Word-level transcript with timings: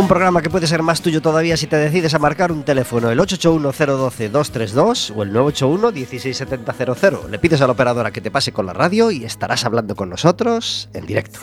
Un 0.00 0.08
programa 0.08 0.40
que 0.40 0.48
puede 0.48 0.66
ser 0.66 0.82
más 0.82 1.02
tuyo 1.02 1.20
todavía 1.20 1.58
si 1.58 1.66
te 1.66 1.76
decides 1.76 2.14
a 2.14 2.18
marcar 2.18 2.52
un 2.52 2.62
teléfono, 2.62 3.10
el 3.10 3.18
881-012-232 3.18 5.12
o 5.14 5.22
el 5.22 5.30
981-16700. 5.34 7.28
Le 7.28 7.38
pides 7.38 7.60
a 7.60 7.66
la 7.66 7.72
operadora 7.72 8.10
que 8.10 8.22
te 8.22 8.30
pase 8.30 8.50
con 8.50 8.64
la 8.64 8.72
radio 8.72 9.10
y 9.10 9.26
estarás 9.26 9.66
hablando 9.66 9.94
con 9.94 10.08
nosotros 10.08 10.88
en 10.94 11.04
directo. 11.04 11.40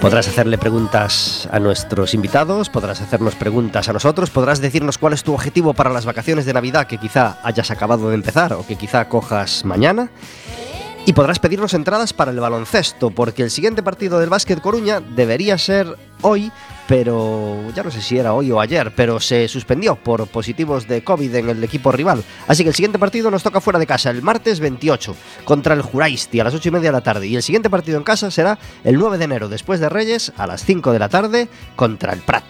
Podrás 0.00 0.26
hacerle 0.26 0.58
preguntas 0.58 1.48
a 1.52 1.60
nuestros 1.60 2.14
invitados, 2.14 2.68
podrás 2.68 3.00
hacernos 3.00 3.36
preguntas 3.36 3.88
a 3.88 3.92
nosotros, 3.92 4.30
podrás 4.30 4.60
decirnos 4.60 4.98
cuál 4.98 5.12
es 5.12 5.22
tu 5.22 5.34
objetivo 5.34 5.72
para 5.74 5.90
las 5.90 6.04
vacaciones 6.04 6.46
de 6.46 6.52
Navidad 6.52 6.88
que 6.88 6.98
quizá 6.98 7.38
hayas 7.44 7.70
acabado 7.70 8.08
de 8.08 8.16
empezar 8.16 8.54
o 8.54 8.66
que 8.66 8.74
quizá 8.76 9.08
cojas 9.08 9.64
mañana. 9.64 10.10
Y 11.08 11.14
podrás 11.14 11.38
pedirnos 11.38 11.72
entradas 11.72 12.12
para 12.12 12.32
el 12.32 12.38
baloncesto, 12.38 13.08
porque 13.08 13.42
el 13.42 13.50
siguiente 13.50 13.82
partido 13.82 14.18
del 14.20 14.28
Básquet 14.28 14.60
Coruña 14.60 15.00
debería 15.00 15.56
ser 15.56 15.96
hoy, 16.20 16.52
pero 16.86 17.62
ya 17.74 17.82
no 17.82 17.90
sé 17.90 18.02
si 18.02 18.18
era 18.18 18.34
hoy 18.34 18.52
o 18.52 18.60
ayer, 18.60 18.92
pero 18.94 19.18
se 19.18 19.48
suspendió 19.48 19.96
por 19.96 20.26
positivos 20.26 20.86
de 20.86 21.02
COVID 21.02 21.34
en 21.34 21.48
el 21.48 21.64
equipo 21.64 21.92
rival. 21.92 22.22
Así 22.46 22.62
que 22.62 22.68
el 22.68 22.74
siguiente 22.74 22.98
partido 22.98 23.30
nos 23.30 23.42
toca 23.42 23.62
fuera 23.62 23.78
de 23.78 23.86
casa, 23.86 24.10
el 24.10 24.20
martes 24.20 24.60
28, 24.60 25.16
contra 25.46 25.72
el 25.72 25.80
Juraisti 25.80 26.40
a 26.40 26.44
las 26.44 26.54
8 26.54 26.68
y 26.68 26.72
media 26.72 26.88
de 26.90 26.98
la 26.98 27.00
tarde. 27.00 27.26
Y 27.26 27.36
el 27.36 27.42
siguiente 27.42 27.70
partido 27.70 27.96
en 27.96 28.04
casa 28.04 28.30
será 28.30 28.58
el 28.84 28.98
9 28.98 29.16
de 29.16 29.24
enero, 29.24 29.48
después 29.48 29.80
de 29.80 29.88
Reyes, 29.88 30.34
a 30.36 30.46
las 30.46 30.62
5 30.62 30.92
de 30.92 30.98
la 30.98 31.08
tarde, 31.08 31.48
contra 31.74 32.12
el 32.12 32.20
Prat. 32.20 32.44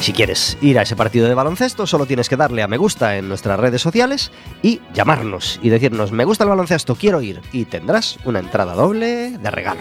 Si 0.00 0.12
quieres 0.12 0.56
ir 0.60 0.78
a 0.78 0.82
ese 0.82 0.94
partido 0.94 1.26
de 1.26 1.34
baloncesto, 1.34 1.86
solo 1.86 2.06
tienes 2.06 2.28
que 2.28 2.36
darle 2.36 2.62
a 2.62 2.68
me 2.68 2.76
gusta 2.76 3.16
en 3.16 3.28
nuestras 3.28 3.58
redes 3.58 3.82
sociales 3.82 4.30
y 4.62 4.80
llamarnos 4.94 5.58
y 5.62 5.70
decirnos 5.70 6.12
me 6.12 6.24
gusta 6.24 6.44
el 6.44 6.50
baloncesto, 6.50 6.94
quiero 6.94 7.22
ir 7.22 7.40
y 7.52 7.64
tendrás 7.64 8.18
una 8.24 8.38
entrada 8.38 8.74
doble 8.74 9.36
de 9.38 9.50
regalo. 9.50 9.80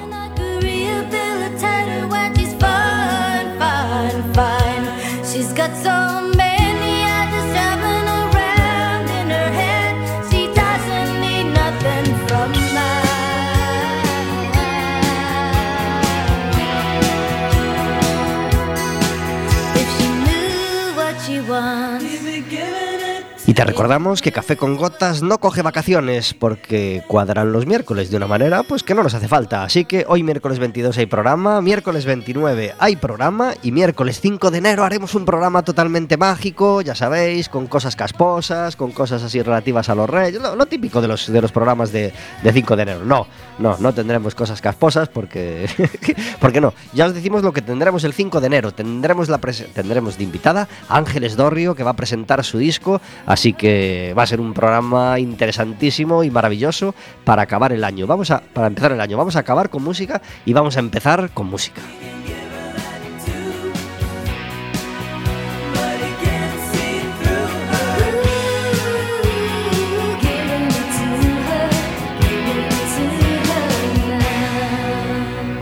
Y 23.47 23.53
te 23.53 23.63
recordamos 23.63 24.23
que 24.23 24.31
Café 24.31 24.57
con 24.57 24.75
Gotas 24.75 25.22
no 25.22 25.38
coge 25.38 25.61
vacaciones 25.61 26.33
porque 26.33 27.03
cuadran 27.07 27.51
los 27.51 27.67
miércoles 27.67 28.09
de 28.09 28.17
una 28.17 28.25
manera 28.25 28.63
pues 28.63 28.81
que 28.81 28.95
no 28.95 29.03
nos 29.03 29.13
hace 29.13 29.28
falta. 29.28 29.63
Así 29.63 29.85
que 29.85 30.03
hoy 30.07 30.23
miércoles 30.23 30.57
22 30.57 30.97
hay 30.97 31.06
programa, 31.06 31.61
miércoles 31.61 32.05
29 32.05 32.73
hay 32.79 32.95
programa 32.95 33.53
y 33.61 33.72
miércoles 33.72 34.19
5 34.19 34.50
de 34.50 34.57
enero 34.57 34.84
haremos 34.84 35.13
un 35.13 35.25
programa 35.25 35.61
totalmente 35.61 36.17
mágico, 36.17 36.81
ya 36.81 36.95
sabéis, 36.95 37.47
con 37.47 37.67
cosas 37.67 37.95
casposas, 37.95 38.75
con 38.75 38.91
cosas 38.91 39.22
así 39.22 39.39
relativas 39.44 39.89
a 39.89 39.95
los 39.95 40.09
reyes, 40.09 40.41
lo, 40.41 40.66
típico 40.66 41.00
de 41.00 41.07
los, 41.07 41.31
de 41.31 41.39
los 41.39 41.51
programas 41.51 41.91
de, 41.91 42.13
5 42.51 42.75
de 42.75 42.81
enero. 42.81 43.05
No, 43.05 43.28
no, 43.59 43.78
no 43.78 43.94
tendremos 43.94 44.34
cosas 44.34 44.59
casposas 44.59 45.07
porque, 45.07 45.69
porque 46.39 46.59
no. 46.59 46.73
Ya 46.94 47.05
os 47.05 47.13
decimos 47.13 47.44
lo 47.44 47.53
que 47.53 47.61
tendremos 47.61 48.05
el 48.05 48.13
5 48.13 48.41
de 48.41 48.47
enero. 48.47 48.72
Tendremos, 48.72 49.29
la 49.29 49.38
tendremos 49.38 50.17
de 50.17 50.23
invitada 50.23 50.67
a 50.89 50.97
Ángeles 50.97 51.35
Dorrio 51.35 51.75
que 51.75 51.84
va 51.84 51.91
a 51.91 51.95
presentar 51.95 52.44
su 52.44 52.57
disco. 52.57 53.00
Así 53.35 53.51
que 53.51 54.13
va 54.18 54.23
a 54.23 54.28
ser 54.28 54.40
un 54.40 54.53
programa 54.53 55.19
interesantísimo 55.19 56.23
y 56.23 56.31
maravilloso 56.31 56.96
para 57.25 57.41
acabar 57.41 57.73
el 57.73 57.84
año. 57.84 58.07
Vamos 58.07 58.31
a, 58.31 58.40
para 58.40 58.68
empezar 58.68 58.94
el 58.94 59.01
año, 59.01 59.18
vamos 59.18 59.35
a 59.35 59.40
acabar 59.40 59.69
con 59.69 59.84
música 59.84 60.22
y 60.46 60.53
vamos 60.53 60.78
a 60.78 60.79
empezar 60.79 61.29
con 61.34 61.47
música. 61.47 61.81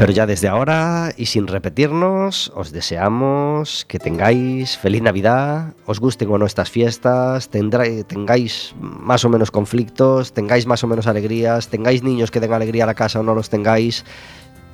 Pero 0.03 0.11
ya 0.11 0.25
desde 0.25 0.49
ahora 0.49 1.13
y 1.15 1.27
sin 1.27 1.47
repetirnos, 1.47 2.51
os 2.55 2.73
deseamos 2.73 3.85
que 3.85 3.99
tengáis 3.99 4.77
feliz 4.77 5.01
Navidad, 5.01 5.75
os 5.85 6.01
gusten 6.01 6.27
o 6.29 6.37
no 6.37 6.45
estas 6.45 6.69
fiestas, 6.69 7.47
tengáis 7.47 8.75
más 8.81 9.23
o 9.23 9.29
menos 9.29 9.49
conflictos, 9.49 10.33
tengáis 10.33 10.67
más 10.67 10.83
o 10.83 10.87
menos 10.87 11.07
alegrías, 11.07 11.69
tengáis 11.69 12.03
niños 12.03 12.31
que 12.31 12.41
den 12.41 12.51
alegría 12.51 12.83
a 12.83 12.87
la 12.87 12.99
casa 12.99 13.21
o 13.21 13.23
no 13.23 13.33
los 13.33 13.49
tengáis, 13.49 14.03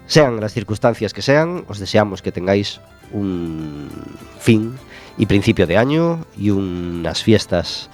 sean 0.07 0.41
las 0.41 0.51
circunstancias 0.51 1.13
que 1.13 1.21
sean, 1.21 1.63
os 1.67 1.77
deseamos 1.77 2.23
que 2.23 2.31
tengáis 2.31 2.81
un 3.13 3.87
fin 4.39 4.79
y 5.19 5.27
principio 5.27 5.67
de 5.67 5.77
año 5.77 6.25
y 6.39 6.49
unas 6.49 7.21
fiestas 7.21 7.91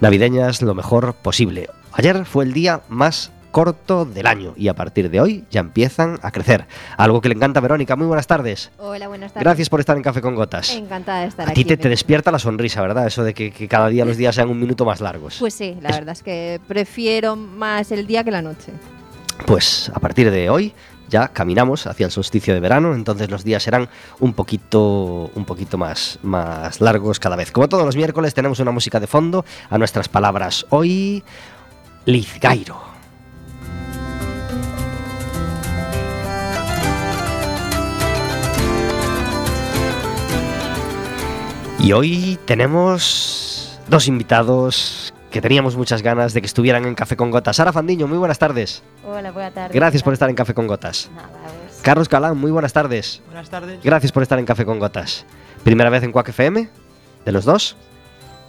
navideñas 0.00 0.62
lo 0.62 0.76
mejor 0.76 1.14
posible. 1.14 1.70
Ayer 1.90 2.24
fue 2.24 2.44
el 2.44 2.52
día 2.52 2.82
más 2.88 3.32
corto 3.58 4.04
del 4.04 4.28
año 4.28 4.54
y 4.56 4.68
a 4.68 4.74
partir 4.74 5.10
de 5.10 5.20
hoy 5.20 5.44
ya 5.50 5.58
empiezan 5.58 6.20
a 6.22 6.30
crecer. 6.30 6.68
Algo 6.96 7.20
que 7.20 7.28
le 7.28 7.34
encanta 7.34 7.58
a 7.58 7.60
Verónica. 7.60 7.96
Muy 7.96 8.06
buenas 8.06 8.28
tardes. 8.28 8.70
Hola, 8.78 9.08
buenas 9.08 9.32
tardes. 9.32 9.42
Gracias 9.42 9.68
por 9.68 9.80
estar 9.80 9.96
en 9.96 10.04
Café 10.04 10.20
con 10.20 10.36
Gotas. 10.36 10.76
Encantada 10.76 11.22
de 11.22 11.26
estar 11.26 11.48
a 11.48 11.50
aquí. 11.50 11.62
A 11.62 11.64
ti 11.64 11.76
te, 11.76 11.88
despierta 11.88 12.30
la 12.30 12.38
sonrisa, 12.38 12.80
¿verdad? 12.82 13.08
Eso 13.08 13.24
de 13.24 13.34
que, 13.34 13.50
cada 13.66 13.88
día 13.88 14.04
los 14.04 14.16
días 14.16 14.36
sean 14.36 14.48
un 14.48 14.60
minuto 14.60 14.84
más 14.84 15.00
largos. 15.00 15.38
Pues 15.40 15.54
sí, 15.54 15.76
la 15.80 15.90
verdad 15.90 16.12
es 16.12 16.22
que 16.22 16.60
prefiero 16.68 17.34
más 17.34 17.90
el 17.90 18.06
día 18.06 18.22
que 18.22 18.30
la 18.30 18.42
noche. 18.42 18.70
Pues 19.44 19.90
a 19.92 19.98
partir 19.98 20.30
de 20.30 20.50
hoy 20.50 20.72
ya 21.08 21.26
caminamos 21.26 21.88
hacia 21.88 22.06
el 22.06 22.12
solsticio 22.12 22.54
de 22.54 22.60
verano, 22.60 22.94
entonces 22.94 23.28
los 23.28 23.42
días 23.42 23.64
serán 23.64 23.88
un 24.20 24.34
poquito, 24.34 25.32
un 25.34 25.44
poquito 25.44 25.76
más, 25.76 26.20
más 26.22 26.80
largos 26.80 27.18
cada 27.18 27.34
vez. 27.34 27.50
Como 27.50 27.68
todos 27.68 27.84
los 27.84 27.96
miércoles 27.96 28.34
tenemos 28.34 28.60
una 28.60 28.70
música 28.70 29.00
de 29.00 29.08
fondo 29.08 29.44
a 29.68 29.78
nuestras 29.78 30.08
palabras. 30.08 30.64
Hoy, 30.70 31.24
Lizgairo. 32.04 32.87
Y 41.88 41.92
hoy 41.94 42.38
tenemos 42.44 43.80
dos 43.88 44.08
invitados 44.08 45.14
que 45.30 45.40
teníamos 45.40 45.74
muchas 45.74 46.02
ganas 46.02 46.34
de 46.34 46.42
que 46.42 46.46
estuvieran 46.46 46.84
en 46.84 46.94
Café 46.94 47.16
con 47.16 47.30
Gotas. 47.30 47.56
Sara 47.56 47.72
Fandiño, 47.72 48.06
muy 48.06 48.18
buenas 48.18 48.38
tardes. 48.38 48.82
Hola, 49.06 49.32
buenas 49.32 49.54
tardes. 49.54 49.74
Gracias 49.74 50.02
por 50.02 50.12
estar 50.12 50.28
en 50.28 50.36
Café 50.36 50.52
con 50.52 50.66
Gotas. 50.66 51.08
Nada, 51.16 51.30
pues. 51.30 51.80
Carlos 51.80 52.10
Calán, 52.10 52.36
muy 52.36 52.50
buenas 52.50 52.74
tardes. 52.74 53.22
Buenas 53.24 53.48
tardes. 53.48 53.80
Gracias 53.82 54.12
por 54.12 54.22
estar 54.22 54.38
en 54.38 54.44
Café 54.44 54.66
con 54.66 54.78
Gotas. 54.78 55.24
¿Primera 55.64 55.88
vez 55.88 56.02
en 56.02 56.12
Quack 56.12 56.28
FM? 56.28 56.68
¿De 57.24 57.32
los 57.32 57.46
dos? 57.46 57.74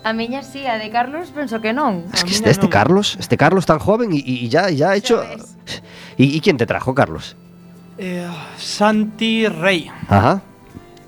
A 0.04 0.12
miña 0.12 0.44
sí, 0.44 0.66
a 0.66 0.78
de 0.78 0.90
Carlos 0.90 1.30
penso 1.30 1.62
que 1.62 1.72
non. 1.72 2.08
Es 2.14 2.26
que 2.26 2.32
este, 2.32 2.50
este 2.50 2.68
Carlos, 2.68 3.16
este 3.22 3.38
Carlos 3.38 3.66
tan 3.66 3.80
joven 3.80 4.12
y, 4.12 4.18
y 4.18 4.50
ya, 4.50 4.70
ya 4.70 4.90
ha 4.90 4.96
hecho... 4.98 5.24
¿Y, 6.18 6.36
¿Y, 6.36 6.42
quién 6.42 6.58
te 6.58 6.66
trajo, 6.66 6.94
Carlos? 6.94 7.38
Eh, 7.98 8.28
Santi 8.58 9.48
Rey. 9.48 9.90
Ajá. 10.10 10.42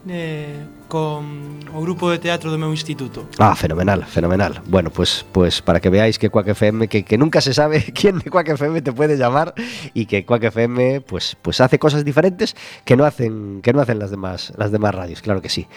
Eh, 0.07 0.65
con 0.87 1.60
o 1.73 1.81
grupo 1.81 2.09
de 2.11 2.19
teatro 2.19 2.51
do 2.51 2.57
meu 2.57 2.71
instituto. 2.71 3.27
Ah, 3.39 3.55
fenomenal, 3.55 4.03
fenomenal. 4.05 4.61
Bueno, 4.65 4.89
pues, 4.89 5.25
pues 5.31 5.61
para 5.61 5.79
que 5.79 5.89
veáis 5.89 6.19
que 6.19 6.29
Quack 6.29 6.49
FM, 6.49 6.87
que, 6.87 7.03
que 7.03 7.17
nunca 7.17 7.41
se 7.41 7.53
sabe 7.53 7.83
quién 7.95 8.19
de 8.19 8.29
Quack 8.29 8.49
FM 8.49 8.81
te 8.81 8.91
puede 8.91 9.17
llamar 9.17 9.53
y 9.93 10.05
que 10.05 10.25
Quack 10.25 10.43
FM 10.45 11.01
pues, 11.01 11.37
pues 11.41 11.61
hace 11.61 11.79
cosas 11.79 12.03
diferentes 12.03 12.55
que 12.85 12.95
no 12.95 13.05
hacen, 13.05 13.61
que 13.61 13.73
no 13.73 13.81
hacen 13.81 13.99
las, 13.99 14.11
demás, 14.11 14.53
las 14.57 14.71
demás 14.71 14.93
radios, 14.93 15.21
claro 15.21 15.41
que 15.41 15.49
sí. 15.49 15.67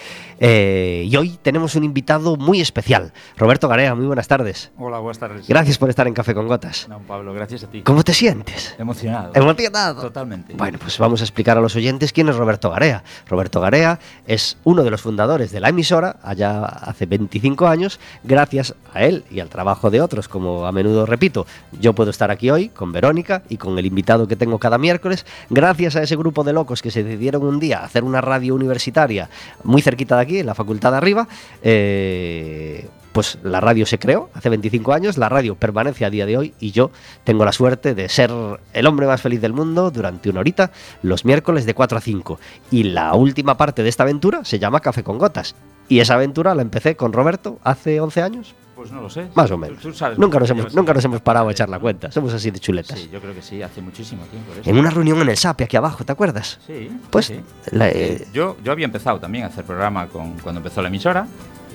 Eh, 0.40 1.06
y 1.06 1.16
hoy 1.16 1.38
tenemos 1.42 1.74
un 1.74 1.84
invitado 1.84 2.36
muy 2.36 2.60
especial, 2.60 3.12
Roberto 3.36 3.68
Garea, 3.68 3.94
muy 3.94 4.06
buenas 4.06 4.28
tardes. 4.28 4.72
Hola, 4.78 4.98
buenas 4.98 5.18
tardes. 5.18 5.46
Gracias 5.46 5.78
por 5.78 5.90
estar 5.90 6.06
en 6.06 6.14
Café 6.14 6.34
con 6.34 6.48
Gotas. 6.48 6.88
No, 6.88 6.98
Pablo, 7.00 7.32
gracias 7.32 7.64
a 7.64 7.70
ti. 7.70 7.82
¿Cómo 7.82 8.02
te 8.02 8.14
sientes? 8.14 8.74
Emocionado. 8.78 9.32
Emocionado. 9.34 10.02
Totalmente. 10.02 10.54
Bueno, 10.54 10.78
pues 10.80 10.98
vamos 10.98 11.20
a 11.20 11.24
explicar 11.24 11.56
a 11.58 11.60
los 11.60 11.76
oyentes 11.76 12.12
quién 12.12 12.28
es 12.28 12.36
Roberto 12.36 12.70
Garea. 12.70 13.04
Roberto 13.28 13.60
Garea 13.60 13.98
es 14.26 14.56
uno 14.64 14.82
de 14.82 14.90
los 14.90 15.00
fundadores 15.00 15.52
de 15.52 15.60
la 15.60 15.68
emisora, 15.84 16.16
allá 16.22 16.64
hace 16.64 17.04
25 17.04 17.66
años, 17.66 18.00
gracias 18.22 18.74
a 18.94 19.02
él 19.02 19.22
y 19.30 19.40
al 19.40 19.50
trabajo 19.50 19.90
de 19.90 20.00
otros, 20.00 20.28
como 20.28 20.66
a 20.66 20.72
menudo 20.72 21.04
repito, 21.04 21.46
yo 21.78 21.92
puedo 21.92 22.10
estar 22.10 22.30
aquí 22.30 22.48
hoy 22.48 22.70
con 22.70 22.90
Verónica 22.90 23.42
y 23.50 23.58
con 23.58 23.78
el 23.78 23.84
invitado 23.84 24.26
que 24.26 24.34
tengo 24.34 24.58
cada 24.58 24.78
miércoles, 24.78 25.26
gracias 25.50 25.96
a 25.96 26.02
ese 26.02 26.16
grupo 26.16 26.42
de 26.42 26.54
locos 26.54 26.80
que 26.80 26.90
se 26.90 27.04
decidieron 27.04 27.44
un 27.44 27.60
día 27.60 27.84
hacer 27.84 28.02
una 28.02 28.22
radio 28.22 28.54
universitaria 28.54 29.28
muy 29.62 29.82
cerquita 29.82 30.16
de 30.16 30.22
aquí, 30.22 30.38
en 30.38 30.46
la 30.46 30.54
facultad 30.54 30.92
de 30.92 30.96
arriba, 30.96 31.28
eh, 31.62 32.88
pues 33.14 33.38
la 33.42 33.60
radio 33.60 33.86
se 33.86 33.98
creó 33.98 34.28
hace 34.34 34.50
25 34.50 34.92
años, 34.92 35.16
la 35.16 35.28
radio 35.30 35.54
permanece 35.54 36.04
a 36.04 36.10
día 36.10 36.26
de 36.26 36.36
hoy 36.36 36.52
y 36.60 36.72
yo 36.72 36.90
tengo 37.24 37.44
la 37.46 37.52
suerte 37.52 37.94
de 37.94 38.08
ser 38.10 38.30
el 38.74 38.86
hombre 38.86 39.06
más 39.06 39.22
feliz 39.22 39.40
del 39.40 39.52
mundo 39.54 39.90
durante 39.90 40.28
una 40.28 40.40
horita 40.40 40.70
los 41.02 41.24
miércoles 41.24 41.64
de 41.64 41.74
4 41.74 41.96
a 41.96 42.00
5. 42.00 42.38
Y 42.72 42.82
la 42.82 43.14
última 43.14 43.56
parte 43.56 43.82
de 43.82 43.88
esta 43.88 44.02
aventura 44.02 44.44
se 44.44 44.58
llama 44.58 44.80
Café 44.80 45.02
con 45.02 45.16
Gotas. 45.18 45.54
Y 45.88 46.00
esa 46.00 46.14
aventura 46.14 46.54
la 46.54 46.62
empecé 46.62 46.96
con 46.96 47.12
Roberto 47.12 47.58
hace 47.62 48.00
11 48.00 48.22
años, 48.22 48.54
Pues 48.74 48.90
no 48.90 49.02
lo 49.02 49.10
sé. 49.10 49.28
más 49.34 49.50
o 49.50 49.58
menos. 49.58 49.78
tú 49.80 49.92
sabes 49.92 50.18
Nunca 50.18 50.40
nos, 50.40 50.48
hemos, 50.50 50.74
nunca 50.74 50.92
nos 50.94 51.04
hemos 51.04 51.20
parado 51.20 51.48
a 51.48 51.52
echar 51.52 51.68
la 51.68 51.78
cuenta, 51.78 52.10
somos 52.10 52.32
así 52.32 52.50
de 52.50 52.58
chuletas. 52.58 52.98
Sí, 52.98 53.10
yo 53.12 53.20
creo 53.20 53.34
que 53.34 53.42
sí, 53.42 53.62
hace 53.62 53.80
muchísimo 53.82 54.24
tiempo. 54.24 54.50
eso. 54.58 54.68
En 54.68 54.78
una 54.78 54.90
reunión 54.90 55.20
en 55.20 55.28
el 55.28 55.36
SAPE 55.36 55.64
aquí 55.64 55.76
abajo, 55.76 56.02
¿te 56.04 56.10
acuerdas? 56.10 56.58
Sí, 56.66 56.90
Pues 57.10 57.26
sí. 57.26 57.40
la- 57.70 57.90
eh, 57.90 58.26
yo, 58.32 58.56
yo 58.64 58.72
había 58.72 58.86
empezado 58.86 59.20
también 59.20 59.44
a 59.44 59.48
hacer 59.48 59.64
programa 59.64 60.08
con, 60.08 60.32
cuando 60.38 60.58
empezó 60.60 60.80
la 60.82 60.88
emisora, 60.88 61.26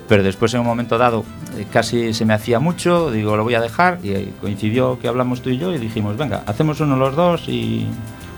pero 0.10 0.24
después 0.24 0.54
en 0.56 0.62
un 0.62 0.66
momento 0.66 0.98
dado 0.98 1.24
eh, 1.56 1.66
casi 1.72 2.14
se 2.14 2.26
me 2.26 2.34
hacía 2.34 2.60
mucho, 2.60 3.12
digo, 3.12 3.38
lo 3.38 3.44
voy 3.44 3.54
a 3.54 3.62
dejar, 3.62 4.00
y 4.04 4.10
eh, 4.10 4.34
coincidió 4.42 5.00
que 5.00 5.08
hablamos 5.08 5.42
tú 5.42 5.52
y 5.52 5.60
yo 5.60 5.72
y 5.74 5.78
dijimos, 5.78 6.18
venga, 6.18 6.44
hacemos 6.48 6.82
uno 6.82 6.98
los 6.98 7.16
dos 7.16 7.48
y 7.48 7.88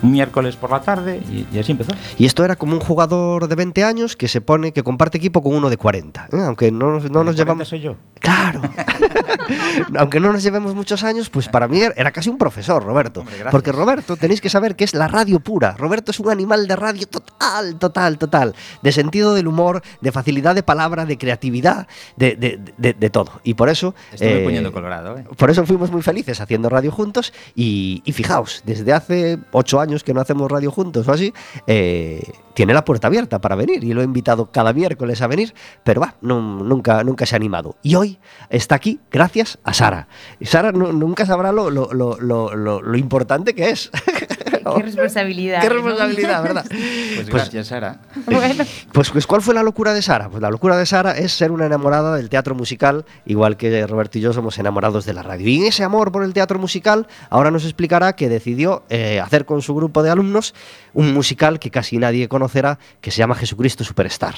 un 0.03 0.11
miércoles 0.11 0.55
por 0.55 0.71
la 0.71 0.81
tarde 0.81 1.21
y, 1.29 1.45
y 1.55 1.59
así 1.59 1.71
empezó. 1.71 1.91
Y 2.17 2.25
esto 2.25 2.43
era 2.43 2.55
como 2.55 2.73
un 2.73 2.79
jugador 2.79 3.47
de 3.47 3.55
20 3.55 3.83
años 3.83 4.15
que 4.15 4.27
se 4.27 4.41
pone, 4.41 4.71
que 4.73 4.83
comparte 4.83 5.17
equipo 5.17 5.41
con 5.43 5.53
uno 5.55 5.69
de 5.69 5.77
40. 5.77 6.29
¿eh? 6.31 6.37
Aunque 6.45 6.71
no, 6.71 6.91
nos- 6.91 7.03
no 7.03 7.23
nos 7.23 7.35
40 7.35 7.43
llevamos. 7.43 7.67
soy 7.67 7.81
yo. 7.81 7.95
Claro. 8.19 8.61
Aunque 9.97 10.19
no 10.19 10.31
nos 10.31 10.43
llevemos 10.43 10.75
muchos 10.75 11.03
años, 11.03 11.29
pues 11.29 11.47
para 11.47 11.67
mí 11.67 11.81
era 11.81 12.11
casi 12.11 12.29
un 12.29 12.37
profesor, 12.37 12.83
Roberto. 12.83 13.21
Hombre. 13.21 13.35
Porque 13.51 13.71
Roberto, 13.71 14.15
tenéis 14.17 14.41
que 14.41 14.49
saber 14.49 14.75
que 14.75 14.83
es 14.83 14.93
la 14.93 15.07
radio 15.07 15.39
pura. 15.39 15.75
Roberto 15.77 16.11
es 16.11 16.19
un 16.19 16.29
animal 16.29 16.67
de 16.67 16.75
radio 16.75 17.07
total, 17.07 17.75
total, 17.77 18.17
total. 18.17 18.55
De 18.81 18.91
sentido 18.91 19.33
del 19.33 19.47
humor, 19.47 19.81
de 20.01 20.11
facilidad 20.11 20.55
de 20.55 20.63
palabra, 20.63 21.05
de 21.05 21.17
creatividad, 21.17 21.87
de, 22.15 22.35
de- 22.35 22.59
de- 22.77 22.93
de 22.93 23.09
todo. 23.09 23.41
Y 23.43 23.53
por 23.55 23.69
eso. 23.69 23.95
Estoy 24.11 24.27
eh, 24.29 24.41
poniendo 24.43 24.71
colorado, 24.71 25.17
¿eh? 25.17 25.25
por 25.37 25.49
eso 25.49 25.65
fuimos 25.65 25.91
muy 25.91 26.01
felices 26.01 26.39
haciendo 26.41 26.69
radio 26.69 26.91
juntos 26.91 27.33
y, 27.55 28.01
y 28.05 28.11
fijaos, 28.13 28.61
desde 28.65 28.93
hace 28.93 29.39
ocho 29.51 29.79
años 29.79 29.90
que 30.03 30.13
no 30.13 30.21
hacemos 30.21 30.49
radio 30.51 30.71
juntos 30.71 31.07
o 31.07 31.11
así, 31.11 31.33
eh, 31.67 32.21
tiene 32.53 32.73
la 32.73 32.83
puerta 32.85 33.07
abierta 33.07 33.39
para 33.39 33.55
venir 33.55 33.83
y 33.83 33.93
lo 33.93 34.01
he 34.01 34.03
invitado 34.05 34.51
cada 34.51 34.73
miércoles 34.73 35.21
a 35.21 35.27
venir, 35.27 35.53
pero 35.83 36.01
va, 36.01 36.15
no- 36.21 36.41
nunca, 36.63 37.03
nunca 37.03 37.25
se 37.25 37.35
ha 37.35 37.37
animado. 37.37 37.75
Y 37.83 37.95
hoy 37.95 38.19
está 38.49 38.75
aquí 38.75 38.99
gracias 39.11 39.59
a 39.63 39.73
Sara. 39.73 40.07
Y 40.39 40.45
Sara 40.45 40.71
nu- 40.71 40.91
nunca 40.93 41.25
sabrá 41.25 41.51
lo- 41.51 41.69
lo- 41.69 41.91
lo- 41.91 42.81
lo 42.81 42.97
importante 42.97 43.53
que 43.55 43.69
es. 43.69 43.89
Qué 44.75 44.81
responsabilidad. 44.83 45.61
Qué 45.61 45.69
¿no? 45.69 45.75
responsabilidad, 45.75 46.43
¿verdad? 46.43 46.65
Pues 47.11 47.29
Pues- 47.29 47.43
gracias, 47.43 47.67
Sara. 47.67 47.99
bueno, 48.25 48.63
Pues, 48.91 49.09
pues, 49.11 49.27
¿cuál 49.27 49.41
fue 49.41 49.53
la 49.53 49.63
locura 49.63 49.93
de 49.93 50.01
Sara? 50.01 50.29
Pues 50.29 50.41
la 50.41 50.49
locura 50.49 50.77
de 50.77 50.85
Sara 50.85 51.11
es 51.17 51.31
ser 51.33 51.51
una 51.51 51.65
enamorada 51.65 52.15
del 52.15 52.29
teatro 52.29 52.55
musical, 52.55 53.05
igual 53.25 53.57
que 53.57 53.85
Roberto 53.85 54.17
y 54.17 54.21
yo 54.21 54.33
somos 54.33 54.57
enamorados 54.59 55.05
de 55.05 55.13
la 55.13 55.23
radio. 55.23 55.47
Y 55.47 55.57
en 55.57 55.65
ese 55.67 55.83
amor 55.83 56.11
por 56.11 56.23
el 56.23 56.33
teatro 56.33 56.57
musical, 56.59 57.07
ahora 57.29 57.51
nos 57.51 57.63
explicará 57.63 58.13
que 58.13 58.29
decidió 58.29 58.83
eh, 58.89 59.19
hacer 59.19 59.45
con 59.45 59.61
su 59.61 59.75
grupo 59.75 60.03
de 60.03 60.09
alumnos 60.09 60.53
un 60.93 61.13
musical 61.13 61.59
que 61.59 61.69
casi 61.71 61.97
nadie 61.97 62.27
conocerá, 62.27 62.79
que 63.01 63.11
se 63.11 63.17
llama 63.17 63.35
Jesucristo 63.35 63.83
Superstar. 63.83 64.35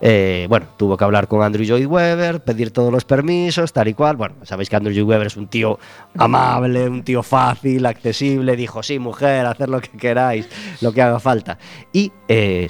Eh, 0.00 0.46
bueno, 0.48 0.66
tuvo 0.76 0.96
que 0.96 1.04
hablar 1.04 1.26
con 1.28 1.42
Andrew 1.42 1.64
Lloyd 1.64 1.86
Webber, 1.86 2.40
pedir 2.40 2.70
todos 2.72 2.92
los 2.92 3.04
permisos, 3.04 3.72
tal 3.72 3.88
y 3.88 3.94
cual. 3.94 4.16
Bueno, 4.16 4.36
sabéis 4.44 4.70
que 4.70 4.76
Andrew 4.76 4.94
Lloyd 4.94 5.06
Webber 5.08 5.26
es 5.26 5.36
un 5.36 5.48
tío 5.48 5.78
amable, 6.16 6.88
un 6.88 7.02
tío 7.02 7.22
fácil, 7.22 7.84
accesible. 7.86 8.56
Dijo, 8.56 8.82
sí, 8.82 8.98
mujer, 8.98 9.46
hacer 9.46 9.68
lo 9.68 9.80
que 9.80 9.90
queráis, 9.90 10.48
lo 10.80 10.92
que 10.92 11.02
haga 11.02 11.18
falta. 11.20 11.58
Y 11.92 12.12
eh, 12.28 12.68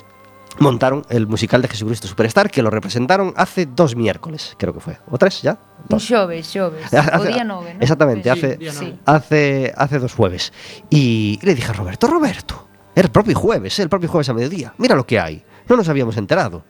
montaron 0.59 1.05
el 1.11 1.27
musical 1.27 1.63
de 1.63 1.69
Jesucristo 1.69 2.09
Superstar, 2.09 2.51
que 2.51 2.63
lo 2.63 2.71
representaron 2.71 3.33
hace 3.37 3.67
dos 3.67 3.95
miércoles, 3.95 4.55
creo 4.59 4.73
que 4.75 4.81
fue. 4.81 4.99
¿O 5.11 5.19
tres 5.19 5.43
ya? 5.43 5.53
un 5.81 5.85
Dos. 5.89 6.05
xoves, 6.07 6.47
xoves. 6.47 6.93
Hace- 6.93 7.17
O 7.17 7.25
día 7.25 7.45
nove, 7.45 7.75
¿no? 7.75 7.81
Exactamente, 7.81 8.25
Sí, 8.25 8.31
hace, 8.31 8.71
sí. 8.73 8.99
hace, 9.07 9.73
hace 9.77 9.99
dos 9.99 10.15
jueves. 10.15 10.53
Y 10.91 11.39
le 11.43 11.55
dije 11.55 11.71
a 11.71 11.75
Roberto, 11.75 12.07
Roberto, 12.07 12.67
el 12.95 13.11
propio 13.11 13.37
jueves, 13.39 13.79
el 13.79 13.89
propio 13.89 14.09
jueves 14.09 14.29
a 14.31 14.35
mediodía. 14.35 14.75
Mira 14.79 14.97
lo 14.97 15.07
que 15.07 15.21
hay. 15.21 15.43
No 15.69 15.77
nos 15.77 15.89
habíamos 15.89 16.17
enterado. 16.17 16.65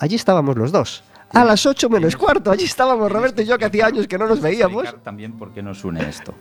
Allí 0.00 0.16
estábamos 0.16 0.56
los 0.56 0.72
dos. 0.72 1.04
A 1.32 1.44
las 1.44 1.64
ocho 1.66 1.88
menos 1.88 2.16
cuarto, 2.16 2.50
allí 2.50 2.64
estábamos 2.64 3.12
Roberto 3.12 3.42
y 3.42 3.44
yo, 3.44 3.56
que 3.58 3.66
hacía 3.66 3.86
años 3.86 4.08
que 4.08 4.18
no 4.18 4.26
nos 4.26 4.40
veíamos. 4.40 4.88
también 5.04 5.34
por 5.34 5.52
qué 5.52 5.62
nos 5.62 5.84
une 5.84 6.08
esto. 6.08 6.34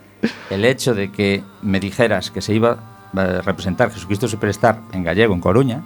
El 0.50 0.64
hecho 0.64 0.94
de 0.94 1.10
que 1.10 1.42
me 1.62 1.80
dijeras 1.80 2.30
que 2.30 2.40
se 2.40 2.54
iba 2.54 2.78
a 3.14 3.24
representar 3.42 3.92
Jesucristo 3.92 4.28
Superstar 4.28 4.80
en 4.92 5.02
gallego, 5.02 5.34
en 5.34 5.40
Coruña, 5.40 5.82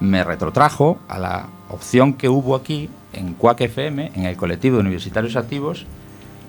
me 0.00 0.24
retrotrajo 0.24 0.98
a 1.08 1.18
la 1.18 1.46
opción 1.70 2.14
que 2.14 2.28
hubo 2.28 2.56
aquí 2.56 2.90
en 3.12 3.34
CUAC 3.34 3.62
FM, 3.62 4.12
en 4.14 4.24
el 4.24 4.36
colectivo 4.36 4.76
de 4.76 4.82
universitarios 4.82 5.36
activos, 5.36 5.86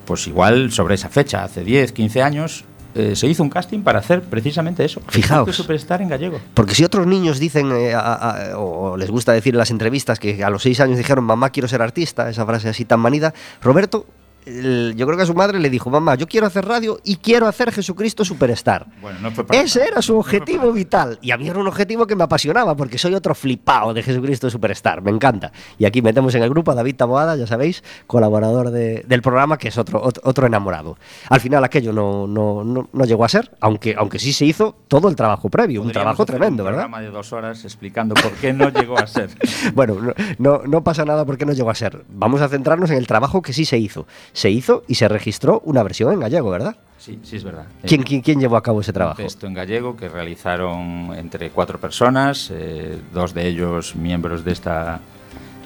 pues 0.06 0.28
igual 0.28 0.72
sobre 0.72 0.96
esa 0.96 1.10
fecha, 1.10 1.44
hace 1.44 1.63
10, 1.63 1.92
15 1.92 2.24
años, 2.24 2.66
eh, 2.98 3.16
se 3.16 3.27
hizo 3.27 3.44
un 3.44 3.50
casting 3.50 3.82
para 3.82 4.00
hacer 4.00 4.22
precisamente 4.24 4.84
eso. 4.84 5.01
Fijaos. 5.08 5.56
Superstar 5.56 6.01
en 6.01 6.10
gallego. 6.10 6.39
Porque 6.54 6.75
si 6.75 6.84
otros 6.84 7.06
niños 7.08 7.39
dicen, 7.39 7.72
eh, 7.72 7.94
a- 7.94 8.00
a- 8.13 8.58
o 8.58 8.98
les 8.98 9.10
gusta 9.10 9.32
decir 9.34 9.54
en 9.54 9.60
las 9.60 9.72
entrevistas, 9.72 10.20
que 10.20 10.44
a 10.44 10.50
los 10.50 10.63
seis 10.63 10.80
años 10.80 10.98
dijeron, 10.98 11.24
mamá, 11.24 11.50
quiero 11.51 11.68
ser 11.68 11.82
artista, 11.82 12.30
esa 12.30 12.46
frase 12.46 12.70
así 12.70 12.86
tan 12.86 13.00
manida, 13.00 13.34
Roberto, 13.62 14.06
el- 14.48 14.94
yo 14.96 15.06
creo 15.06 15.18
que 15.18 15.24
a 15.24 15.27
su 15.27 15.34
madre 15.34 15.60
le 15.60 15.70
dijo, 15.70 15.89
mamá, 15.89 16.16
yo 16.16 16.27
quiero 16.27 16.48
hacer 16.48 16.66
radio 16.66 17.00
y 17.04 17.18
quiero 17.18 17.48
hacer 17.48 17.72
Jesucristo 17.72 18.24
Superstar. 18.25 18.86
Bueno, 19.01 19.20
no 19.22 19.32
fue 19.32 19.46
para 19.46 19.62
Ese 19.62 19.86
era 19.86 20.01
su 20.01 20.18
objetivo 20.18 20.72
vital. 20.72 21.20
Y 21.22 21.32
a 21.32 21.38
mí 21.38 21.48
era 21.48 21.60
un 21.60 21.68
objetivo 21.68 22.08
que 22.08 22.16
me 22.16 22.24
apasionaba, 22.24 22.75
porque 22.75 22.98
soy 22.98 23.13
otro 23.13 23.36
flipado 23.36 23.94
de 23.94 24.04
Jesucristo 24.04 24.50
Superstar. 24.50 25.01
Me 25.01 25.12
encanta. 25.12 25.51
Y 25.77 25.86
aquí 25.86 26.01
metemos 26.01 26.34
en 26.36 26.44
el 26.44 26.50
grupo 26.50 26.72
a 26.72 26.75
David 26.75 26.96
Taboada, 26.96 27.36
ya 27.36 27.48
sabéis, 27.48 27.84
colaborador 28.08 28.72
de- 28.72 29.04
del 29.08 29.22
programa, 29.22 29.58
que 29.58 29.68
es 29.68 29.77
otro, 29.77 30.01
otro, 30.04 30.48
enamorado. 30.48 30.98
Al 31.30 31.42
final 31.42 31.63
aquello 31.63 31.92
no, 31.94 32.25
no, 32.27 32.63
no, 32.63 32.89
no 32.94 33.06
llegó 33.06 33.25
a 33.25 33.30
ser, 33.30 33.51
aunque, 33.60 33.96
aunque 33.98 34.20
sí 34.20 34.32
se 34.34 34.46
hizo 34.46 34.75
todo 34.88 35.10
el 35.10 35.16
trabajo 35.16 35.50
previo. 35.50 35.82
Un 35.82 35.92
trabajo 35.92 36.24
hacer 36.24 36.36
tremendo, 36.38 36.63
un 36.63 36.68
¿verdad? 36.68 36.84
programa 36.84 37.01
de 37.01 37.10
dos 37.12 37.34
horas 37.34 37.63
explicando 37.66 38.16
por 38.16 38.32
qué 38.34 38.54
no 38.54 38.70
llegó 38.70 38.98
a 38.98 39.08
ser. 39.08 39.30
Bueno, 39.74 39.96
no, 39.96 40.13
no, 40.38 40.62
no 40.66 40.84
pasa 40.84 41.04
nada 41.06 41.25
porque 41.25 41.46
no 41.46 41.51
llegó 41.54 41.70
a 41.70 41.75
ser. 41.75 42.04
Vamos 42.10 42.42
a 42.42 42.48
centrarnos 42.48 42.89
en 42.89 42.98
el 42.98 43.08
trabajo 43.08 43.42
que 43.42 43.54
sí 43.54 43.66
se 43.66 43.77
hizo. 43.77 44.08
Se 44.38 44.51
hizo 44.51 44.84
y 44.88 44.94
se 44.94 45.08
registró 45.08 45.62
una 45.65 45.82
versión 45.82 46.13
en 46.13 46.20
gallego, 46.20 46.51
¿verdad? 46.51 46.75
Sí, 47.00 47.17
sí 47.24 47.38
es 47.38 47.44
verdad. 47.44 47.65
¿Quién, 47.84 48.01
Eh, 48.01 48.03
quién, 48.03 48.22
quién 48.22 48.39
llevó 48.39 48.56
a 48.56 48.62
cabo 48.62 48.82
ese 48.82 48.94
trabajo? 48.94 49.17
Texto 49.17 49.48
en 49.48 49.56
gallego 49.56 49.98
que 49.98 50.10
realizaron 50.10 51.12
entre 51.17 51.50
cuatro 51.50 51.79
personas, 51.79 52.51
eh, 52.53 53.00
dos 53.12 53.34
de 53.34 53.48
ellos 53.48 53.96
miembros 53.96 54.46
de 54.46 54.51
esta, 54.51 55.00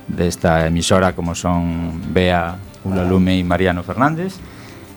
de 0.07 0.25
esta 0.25 0.65
emisora, 0.67 1.13
como 1.13 1.35
son 1.35 2.13
Bea 2.13 2.55
Ulalume 2.85 3.37
y 3.37 3.43
Mariano 3.43 3.83
Fernández, 3.83 4.35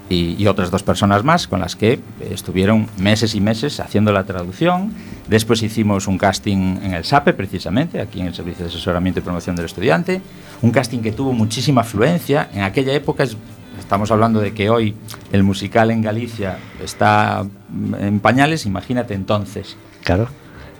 y, 0.09 0.41
y 0.41 0.47
otras 0.47 0.71
dos 0.71 0.85
personas 0.85 1.25
más 1.25 1.49
con 1.49 1.59
las 1.59 1.75
que 1.75 1.99
estuvieron 2.31 2.87
meses 2.99 3.35
y 3.35 3.41
meses 3.41 3.81
haciendo 3.81 4.13
la 4.13 4.23
traducción. 4.25 4.93
Después 5.29 5.63
hicimos 5.65 6.07
un 6.07 6.17
casting 6.19 6.77
en 6.81 6.95
el 6.95 7.05
SAPE, 7.05 7.33
precisamente, 7.33 8.01
aquí 8.01 8.21
en 8.21 8.27
el 8.29 8.35
Servicio 8.35 8.67
de 8.67 8.71
Asesoramiento 8.71 9.19
y 9.19 9.23
Promoción 9.25 9.57
del 9.57 9.65
Estudiante, 9.65 10.21
un 10.63 10.71
casting 10.71 10.99
que 11.01 11.11
tuvo 11.11 11.33
muchísima 11.33 11.81
afluencia. 11.81 12.51
En 12.53 12.63
aquella 12.63 12.93
época 12.93 13.25
es- 13.25 13.37
Estamos 13.79 14.11
hablando 14.11 14.41
de 14.41 14.53
que 14.55 14.71
hoy 14.71 14.95
el 15.33 15.43
musical 15.43 15.91
en 15.91 16.03
Galicia 16.03 16.59
está 16.83 17.45
mm, 17.69 17.95
en 17.97 18.21
pañales, 18.21 18.67
imagínate 18.67 19.15
entonces. 19.15 19.77
Claro. 20.03 20.29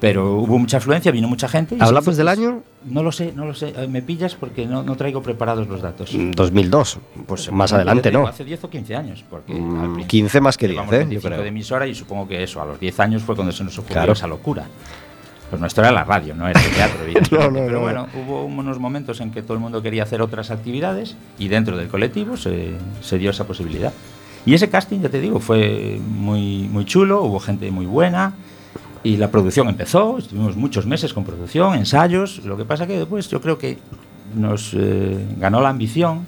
Pero 0.01 0.35
hubo 0.37 0.59
mucha 0.59 0.79
afluencia, 0.79 1.11
vino 1.13 1.29
mucha 1.29 1.49
gente. 1.49 1.77
¿Hablamos 1.81 2.09
hizo, 2.15 2.17
del 2.25 2.27
pues, 2.27 2.39
año? 2.39 2.63
No 2.85 3.03
lo 3.03 3.11
sé, 3.11 3.33
no 3.35 3.47
lo 3.47 3.55
sé. 3.55 3.73
Eh, 3.75 3.87
Me 3.89 4.03
pillas 4.03 4.35
porque 4.35 4.67
no, 4.67 4.83
no 4.83 4.97
traigo 4.97 5.23
preparados 5.23 5.67
los 5.67 5.81
datos. 5.81 6.13
Mm, 6.13 6.33
2002. 6.33 6.99
Pues 7.27 7.51
más 7.51 7.73
adelante, 7.73 8.11
digo, 8.11 8.23
¿no? 8.23 8.29
Hace 8.29 8.45
10 8.45 8.65
o 8.65 8.71
15 8.71 8.97
años. 8.97 9.25
Porque 9.31 9.55
Mm, 9.55 9.75
al 9.77 9.81
principio 9.95 10.07
15 10.09 10.41
más 10.43 10.57
que 10.59 10.67
10, 10.67 10.75
llevamos 10.75 10.95
¿eh? 10.95 10.99
25 10.99 11.23
Yo 11.23 11.29
creo. 11.31 11.43
de 11.43 11.49
emisora 11.49 11.87
y 11.87 11.95
supongo 11.95 12.29
que 12.29 12.43
eso, 12.43 12.61
a 12.61 12.67
los 12.67 12.79
10 12.79 13.01
años 13.01 13.23
fue 13.23 13.35
cuando 13.35 13.53
se 13.53 13.65
nos 13.65 13.79
ocurrió 13.79 13.95
Claro. 13.95 14.13
esa 14.13 14.27
locura. 14.27 14.67
Pues 15.55 15.61
nuestro 15.61 15.85
era 15.85 15.93
la 15.93 16.03
radio, 16.03 16.35
no 16.35 16.49
era 16.49 16.61
el 16.61 16.71
teatro. 16.73 16.99
No, 17.31 17.49
no, 17.49 17.61
Pero 17.61 17.71
no. 17.75 17.81
bueno, 17.81 18.07
hubo 18.27 18.45
unos 18.45 18.81
momentos 18.81 19.21
en 19.21 19.31
que 19.31 19.41
todo 19.41 19.55
el 19.55 19.61
mundo 19.61 19.83
quería 19.83 20.03
hacer 20.03 20.21
otras 20.21 20.51
actividades 20.51 21.15
y 21.39 21.47
dentro 21.47 21.77
del 21.77 21.87
colectivo 21.87 22.37
se, 22.37 22.73
se 23.01 23.19
dio 23.19 23.31
esa 23.31 23.47
posibilidad. 23.47 23.93
Y 24.45 24.55
ese 24.55 24.69
casting, 24.69 24.99
ya 24.99 25.11
te 25.11 25.21
digo, 25.21 25.39
fue 25.39 26.01
muy, 26.05 26.69
muy 26.73 26.85
chulo, 26.87 27.23
hubo 27.23 27.39
gente 27.39 27.71
muy 27.71 27.87
buena 27.87 28.33
y 29.05 29.17
la 29.17 29.31
producción 29.31 29.69
empezó, 29.69 30.19
estuvimos 30.19 30.57
muchos 30.57 30.87
meses 30.87 31.15
con 31.15 31.23
producción, 31.23 31.75
ensayos. 31.77 32.45
Lo 32.45 32.57
que 32.57 32.65
pasa 32.65 32.89
que 32.89 32.99
después 32.99 33.29
yo 33.29 33.41
creo 33.41 33.57
que 33.57 33.79
nos 34.35 34.75
eh, 34.75 35.25
ganó 35.39 35.61
la 35.61 35.69
ambición 35.69 36.27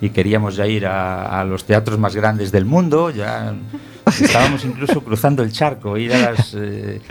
y 0.00 0.08
queríamos 0.08 0.56
ya 0.56 0.66
ir 0.66 0.86
a, 0.86 1.38
a 1.38 1.44
los 1.44 1.64
teatros 1.64 1.98
más 1.98 2.16
grandes 2.16 2.50
del 2.50 2.64
mundo, 2.64 3.10
ya 3.10 3.52
estábamos 4.06 4.64
incluso 4.64 5.02
cruzando 5.02 5.42
el 5.42 5.52
charco, 5.52 5.98
ir 5.98 6.14
a 6.14 6.30
las, 6.32 6.54
eh, 6.54 7.02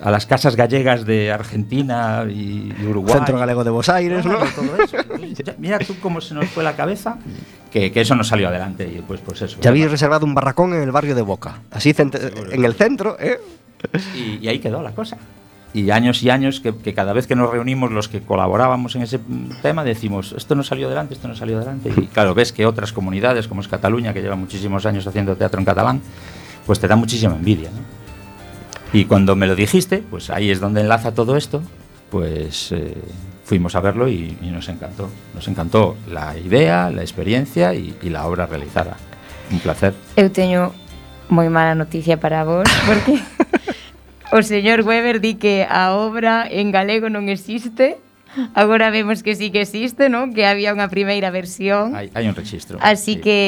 a 0.00 0.10
las 0.10 0.26
casas 0.26 0.54
gallegas 0.56 1.04
de 1.04 1.32
Argentina 1.32 2.24
y, 2.28 2.72
y 2.80 2.86
Uruguay. 2.86 3.14
Centro 3.14 3.38
Galego 3.38 3.64
de 3.64 3.70
Buenos 3.70 3.88
Aires, 3.88 4.24
¿no? 4.24 4.38
Todo 4.38 4.82
eso. 4.82 4.96
Mira 5.58 5.78
tú 5.78 5.94
cómo 6.00 6.20
se 6.20 6.34
nos 6.34 6.46
fue 6.50 6.62
la 6.62 6.76
cabeza 6.76 7.18
que, 7.70 7.90
que 7.90 8.00
eso 8.00 8.14
no 8.14 8.24
salió 8.24 8.48
adelante 8.48 8.86
y 8.86 9.00
pues, 9.02 9.20
pues 9.20 9.42
eso. 9.42 9.58
Ya 9.60 9.70
habéis 9.70 9.90
reservado 9.90 10.24
un 10.24 10.34
barracón 10.34 10.74
en 10.74 10.82
el 10.82 10.92
barrio 10.92 11.14
de 11.14 11.22
Boca. 11.22 11.62
Así 11.70 11.94
en 11.98 12.64
el 12.64 12.74
centro, 12.74 13.16
¿eh? 13.18 13.40
Y, 14.14 14.44
y 14.44 14.48
ahí 14.48 14.58
quedó 14.58 14.82
la 14.82 14.92
cosa. 14.92 15.18
Y 15.74 15.90
años 15.90 16.22
y 16.22 16.30
años 16.30 16.60
que, 16.60 16.74
que 16.76 16.94
cada 16.94 17.12
vez 17.12 17.26
que 17.26 17.36
nos 17.36 17.50
reunimos 17.50 17.92
los 17.92 18.08
que 18.08 18.20
colaborábamos 18.20 18.96
en 18.96 19.02
ese 19.02 19.20
tema 19.60 19.84
decimos, 19.84 20.34
esto 20.36 20.54
no 20.54 20.62
salió 20.62 20.86
adelante, 20.86 21.14
esto 21.14 21.28
no 21.28 21.36
salió 21.36 21.56
adelante. 21.58 21.92
Y 21.94 22.06
claro, 22.06 22.34
ves 22.34 22.52
que 22.52 22.64
otras 22.64 22.92
comunidades, 22.92 23.48
como 23.48 23.60
es 23.60 23.68
Cataluña, 23.68 24.14
que 24.14 24.22
lleva 24.22 24.34
muchísimos 24.34 24.86
años 24.86 25.06
haciendo 25.06 25.36
teatro 25.36 25.60
en 25.60 25.66
catalán, 25.66 26.00
pues 26.64 26.80
te 26.80 26.88
da 26.88 26.96
muchísima 26.96 27.34
envidia. 27.34 27.70
¿no? 27.70 27.97
Y 28.92 29.04
cuando 29.04 29.36
me 29.36 29.46
lo 29.46 29.54
dijiste, 29.54 30.02
pues 30.10 30.30
ahí 30.30 30.50
es 30.50 30.60
donde 30.60 30.80
enlaza 30.80 31.12
todo 31.12 31.36
esto, 31.36 31.62
pues 32.10 32.72
eh, 32.72 32.94
fuimos 33.44 33.74
a 33.74 33.80
verlo 33.80 34.08
y, 34.08 34.36
y, 34.40 34.50
nos 34.50 34.68
encantó. 34.68 35.08
Nos 35.34 35.46
encantó 35.48 35.96
la 36.10 36.36
idea, 36.38 36.90
la 36.90 37.02
experiencia 37.02 37.74
y, 37.74 37.94
y 38.02 38.08
la 38.10 38.26
obra 38.26 38.46
realizada. 38.46 38.96
Un 39.50 39.60
placer. 39.60 39.94
Eu 40.16 40.28
teño 40.28 40.76
moi 41.28 41.48
mala 41.48 41.72
noticia 41.76 42.20
para 42.20 42.44
vos, 42.44 42.68
porque 42.84 43.20
o 44.36 44.40
señor 44.44 44.84
Weber 44.84 45.20
di 45.20 45.40
que 45.40 45.64
a 45.68 45.96
obra 45.96 46.44
en 46.48 46.72
galego 46.72 47.08
non 47.08 47.28
existe, 47.32 47.96
Agora 48.54 48.90
vemos 48.90 49.22
que 49.22 49.34
sí 49.34 49.50
que 49.50 49.62
existe, 49.62 50.08
¿no? 50.08 50.30
Que 50.30 50.46
había 50.46 50.70
unha 50.76 50.86
primeira 50.92 51.32
versión. 51.32 51.96
Hai, 51.96 52.12
hai 52.12 52.28
un 52.28 52.36
registro. 52.36 52.78
Así 52.80 53.18
sí. 53.18 53.24
que 53.24 53.38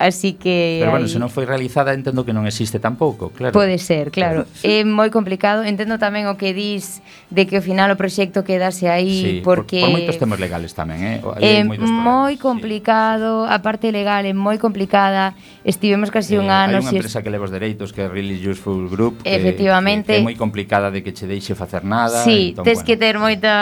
así 0.00 0.34
que 0.34 0.80
Pero 0.80 0.90
bueno, 0.90 1.06
hai... 1.06 1.12
se 1.12 1.20
non 1.20 1.28
foi 1.28 1.44
realizada, 1.44 1.92
entendo 1.92 2.24
que 2.24 2.34
non 2.34 2.48
existe 2.48 2.80
tampouco, 2.80 3.30
claro. 3.30 3.52
Pode 3.54 3.76
ser, 3.78 4.10
claro. 4.10 4.48
É 4.64 4.82
moi 4.82 5.12
complicado. 5.12 5.62
Entendo 5.62 6.00
tamén 6.00 6.26
o 6.26 6.34
que 6.40 6.56
dis 6.56 7.04
de 7.28 7.44
que 7.46 7.60
ao 7.60 7.64
final 7.64 7.92
o 7.92 7.96
proxecto 7.96 8.42
quedase 8.42 8.88
aí 8.88 9.40
sí, 9.40 9.44
porque 9.44 9.84
por, 9.84 9.92
por 9.92 9.96
moitos 10.00 10.16
temas 10.18 10.38
legales 10.40 10.72
tamén, 10.72 11.00
eh? 11.04 11.16
Hai 11.38 11.62
é 11.62 11.86
moi 11.86 12.34
complicado, 12.40 13.46
sí. 13.46 13.52
a 13.52 13.58
parte 13.60 13.92
legal 13.92 14.24
é 14.24 14.34
moi 14.34 14.56
complicada. 14.56 15.36
Estivemos 15.62 16.10
casi 16.10 16.34
eh, 16.34 16.42
un 16.42 16.50
ano. 16.50 16.80
Hai 16.80 16.84
unha 16.88 16.92
empresa 16.98 17.20
es... 17.20 17.22
que 17.22 17.30
leva 17.30 17.46
os 17.46 17.52
dereitos 17.52 17.92
que 17.92 18.02
é 18.02 18.08
Really 18.08 18.40
Useful 18.42 18.88
Group, 18.88 19.22
que, 19.22 19.30
Efectivamente. 19.30 20.10
Que, 20.10 20.18
que 20.18 20.24
é 20.24 20.28
moi 20.28 20.36
complicada 20.40 20.90
de 20.90 21.04
que 21.04 21.12
che 21.14 21.28
deixe 21.28 21.54
facer 21.54 21.84
nada. 21.84 22.24
Sí, 22.24 22.56
entón, 22.56 22.64
tes 22.64 22.82
bueno, 22.82 22.86
que 22.88 22.94
ter 22.96 23.14
moita 23.20 23.52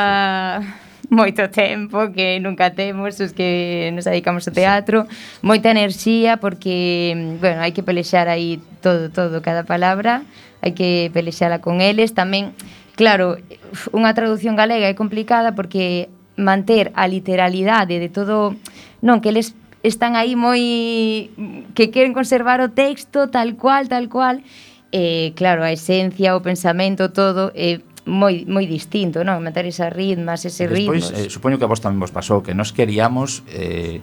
sí 0.60 0.69
moito 1.18 1.50
tempo 1.50 2.14
que 2.14 2.38
nunca 2.38 2.70
temos 2.70 3.18
os 3.18 3.34
que 3.34 3.90
nos 3.92 4.06
dedicamos 4.06 4.46
ao 4.46 4.54
teatro, 4.54 5.10
moita 5.42 5.74
enerxía 5.74 6.38
porque, 6.38 7.12
bueno, 7.42 7.66
hai 7.66 7.74
que 7.74 7.82
pelexar 7.82 8.30
aí 8.30 8.62
todo, 8.78 9.10
todo, 9.10 9.42
cada 9.42 9.66
palabra, 9.66 10.22
hai 10.62 10.72
que 10.72 11.10
pelexala 11.10 11.58
con 11.58 11.82
eles, 11.82 12.14
tamén, 12.14 12.54
claro, 12.94 13.42
unha 13.90 14.14
traducción 14.14 14.54
galega 14.54 14.86
é 14.86 14.94
complicada 14.94 15.58
porque 15.58 16.06
manter 16.38 16.94
a 16.94 17.10
literalidade 17.10 17.98
de 17.98 18.08
todo, 18.08 18.54
non, 19.02 19.18
que 19.18 19.34
eles 19.34 19.58
están 19.82 20.14
aí 20.14 20.38
moi 20.38 21.34
que 21.74 21.90
queren 21.90 22.14
conservar 22.14 22.62
o 22.62 22.70
texto 22.70 23.26
tal 23.34 23.58
cual, 23.58 23.90
tal 23.90 24.06
cual, 24.06 24.46
eh, 24.94 25.34
claro, 25.34 25.66
a 25.66 25.74
esencia, 25.74 26.38
o 26.38 26.40
pensamento, 26.44 27.10
todo, 27.10 27.50
eh, 27.58 27.82
moi 28.06 28.44
moi 28.48 28.64
distinto, 28.64 29.24
non? 29.26 29.42
Meter 29.44 29.66
esas 29.68 29.92
ritmas, 29.92 30.44
ese 30.46 30.68
Despois, 30.68 31.10
ritmos. 31.10 31.26
Eh, 31.26 31.28
supoño 31.28 31.58
que 31.58 31.66
a 31.66 31.70
vos 31.70 31.82
tamén 31.82 32.00
vos 32.00 32.14
pasou 32.14 32.40
que 32.40 32.54
nós 32.56 32.72
queríamos 32.72 33.44
eh, 33.52 34.00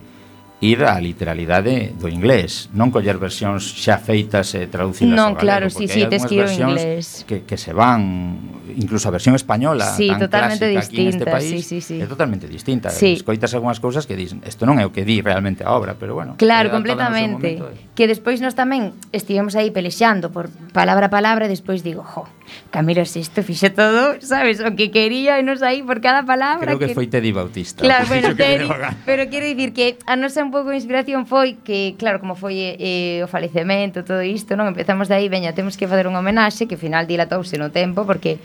ir 0.60 0.82
á 0.82 0.98
literalidade 0.98 1.94
do 2.02 2.10
inglés, 2.10 2.74
non 2.74 2.90
coller 2.90 3.22
versións 3.22 3.62
xa 3.62 4.02
feitas 4.02 4.58
e 4.58 4.66
traducidas 4.66 5.14
non, 5.14 5.38
ao 5.38 5.38
galego, 5.38 5.46
claro, 5.46 5.66
sí, 5.70 5.86
sí, 5.86 6.02
tes 6.10 6.26
que 6.26 6.42
ir 6.42 6.50
inglés. 6.50 7.22
Que, 7.30 7.46
que 7.46 7.62
se 7.62 7.78
van, 7.78 8.66
incluso 8.74 9.06
a 9.06 9.14
versión 9.14 9.38
española 9.38 9.86
sí, 9.94 10.10
tan 10.10 10.26
totalmente 10.26 10.66
clásica 10.66 10.82
distinta, 10.82 10.98
aquí 10.98 11.06
neste 11.14 11.26
país, 11.30 11.62
sí, 11.62 11.78
sí, 11.78 11.80
sí. 11.86 11.96
é 12.02 12.10
totalmente 12.10 12.50
distinta. 12.50 12.90
Sí. 12.90 13.22
Escoitas 13.22 13.54
algunhas 13.54 13.78
cousas 13.78 14.10
que 14.10 14.18
dis, 14.18 14.34
isto 14.34 14.66
non 14.66 14.82
é 14.82 14.86
o 14.90 14.90
que 14.90 15.06
di 15.06 15.22
realmente 15.22 15.62
a 15.62 15.78
obra, 15.78 15.94
pero 15.94 16.18
bueno. 16.18 16.42
Claro, 16.42 16.74
completamente. 16.74 17.62
Momento, 17.62 17.78
eh. 17.78 17.94
Que 17.94 18.10
despois 18.10 18.42
nós 18.42 18.58
tamén 18.58 18.98
estivemos 19.14 19.54
aí 19.54 19.70
pelexando 19.70 20.34
por 20.34 20.50
palabra 20.74 21.06
a 21.06 21.14
palabra 21.14 21.46
e 21.46 21.54
despois 21.54 21.86
digo, 21.86 22.02
jo, 22.02 22.26
Camilo 22.72 23.04
VI 23.04 23.44
fixo 23.44 23.72
todo, 23.72 24.20
sabes, 24.22 24.60
o 24.60 24.76
que 24.76 24.92
quería 24.92 25.40
e 25.40 25.44
nos 25.44 25.64
aí 25.64 25.84
por 25.84 26.00
cada 26.02 26.24
palabra. 26.24 26.76
Creo 26.76 26.80
que, 26.80 26.92
que... 26.92 26.98
foi 26.98 27.08
Teddy 27.08 27.32
Bautista. 27.32 27.84
Claro, 27.84 28.08
bueno, 28.12 28.36
Teddy, 28.36 28.68
pero 29.06 29.30
quero 29.30 29.46
dicir 29.46 29.72
que 29.74 29.98
a 30.06 30.16
nosa 30.16 30.44
un 30.44 30.52
pouco 30.52 30.72
de 30.72 30.78
inspiración 30.80 31.26
foi 31.26 31.60
que, 31.62 31.96
claro, 32.00 32.20
como 32.20 32.36
foi 32.36 32.60
eh, 32.60 33.20
eh, 33.20 33.26
o 33.26 33.28
falecemento, 33.28 34.04
todo 34.04 34.24
isto, 34.24 34.56
non? 34.56 34.68
Empezamos 34.72 35.08
de 35.08 35.16
aí, 35.16 35.28
veña, 35.28 35.56
temos 35.56 35.76
que 35.76 35.88
fazer 35.88 36.08
un 36.08 36.16
homenaxe 36.16 36.68
que 36.68 36.76
final 36.76 37.08
dilatouse 37.08 37.58
no 37.60 37.72
tempo 37.72 38.04
porque 38.04 38.40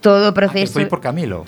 todo 0.00 0.30
o 0.30 0.34
proceso... 0.34 0.78
Ah, 0.78 0.82
que 0.82 0.86
foi 0.86 0.90
por 0.90 1.02
Camilo 1.02 1.42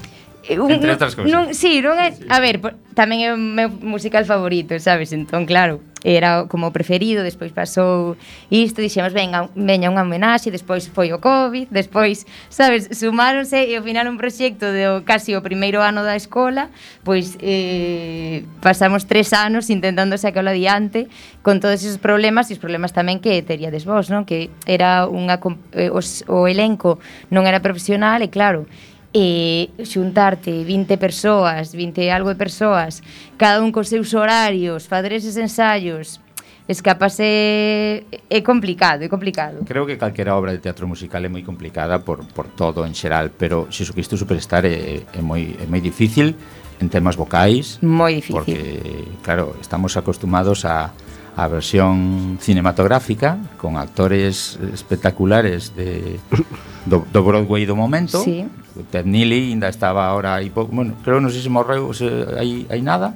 eh, 0.49 0.59
un, 0.59 0.71
entre 0.71 0.91
outras 0.91 1.15
cousas. 1.15 1.31
Non, 1.31 1.53
sí, 1.53 1.85
non 1.85 2.01
é, 2.01 2.17
a 2.33 2.39
ver, 2.41 2.59
tamén 2.97 3.21
é 3.21 3.29
o 3.35 3.39
meu 3.39 3.69
musical 3.85 4.25
favorito, 4.25 4.73
sabes? 4.81 5.13
Entón, 5.13 5.45
claro, 5.45 5.85
era 6.05 6.47
como 6.47 6.73
preferido, 6.73 7.23
despois 7.23 7.51
pasou 7.53 8.17
isto, 8.51 8.81
dixemos, 8.81 9.13
venga, 9.13 9.51
veña 9.59 9.91
unha 9.91 10.07
homenaxe, 10.07 10.55
despois 10.55 10.87
foi 10.87 11.11
o 11.11 11.19
COVID, 11.19 11.75
despois, 11.75 12.23
sabes, 12.49 12.87
sumáronse 12.95 13.67
e 13.67 13.75
ao 13.75 13.83
final 13.83 14.07
un 14.07 14.15
proxecto 14.15 14.71
de 14.71 15.03
casi 15.03 15.35
o 15.35 15.43
primeiro 15.43 15.83
ano 15.83 16.07
da 16.07 16.15
escola, 16.15 16.71
pois 17.03 17.35
eh, 17.43 18.47
pasamos 18.63 19.11
tres 19.11 19.35
anos 19.35 19.71
intentando 19.75 20.15
sacarlo 20.15 20.55
adiante 20.55 21.11
con 21.43 21.59
todos 21.59 21.83
esos 21.83 21.99
problemas 21.99 22.51
e 22.51 22.55
os 22.55 22.63
problemas 22.63 22.95
tamén 22.95 23.19
que 23.19 23.43
teríades 23.43 23.83
vos, 23.83 24.07
non? 24.07 24.23
Que 24.23 24.55
era 24.71 25.11
unha, 25.11 25.43
eh, 25.75 25.91
os, 25.91 26.23
o 26.31 26.47
elenco 26.47 27.03
non 27.35 27.43
era 27.43 27.59
profesional 27.59 28.23
e 28.23 28.31
claro, 28.31 28.71
e 29.13 29.71
xuntarte 29.85 30.65
20 30.65 30.97
persoas, 31.01 31.73
20 31.73 32.05
e 32.05 32.13
algo 32.13 32.29
de 32.29 32.39
persoas, 32.39 33.01
cada 33.41 33.65
un 33.65 33.73
cos 33.73 33.89
seus 33.89 34.13
horarios, 34.13 34.85
fader 34.85 35.17
eses 35.17 35.41
ensaios, 35.41 36.21
escapase 36.69 38.05
é 38.29 38.41
complicado, 38.45 39.01
é 39.03 39.09
complicado. 39.09 39.65
Creo 39.65 39.89
que 39.89 39.97
calquera 39.97 40.37
obra 40.37 40.53
de 40.53 40.61
teatro 40.61 40.85
musical 40.85 41.25
é 41.25 41.31
moi 41.33 41.41
complicada 41.41 42.05
por, 42.05 42.29
por 42.37 42.53
todo 42.53 42.85
en 42.85 42.93
xeral, 42.93 43.33
pero 43.33 43.73
Xesucristo 43.73 44.21
Superstar 44.21 44.69
é, 44.69 45.01
é, 45.09 45.21
moi, 45.25 45.57
é 45.57 45.65
moi 45.65 45.81
difícil 45.81 46.37
en 46.77 46.93
temas 46.93 47.17
vocais. 47.17 47.81
Moi 47.81 48.21
difícil. 48.21 48.37
Porque, 48.37 49.09
claro, 49.25 49.57
estamos 49.65 49.97
acostumados 49.97 50.69
a, 50.69 50.93
a 51.39 51.45
versión 51.49 52.37
cinematográfica 52.45 53.41
con 53.57 53.81
actores 53.81 54.61
espectaculares 54.77 55.73
de 55.73 56.21
do, 56.89 57.05
do 57.05 57.21
Broadway 57.23 57.69
do 57.69 57.77
momento. 57.77 58.19
Sí. 58.25 58.49
Ted 58.91 59.07
Neely 59.07 59.53
ainda 59.53 59.69
estaba 59.69 60.07
ahora 60.07 60.41
aí, 60.41 60.51
bueno, 60.51 60.95
creo 61.05 61.21
non 61.21 61.31
sei 61.31 61.43
se 61.45 61.53
morreu 61.53 61.93
se 61.93 62.09
hai 62.35 62.65
hai 62.73 62.81
nada. 62.81 63.15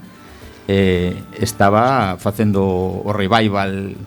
Eh, 0.68 1.18
estaba 1.42 2.14
facendo 2.22 2.62
o 2.62 3.10
revival 3.10 3.98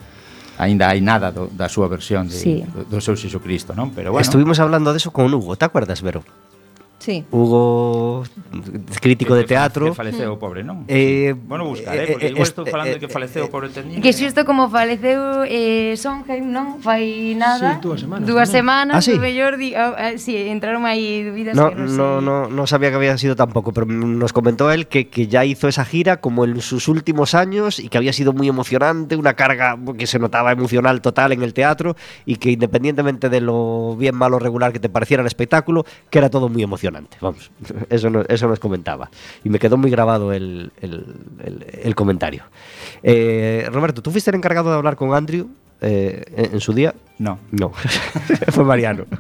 aínda 0.58 0.88
hai 0.88 1.04
nada 1.04 1.32
do, 1.32 1.52
da 1.52 1.68
súa 1.68 1.92
versión 1.92 2.32
de, 2.32 2.38
sí. 2.38 2.64
do, 2.64 2.88
do 2.88 3.00
seu 3.04 3.16
Xesucristo, 3.20 3.76
non? 3.76 3.92
Pero 3.92 4.16
bueno. 4.16 4.24
Estuvimos 4.24 4.60
hablando 4.64 4.96
de 4.96 5.04
eso 5.04 5.12
con 5.12 5.28
Hugo, 5.28 5.60
¿te 5.60 5.68
acuerdas, 5.68 6.00
Vero? 6.00 6.24
Sí. 6.98 7.24
Hugo, 7.30 8.24
crítico 9.02 9.34
que- 9.34 9.38
de 9.38 9.44
que 9.44 9.48
teatro. 9.50 9.86
Que 9.88 9.94
faleceu 9.94 10.40
pobre, 10.40 10.64
non? 10.64 10.86
Eh, 10.88 11.36
bueno, 11.38 11.66
buscar, 11.66 11.94
eh, 11.94 12.04
eh, 12.04 12.08
porque 12.14 12.26
eh, 12.26 12.30
igual 12.34 12.42
est- 12.48 12.58
estou 12.58 12.66
falando 12.66 12.94
de 12.96 13.00
que 13.00 13.06
eh, 13.06 13.14
faleceu 13.14 13.44
eh, 13.44 13.48
o 13.48 13.52
pobre 13.52 13.70
Ted 13.70 13.86
Neely. 13.86 14.02
Que 14.02 14.10
xusto 14.16 14.42
como 14.48 14.70
faleceu 14.72 15.44
eh, 15.46 15.94
Sondheim, 16.00 16.50
non? 16.50 16.82
Fai 16.82 17.36
nada. 17.38 17.78
Sí, 17.78 17.82
dúas 17.84 18.00
semanas 18.02 18.26
Dúas 18.26 18.50
semanas, 18.50 18.96
Ah, 18.98 19.02
sí? 19.06 19.14
o 19.14 19.20
mellor, 19.22 19.58
di, 19.60 19.76
ah, 19.76 19.94
ah, 19.94 20.12
sí, 20.18 20.34
entraron 20.50 20.88
aí 20.90 21.22
dúbidas 21.22 21.54
No, 21.54 21.70
que 21.70 21.76
non, 21.78 21.94
no, 21.94 22.10
sei. 22.18 22.26
no, 22.26 22.36
no 22.50 22.64
sabía 22.66 22.90
que 22.90 22.96
había 22.98 23.18
sido 23.20 23.36
tampoco, 23.36 23.70
pero 23.76 23.86
nos 23.86 24.34
comentó 24.34 24.72
él 24.72 24.88
que, 24.88 25.10
que 25.12 25.28
ya 25.28 25.46
hizo 25.46 25.68
esa 25.68 25.86
gira 25.86 26.18
como 26.24 26.46
en 26.46 26.58
sus 26.62 26.88
últimos 26.88 27.36
años 27.36 27.78
y 27.78 27.90
que 27.90 28.00
había 28.00 28.14
sido 28.14 28.34
muy 28.34 28.48
emocionante, 28.48 29.16
una 29.16 29.36
carga 29.36 29.78
que 29.98 30.08
se 30.08 30.18
notaba 30.18 30.52
emocional 30.54 31.02
total 31.02 31.34
en 31.34 31.44
el 31.44 31.54
teatro 31.54 31.96
y 32.26 32.38
que 32.38 32.50
independientemente 32.52 33.30
de 33.30 33.42
lo 33.42 33.96
bien, 33.96 34.16
malo, 34.16 34.40
regular 34.40 34.72
que 34.74 34.80
te 34.80 34.90
pareciera 34.90 35.22
el 35.22 35.28
espectáculo, 35.28 35.86
que 36.10 36.18
era 36.18 36.30
todo 36.32 36.48
muy 36.50 36.64
emocionante. 36.64 36.85
Vamos, 37.22 37.52
eso, 37.90 38.10
no- 38.10 38.24
eso 38.28 38.48
nos 38.48 38.60
comentaba. 38.60 39.10
Y 39.44 39.50
me 39.50 39.60
quedó 39.60 39.78
muy 39.78 39.90
grabado 39.92 40.32
el, 40.34 40.72
el- 40.82 41.06
el- 41.44 41.66
el 41.84 41.96
comentario. 41.96 42.44
Eh, 43.04 43.68
Roberto, 43.72 44.02
¿tú 44.02 44.12
fuiste 44.12 44.30
el 44.32 44.36
encargado 44.38 44.70
de 44.72 44.78
hablar 44.78 44.96
con 44.96 45.14
Andrew 45.14 45.48
eh, 45.82 46.24
en, 46.36 46.54
en 46.54 46.60
su 46.62 46.74
día? 46.74 46.94
No, 47.20 47.40
No, 47.52 47.72
fue 48.52 48.64
Mariano. 48.64 49.06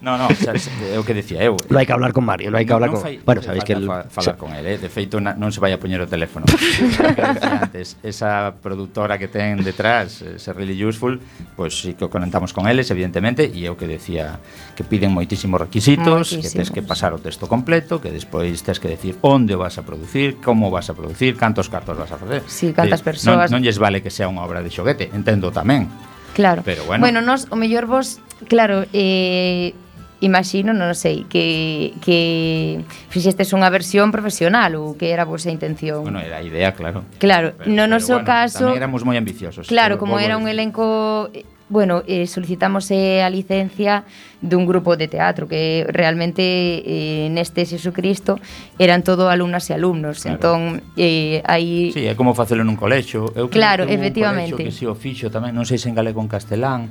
No, 0.00 0.16
no, 0.16 0.28
xa, 0.30 0.54
xa, 0.54 0.70
é 0.86 0.98
o 0.98 1.02
que 1.02 1.14
decía 1.14 1.42
eu. 1.42 1.58
Eh. 1.58 1.70
Non 1.70 1.78
hai 1.82 1.86
que 1.86 1.94
hablar 1.94 2.14
con 2.14 2.22
Mario, 2.22 2.54
non 2.54 2.62
hai 2.62 2.66
que 2.66 2.74
hablar 2.74 2.94
con... 2.94 3.02
Fai, 3.02 3.18
bueno, 3.18 3.42
sabéis 3.42 3.66
que 3.66 3.74
el... 3.74 3.86
Fa, 3.86 4.06
falar 4.06 4.38
con 4.38 4.54
el, 4.54 4.62
eh? 4.62 4.78
de 4.78 4.86
feito 4.86 5.18
na, 5.18 5.34
non 5.34 5.50
se 5.50 5.58
vai 5.58 5.74
a 5.74 5.78
poñer 5.82 5.98
o 5.98 6.06
teléfono. 6.06 6.46
antes, 7.66 7.98
esa 8.06 8.54
produtora 8.62 9.18
que 9.18 9.26
ten 9.26 9.58
detrás, 9.66 10.22
eh, 10.22 10.38
ese 10.38 10.54
Really 10.54 10.78
Useful, 10.78 11.18
pois 11.58 11.74
pues, 11.74 11.82
sí 11.82 11.90
que 11.98 12.06
conectamos 12.06 12.54
con 12.54 12.70
eles, 12.70 12.86
evidentemente, 12.94 13.50
e 13.50 13.66
é 13.66 13.70
o 13.70 13.74
que 13.74 13.90
decía 13.90 14.38
que 14.78 14.86
piden 14.86 15.10
moitísimos 15.10 15.58
requisitos, 15.58 16.30
que 16.38 16.46
tens 16.46 16.70
que 16.70 16.86
pasar 16.86 17.10
o 17.10 17.18
texto 17.18 17.50
completo, 17.50 17.98
que 17.98 18.14
despois 18.14 18.62
tens 18.62 18.78
que 18.78 18.86
decir 18.86 19.18
onde 19.26 19.58
vas 19.58 19.76
a 19.78 19.82
producir, 19.82 20.38
como 20.38 20.70
vas 20.70 20.86
a 20.90 20.94
producir, 20.94 21.34
cantos 21.34 21.66
cartos 21.66 21.98
vas 21.98 22.14
a 22.14 22.18
facer. 22.18 22.46
Sí, 22.46 22.70
cantas 22.70 23.02
eh, 23.02 23.06
persoas. 23.10 23.50
Non, 23.50 23.58
non 23.58 23.66
lles 23.66 23.82
vale 23.82 23.98
que 23.98 24.14
sea 24.14 24.30
unha 24.30 24.46
obra 24.46 24.62
de 24.62 24.70
xoguete, 24.70 25.10
entendo 25.10 25.50
tamén. 25.50 25.90
Claro. 26.38 26.62
Pero 26.64 26.84
bueno. 26.84 27.02
Bueno, 27.02 27.20
nos, 27.20 27.50
o 27.50 27.56
mellor 27.56 27.86
vos, 27.86 28.20
claro, 28.46 28.86
eh, 28.92 29.74
imagino, 30.20 30.74
non 30.74 30.94
sei, 30.98 31.26
que, 31.30 31.94
que 32.02 32.82
fixestes 33.08 33.54
unha 33.54 33.70
versión 33.70 34.10
profesional 34.10 34.74
ou 34.74 34.98
que 34.98 35.14
era 35.14 35.22
a 35.22 35.28
vosa 35.28 35.50
intención? 35.54 36.02
Bueno, 36.02 36.18
era 36.18 36.42
a 36.42 36.44
idea, 36.44 36.74
claro. 36.74 37.06
Claro, 37.22 37.54
pero, 37.54 37.70
no 37.70 37.86
noso 37.86 38.18
bueno, 38.18 38.26
caso... 38.26 38.66
Tamén 38.66 38.82
éramos 38.82 39.06
moi 39.06 39.14
ambiciosos. 39.14 39.70
Claro, 39.70 39.96
pero, 39.96 40.02
como 40.02 40.18
era 40.18 40.34
un 40.34 40.50
elenco... 40.50 41.30
Eh, 41.30 41.46
bueno, 41.68 42.02
eh, 42.08 42.26
solicitamos 42.26 42.90
eh, 42.90 43.20
a 43.22 43.28
licencia 43.28 44.08
dun 44.40 44.64
grupo 44.64 44.96
de 44.96 45.04
teatro 45.04 45.44
que 45.44 45.84
realmente 45.92 46.40
eh, 46.40 47.28
neste 47.28 47.68
Xesucristo 47.68 48.40
eran 48.80 49.04
todo 49.04 49.28
alumnas 49.28 49.68
e 49.68 49.76
alumnos. 49.76 50.24
Claro. 50.24 50.34
Entón, 50.34 50.60
eh, 50.96 51.44
aí... 51.44 51.92
Sí, 51.92 52.08
é 52.08 52.16
como 52.16 52.32
facelo 52.32 52.64
nun 52.64 52.80
colexo. 52.80 53.28
Eu 53.36 53.52
claro, 53.52 53.84
efectivamente. 53.84 54.56
Un 54.56 54.64
colexo 54.64 54.72
que 54.72 54.72
se 54.72 54.88
o 54.88 54.96
fixo 54.96 55.28
tamén, 55.28 55.52
non 55.52 55.68
sei 55.68 55.76
se 55.76 55.92
en 55.92 55.94
galego 55.94 56.24
en 56.24 56.32
castelán, 56.32 56.88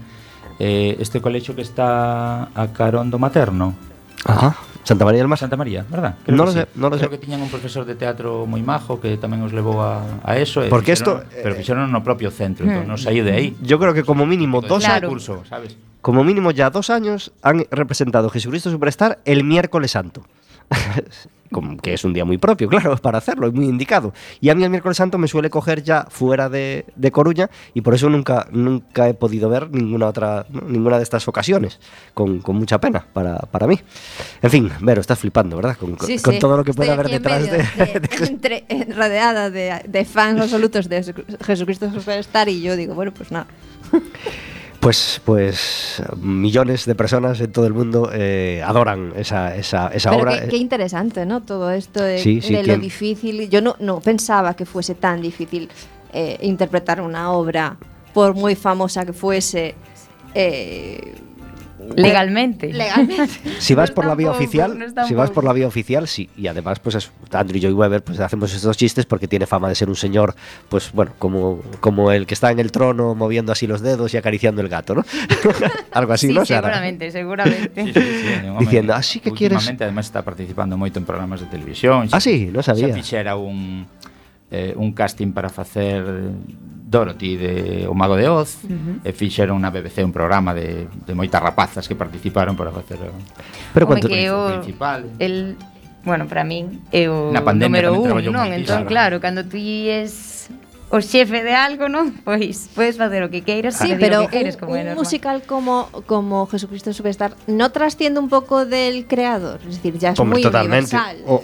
Eh, 0.60 0.98
este 1.00 1.22
colexo 1.22 1.54
que 1.54 1.62
está 1.62 2.50
a 2.54 2.64
carón 2.74 3.10
do 3.14 3.20
materno. 3.22 3.76
Ajá. 4.26 4.58
Santa 4.88 5.04
María 5.04 5.20
del 5.20 5.28
Mar. 5.28 5.38
Santa 5.38 5.58
María, 5.60 5.86
verdad? 5.92 6.16
No 6.28 6.46
lo 6.46 6.52
sé, 6.52 6.66
no 6.76 6.90
lo 6.90 6.98
Creo 6.98 7.12
sé. 7.12 7.20
que 7.20 7.22
tiñan 7.26 7.42
un 7.44 7.50
profesor 7.52 7.84
de 7.86 7.94
teatro 8.00 8.48
moi 8.48 8.64
majo 8.64 8.98
que 9.04 9.20
tamén 9.20 9.44
os 9.44 9.52
levou 9.54 9.84
a, 9.84 10.02
a 10.24 10.40
eso. 10.40 10.64
e 10.64 10.72
Porque 10.72 10.96
fixeron- 10.96 11.22
esto, 11.28 11.44
Pero 11.44 11.54
eh, 11.54 11.58
fixeron 11.60 11.92
no 11.92 12.00
propio 12.02 12.32
centro, 12.32 12.64
entón 12.66 12.88
non 12.88 12.98
saí 12.98 13.20
de 13.22 13.36
aí. 13.36 13.48
Yo 13.62 13.78
creo 13.78 13.92
que 13.94 14.02
como 14.08 14.24
mínimo 14.26 14.64
dos 14.64 14.82
Claro. 14.88 15.12
curso, 15.12 15.44
sabes? 15.46 15.76
como 16.02 16.24
mínimo 16.24 16.56
ya 16.56 16.72
dos 16.72 16.88
años 16.90 17.36
han 17.44 17.68
representado 17.70 18.32
Jesucristo 18.32 18.72
Superstar 18.72 19.20
el 19.28 19.44
miércoles 19.44 19.92
santo. 19.92 20.24
Como 21.52 21.78
que 21.78 21.94
es 21.94 22.04
un 22.04 22.14
día 22.14 22.26
muy 22.26 22.38
propio, 22.38 22.68
claro, 22.70 22.96
para 22.98 23.18
hacerlo, 23.20 23.48
es 23.48 23.54
muy 23.54 23.66
indicado. 23.66 24.14
Y 24.42 24.50
a 24.50 24.56
mí 24.56 24.64
el 24.64 24.70
miércoles 24.70 24.98
santo 24.98 25.18
me 25.18 25.28
suele 25.28 25.50
coger 25.50 25.84
ya 25.84 26.06
fuera 26.10 26.50
de, 26.50 26.86
de 26.96 27.12
Coruña 27.12 27.50
y 27.74 27.82
por 27.82 27.94
eso 27.94 28.10
nunca, 28.10 28.48
nunca 28.52 29.08
he 29.08 29.14
podido 29.14 29.50
ver 29.50 29.70
ninguna 29.72 30.08
otra, 30.08 30.46
¿no? 30.50 30.62
ninguna 30.62 30.98
de 30.98 31.04
estas 31.04 31.28
ocasiones, 31.28 31.80
con, 32.14 32.40
con 32.40 32.56
mucha 32.58 32.80
pena 32.80 33.06
para, 33.14 33.38
para 33.38 33.68
mí. 33.68 33.80
En 34.42 34.50
fin, 34.50 34.72
Vero, 34.82 35.02
estás 35.02 35.20
flipando, 35.20 35.56
¿verdad? 35.56 35.78
Con, 35.78 35.98
Sí, 36.00 36.20
con 36.20 36.34
sí. 36.34 36.40
todo 36.40 36.58
lo 36.58 36.64
que 36.64 36.72
Estoy 36.72 36.90
haber 36.90 37.10
detrás 37.10 37.42
medio 37.42 37.54
de, 37.54 38.00
de- 38.00 38.26
entre- 38.28 38.66
eh, 38.70 38.88
rodeada 38.94 39.50
de, 39.50 39.82
de 39.88 40.06
fans 40.06 40.42
absolutos 40.42 40.88
de 40.90 41.02
Jesu- 41.04 41.38
Jesucristo 41.46 41.92
Superstar 41.92 42.50
y 42.50 42.62
yo 42.62 42.76
digo, 42.76 42.94
bueno, 42.94 43.14
pues 43.14 43.32
nada. 43.32 43.48
Pues, 44.80 45.22
pues 45.26 46.02
millones 46.22 46.86
de 46.86 46.94
personas 46.96 47.42
en 47.42 47.52
todo 47.52 47.66
el 47.66 47.74
mundo 47.74 48.10
eh, 48.14 48.62
adoran 48.66 49.12
esa, 49.18 49.56
esa, 49.56 49.88
esa 49.90 50.12
Pero 50.12 50.22
obra. 50.22 50.42
qué, 50.44 50.48
qué 50.50 50.58
interesante, 50.58 51.26
¿no? 51.26 51.42
Todo 51.42 51.72
esto 51.72 52.02
de, 52.02 52.20
Sí, 52.20 52.42
sí, 52.42 52.54
de 52.54 52.62
que- 52.62 52.68
lo 52.76 52.78
difícil. 52.78 53.50
Yo 53.50 53.62
no, 53.62 53.76
no 53.80 54.00
pensaba 54.00 54.54
que 54.56 54.66
fuese 54.66 54.94
tan 54.96 55.22
difícil 55.22 55.68
eh, 56.14 56.38
interpretar 56.42 57.02
una 57.02 57.32
obra, 57.32 57.76
por 58.14 58.34
muy 58.36 58.56
famosa 58.56 59.06
que 59.06 59.14
fuese. 59.14 59.76
eh, 60.36 61.16
legalmente. 61.96 62.74
legalmente. 62.74 63.40
Si 63.60 63.74
vas 63.76 63.90
No 63.90 63.96
por 63.96 64.06
la 64.06 64.16
vía 64.16 64.28
tampoco, 64.28 64.44
oficial, 64.44 64.80
no 64.96 65.08
si 65.08 65.14
vas 65.14 65.32
por 65.32 65.44
la 65.44 65.54
vía 65.54 65.68
oficial, 65.68 66.08
sí. 66.08 66.30
Y 66.38 66.48
además, 66.48 66.80
pues 66.80 66.96
es, 66.96 67.12
Andrew 67.32 67.62
Joy 67.62 67.74
Weber, 67.74 68.04
pues 68.04 68.20
hacemos 68.20 68.54
estos 68.54 68.78
chistes 68.78 69.06
porque 69.06 69.28
tiene 69.28 69.46
fama 69.46 69.70
de 69.70 69.76
ser 69.76 69.90
un 69.90 69.96
señor, 69.96 70.36
pues 70.70 70.92
bueno, 70.92 71.14
como, 71.20 71.62
como 71.80 72.12
el 72.12 72.26
que 72.26 72.34
está 72.34 72.52
en 72.52 72.60
el 72.60 72.72
trono 72.72 73.16
moviendo 73.16 73.52
así 73.52 73.68
los 73.68 73.82
dedos 73.82 74.14
y 74.14 74.18
acariciando 74.18 74.62
el 74.62 74.70
gato, 74.70 74.96
¿no? 74.96 75.06
Algo 75.92 76.14
así, 76.14 76.28
sí, 76.28 76.34
¿no? 76.34 76.46
Sara? 76.46 76.62
seguramente, 76.68 77.12
seguramente. 77.12 77.84
Sí, 77.86 77.94
sí, 77.94 78.48
Diciendo, 78.60 78.94
"Así 78.94 79.20
que 79.20 79.32
quieres-" 79.32 79.58
Últimamente, 79.58 79.84
además, 79.84 80.06
está 80.06 80.22
participando 80.24 80.78
moito 80.78 81.00
en 81.00 81.06
programas 81.06 81.42
de 81.42 81.48
televisión. 81.48 82.10
Ah, 82.12 82.22
sí, 82.22 82.50
non 82.54 82.64
sabía. 82.64 82.90
Xa 82.90 82.98
fixera 82.98 83.36
un, 83.38 83.86
eh, 84.52 84.74
un 84.78 84.94
casting 84.94 85.32
para 85.32 85.50
facer 85.50 86.04
Dorothy 86.88 87.36
de 87.36 87.88
O 87.88 87.94
Mago 87.94 88.16
de 88.16 88.30
Oz 88.30 88.64
uh 88.64 88.70
-huh. 88.70 88.96
e 89.04 89.12
fixeron 89.12 89.60
na 89.60 89.70
BBC 89.70 90.04
un 90.08 90.16
programa 90.16 90.56
de, 90.56 90.88
de 90.88 91.14
moitas 91.14 91.44
rapazas 91.44 91.84
que 91.84 91.96
participaron 92.00 92.56
para 92.56 92.72
facer 92.72 93.00
o, 93.04 93.12
Pero 93.76 93.88
cuanto 93.88 94.08
que 94.08 94.32
o, 94.32 94.62
principal. 94.62 95.12
El, 95.20 95.60
bueno, 96.08 96.28
para 96.32 96.48
min 96.48 96.88
é 96.96 97.12
o 97.12 97.34
na 97.36 97.44
pandemia 97.44 97.92
número 97.92 98.24
un, 98.24 98.32
non? 98.32 98.48
Entón, 98.56 98.88
claro, 98.88 99.20
cando 99.20 99.44
ti 99.44 99.92
es 99.92 100.37
o 100.90 101.04
xefe 101.04 101.44
de 101.44 101.52
algo, 101.52 101.92
non? 101.92 102.16
Pois 102.24 102.72
podes 102.72 102.96
facer 102.96 103.20
o 103.20 103.28
que 103.28 103.44
queiras, 103.44 103.76
Sí, 103.76 103.92
pero 104.00 104.24
o 104.24 104.32
que 104.32 104.40
queiras, 104.40 104.56
un, 104.56 104.72
como 104.72 104.96
musical 104.96 105.44
como, 105.44 105.92
como 106.08 106.48
Jesucristo 106.48 106.96
Superstar 106.96 107.36
no 107.52 107.72
trasciende 107.76 108.24
un 108.24 108.32
poco 108.32 108.64
del 108.64 109.04
creador. 109.04 109.60
Es 109.68 109.84
decir, 109.84 110.00
ya 110.00 110.16
es 110.16 110.20
Hombre, 110.20 110.40
muy 110.40 110.44
totalmente. 110.44 110.96
universal. 110.96 111.18
O- 111.28 111.44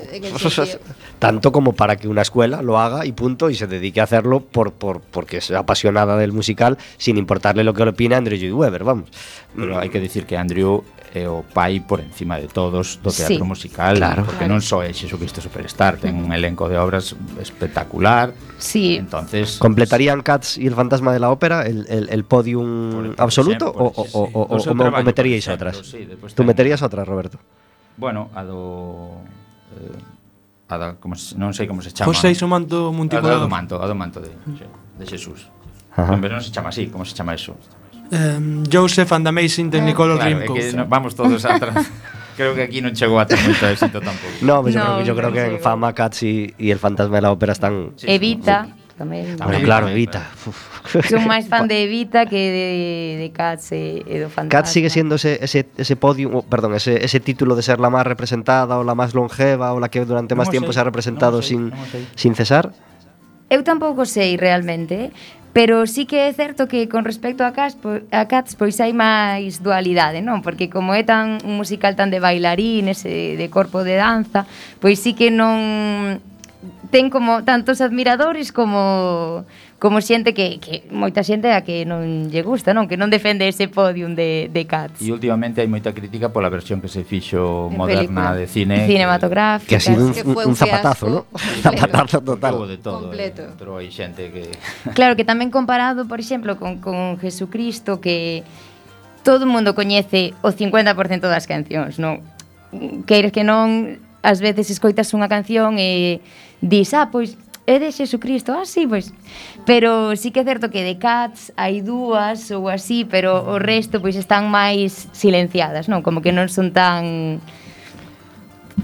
sentido- 0.49 0.79
tanto 1.19 1.51
como 1.51 1.73
para 1.75 1.95
que 1.95 2.08
una 2.08 2.21
escuela 2.23 2.62
lo 2.62 2.79
haga 2.79 3.06
y 3.06 3.12
punto 3.12 3.49
y 3.49 3.56
se 3.56 3.67
dedique 3.67 3.99
a 3.99 4.03
hacerlo 4.08 4.39
por, 4.39 4.71
por 4.71 4.99
porque 5.01 5.38
es 5.43 5.51
apasionada 5.51 6.15
del 6.15 6.32
musical 6.32 6.77
sin 6.97 7.17
importarle 7.17 7.63
lo 7.63 7.73
que 7.73 7.84
opina 7.84 8.15
Andrew 8.15 8.38
Lloyd 8.39 8.53
Webber, 8.56 8.84
vamos. 8.84 9.12
Pero 9.56 9.75
hai 9.79 9.91
que 9.91 9.99
dicir 9.99 10.23
que 10.23 10.39
Andrew 10.39 10.84
é 11.13 11.27
o 11.27 11.43
pai 11.45 11.84
por 11.84 11.99
encima 12.01 12.39
de 12.41 12.47
todos 12.49 12.97
do 13.03 13.12
Sí. 13.12 13.27
teatro 13.27 13.43
musical 13.45 13.99
Claro. 13.99 14.23
porque 14.23 14.47
Claro. 14.47 14.56
non 14.56 14.63
só 14.63 14.82
é 14.82 14.89
Xesucristo 14.95 15.43
Superstar 15.43 15.99
ten 15.99 16.15
un 16.15 16.32
elenco 16.34 16.65
de 16.71 16.79
obras 16.79 17.12
espectacular 17.38 18.32
Sí. 18.63 18.95
Entonces. 18.95 19.58
¿Completarían 19.60 20.21
Cats 20.21 20.58
y 20.58 20.67
el 20.67 20.73
fantasma 20.73 21.12
de 21.12 21.19
la 21.19 21.30
ópera 21.32 21.67
el, 21.67 21.86
el, 21.89 22.10
el 22.10 22.23
podium 22.23 23.13
absoluto 23.17 23.69
o, 23.69 23.91
o, 23.91 24.30
o, 24.34 24.56
o 24.56 24.62
traballo, 24.62 25.04
meteríais 25.04 25.43
exemplo, 25.43 25.69
otras? 25.69 25.86
Sí, 25.86 26.08
Tú 26.34 26.43
meterías 26.43 26.82
otras, 26.82 27.08
Roberto? 27.08 27.39
Bueno, 27.97 28.30
a 28.34 28.43
do... 28.43 29.19
Eh, 29.76 30.13
a 30.69 30.78
da, 30.78 30.95
como 30.95 31.15
se, 31.15 31.36
non 31.36 31.52
sei 31.52 31.67
como 31.67 31.84
se 31.84 31.91
chama. 31.91 32.08
Pois 32.08 32.23
o 32.23 32.47
manto 32.47 32.89
monticulado. 32.95 33.43
A 33.43 33.45
do 33.45 33.52
manto, 33.52 33.76
a 33.84 33.86
do 33.86 33.93
manto 33.93 34.23
de, 34.23 34.32
de 34.32 35.06
Jesús. 35.06 35.52
Ajá. 35.91 36.15
Non, 36.15 36.23
non 36.23 36.41
se 36.41 36.49
chama 36.49 36.71
así, 36.71 36.88
como 36.88 37.04
se 37.04 37.13
chama 37.13 37.36
eso? 37.36 37.60
Um, 38.15 38.63
Joseph 38.71 39.12
and 39.12 39.28
the 39.28 39.32
Amazing 39.36 39.67
ah, 39.67 39.76
Technicolor 39.78 40.17
ah, 40.17 40.23
claro, 40.23 40.39
Dreamcoat. 40.39 40.58
Que 40.58 40.73
no, 40.73 40.88
vamos 40.88 41.13
todos 41.13 41.43
atrás. 41.43 41.84
creo 42.36 42.54
que 42.54 42.63
aquí 42.65 42.82
non 42.82 42.93
chegou 42.93 43.17
a 43.17 43.26
ter 43.26 43.38
moito 43.41 43.65
éxito 43.65 44.02
tampouco. 44.02 44.41
No, 44.41 44.62
pero 44.62 44.78
no, 44.78 45.02
yo 45.02 45.13
creo, 45.13 45.13
yo 45.13 45.13
creo 45.15 45.32
que 45.32 45.43
en 45.56 45.60
Fama, 45.62 45.93
Cats 45.93 46.24
e 46.24 46.54
el 46.58 46.80
fantasma 46.80 47.17
de 47.17 47.24
la 47.24 47.32
ópera 47.32 47.54
están... 47.54 47.93
Sí, 47.96 48.10
Evita. 48.10 48.69
Tamén. 48.93 49.41
Ah, 49.41 49.50
bueno, 49.50 49.65
claro, 49.65 49.89
Evita. 49.89 50.30
Son 51.10 51.26
máis 51.26 51.50
fan 51.50 51.65
de 51.72 51.89
Evita 51.89 52.30
que 52.30 52.38
de, 52.38 52.67
de 53.26 53.28
Cats 53.34 53.74
e, 53.74 54.06
eh, 54.06 54.13
e 54.13 54.15
do 54.22 54.30
Fantasma. 54.30 54.54
Cats 54.54 54.69
sigue 54.69 54.93
siendo 54.93 55.17
ese, 55.17 55.41
ese, 55.41 55.65
ese 55.65 55.96
podium, 55.98 56.46
perdón, 56.46 56.78
ese, 56.78 57.02
ese 57.02 57.17
título 57.17 57.58
de 57.58 57.65
ser 57.65 57.82
la 57.82 57.89
máis 57.89 58.06
representada 58.06 58.78
ou 58.78 58.86
la 58.86 58.93
máis 58.93 59.17
longeva 59.17 59.74
ou 59.74 59.82
la 59.82 59.89
que 59.89 60.06
durante 60.06 60.38
máis 60.38 60.54
tempo 60.54 60.69
tiempo 60.69 60.69
sei, 60.69 60.78
se 60.78 60.80
ha 60.82 60.86
representado 60.86 61.41
no 61.41 61.46
sin, 61.46 61.74
sei, 61.89 62.06
no 62.06 62.13
sin 62.13 62.34
cesar. 62.38 62.69
Eu 63.50 63.65
tampouco 63.65 64.06
sei 64.06 64.38
realmente, 64.38 65.10
Pero 65.54 65.86
sí 65.86 66.10
que 66.10 66.28
é 66.28 66.34
certo 66.34 66.68
que 66.68 66.89
con 66.89 67.06
respecto 67.06 67.46
a 67.46 67.54
Cats, 67.54 67.78
po, 67.78 68.02
a 68.10 68.26
Cats 68.26 68.58
pois 68.58 68.82
hai 68.82 68.89
máis 68.89 69.62
dualidade, 69.62 70.26
non? 70.26 70.42
Porque 70.42 70.66
como 70.66 70.98
é 70.98 71.06
tan 71.06 71.38
un 71.46 71.62
musical 71.62 71.94
tan 71.94 72.10
de 72.10 72.18
bailarines, 72.18 73.06
e 73.06 73.38
de 73.38 73.48
corpo 73.54 73.86
de 73.86 73.94
danza, 74.02 74.50
pois 74.82 74.98
sí 74.98 75.13
que 75.13 75.30
non 75.30 76.18
ten 76.89 77.13
como 77.13 77.46
tantos 77.46 77.86
admiradores 77.86 78.50
como 78.50 79.46
como 79.84 80.00
xente 80.00 80.34
que, 80.34 80.63
que 80.63 80.88
moita 80.96 81.28
xente 81.28 81.52
a 81.52 81.60
que 81.60 81.84
non 81.84 82.32
lle 82.32 82.39
gusta, 82.39 82.72
non? 82.72 82.88
Que 82.88 82.96
non 82.96 83.12
defende 83.12 83.52
ese 83.52 83.67
podium 83.67 84.15
de, 84.15 84.48
de 84.48 84.63
Cats. 84.63 85.04
E 85.04 85.12
últimamente 85.12 85.60
hai 85.60 85.67
moita 85.67 85.91
crítica 85.91 86.32
pola 86.32 86.48
versión 86.48 86.80
que 86.80 86.88
se 86.88 87.04
fixo 87.04 87.67
de 87.67 87.76
moderna 87.76 88.32
película. 88.32 88.39
de 88.39 88.46
cine. 88.48 88.76
Cinematográfica. 88.88 89.67
Que, 89.67 89.76
que 89.76 89.84
ha 89.84 89.84
sido 89.84 90.08
un, 90.08 90.15
un, 90.15 90.36
un 90.39 90.56
zapatazo, 90.56 91.06
¿no? 91.12 91.19
zapatazo 91.67 92.24
total. 92.24 92.56
Todo 92.56 92.67
de 92.72 92.80
todo. 92.80 93.12
Completo. 93.12 93.43
Eh, 93.43 93.52
Entrou 93.60 93.76
hai 93.76 93.91
xente 93.91 94.32
que... 94.32 94.56
claro, 94.96 95.19
que 95.19 95.28
tamén 95.28 95.52
comparado, 95.52 96.08
por 96.08 96.24
exemplo, 96.24 96.56
con, 96.56 96.80
con 96.80 97.19
Jesucristo, 97.19 98.00
que 98.00 98.48
todo 99.28 99.43
o 99.43 99.52
mundo 99.52 99.76
coñece 99.76 100.32
o 100.39 100.56
50% 100.56 101.28
das 101.28 101.43
cancións, 101.43 102.00
non? 102.00 102.24
Queres 103.04 103.36
que 103.36 103.43
non, 103.43 104.00
ás 104.24 104.39
veces 104.39 104.72
escoitas 104.72 105.12
unha 105.12 105.28
canción 105.28 105.76
e 105.76 106.24
dis, 106.63 106.96
ah, 106.96 107.12
pois 107.12 107.36
é 107.65 107.80
de 107.80 107.91
Xesucristo, 107.91 108.52
ah, 108.52 108.65
sí, 108.65 108.88
pois. 108.88 109.13
Pero 109.65 110.15
sí 110.15 110.32
que 110.32 110.41
é 110.41 110.45
certo 110.45 110.67
que 110.67 110.84
de 110.84 110.99
Cats 110.99 111.56
hai 111.56 111.80
dúas 111.80 112.52
ou 112.52 112.67
así, 112.67 113.08
pero 113.08 113.39
o 113.39 113.56
resto 113.56 114.04
pois 114.04 114.19
están 114.19 114.52
máis 114.52 115.08
silenciadas, 115.15 115.88
non? 115.88 116.04
Como 116.04 116.19
que 116.19 116.36
non 116.36 116.52
son 116.52 116.76
tan 116.76 117.39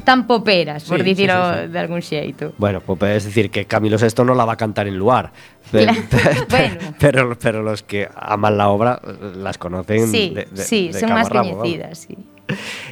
tan 0.05 0.27
poperas, 0.27 0.85
por 0.85 1.01
sí, 1.01 1.03
dicirlo 1.03 1.35
sí, 1.35 1.55
sí, 1.59 1.65
sí. 1.65 1.71
de 1.71 1.79
algún 1.79 2.01
xeito. 2.01 2.53
Bueno, 2.57 2.79
popera, 2.79 3.15
es 3.15 3.25
decir, 3.25 3.51
que 3.51 3.65
Camilo 3.65 3.97
VI 3.99 4.23
non 4.23 4.39
la 4.39 4.47
va 4.47 4.55
a 4.55 4.59
cantar 4.59 4.87
en 4.87 4.95
lugar. 4.95 5.33
Pero, 5.71 5.91
claro. 6.09 6.45
bueno. 6.49 6.75
pero, 6.99 7.19
pero 7.35 7.57
los 7.63 7.83
que 7.83 8.07
aman 8.15 8.55
la 8.55 8.69
obra 8.71 9.01
las 9.35 9.57
conocen 9.57 10.07
sí, 10.07 10.31
de, 10.31 10.47
de, 10.47 10.63
sí, 10.63 10.95
de 10.95 10.99
son 11.03 11.11
más 11.11 11.27
ramo, 11.27 11.57
coñecidas, 11.59 12.07
vamos. 12.07 12.23
sí. 12.23 12.39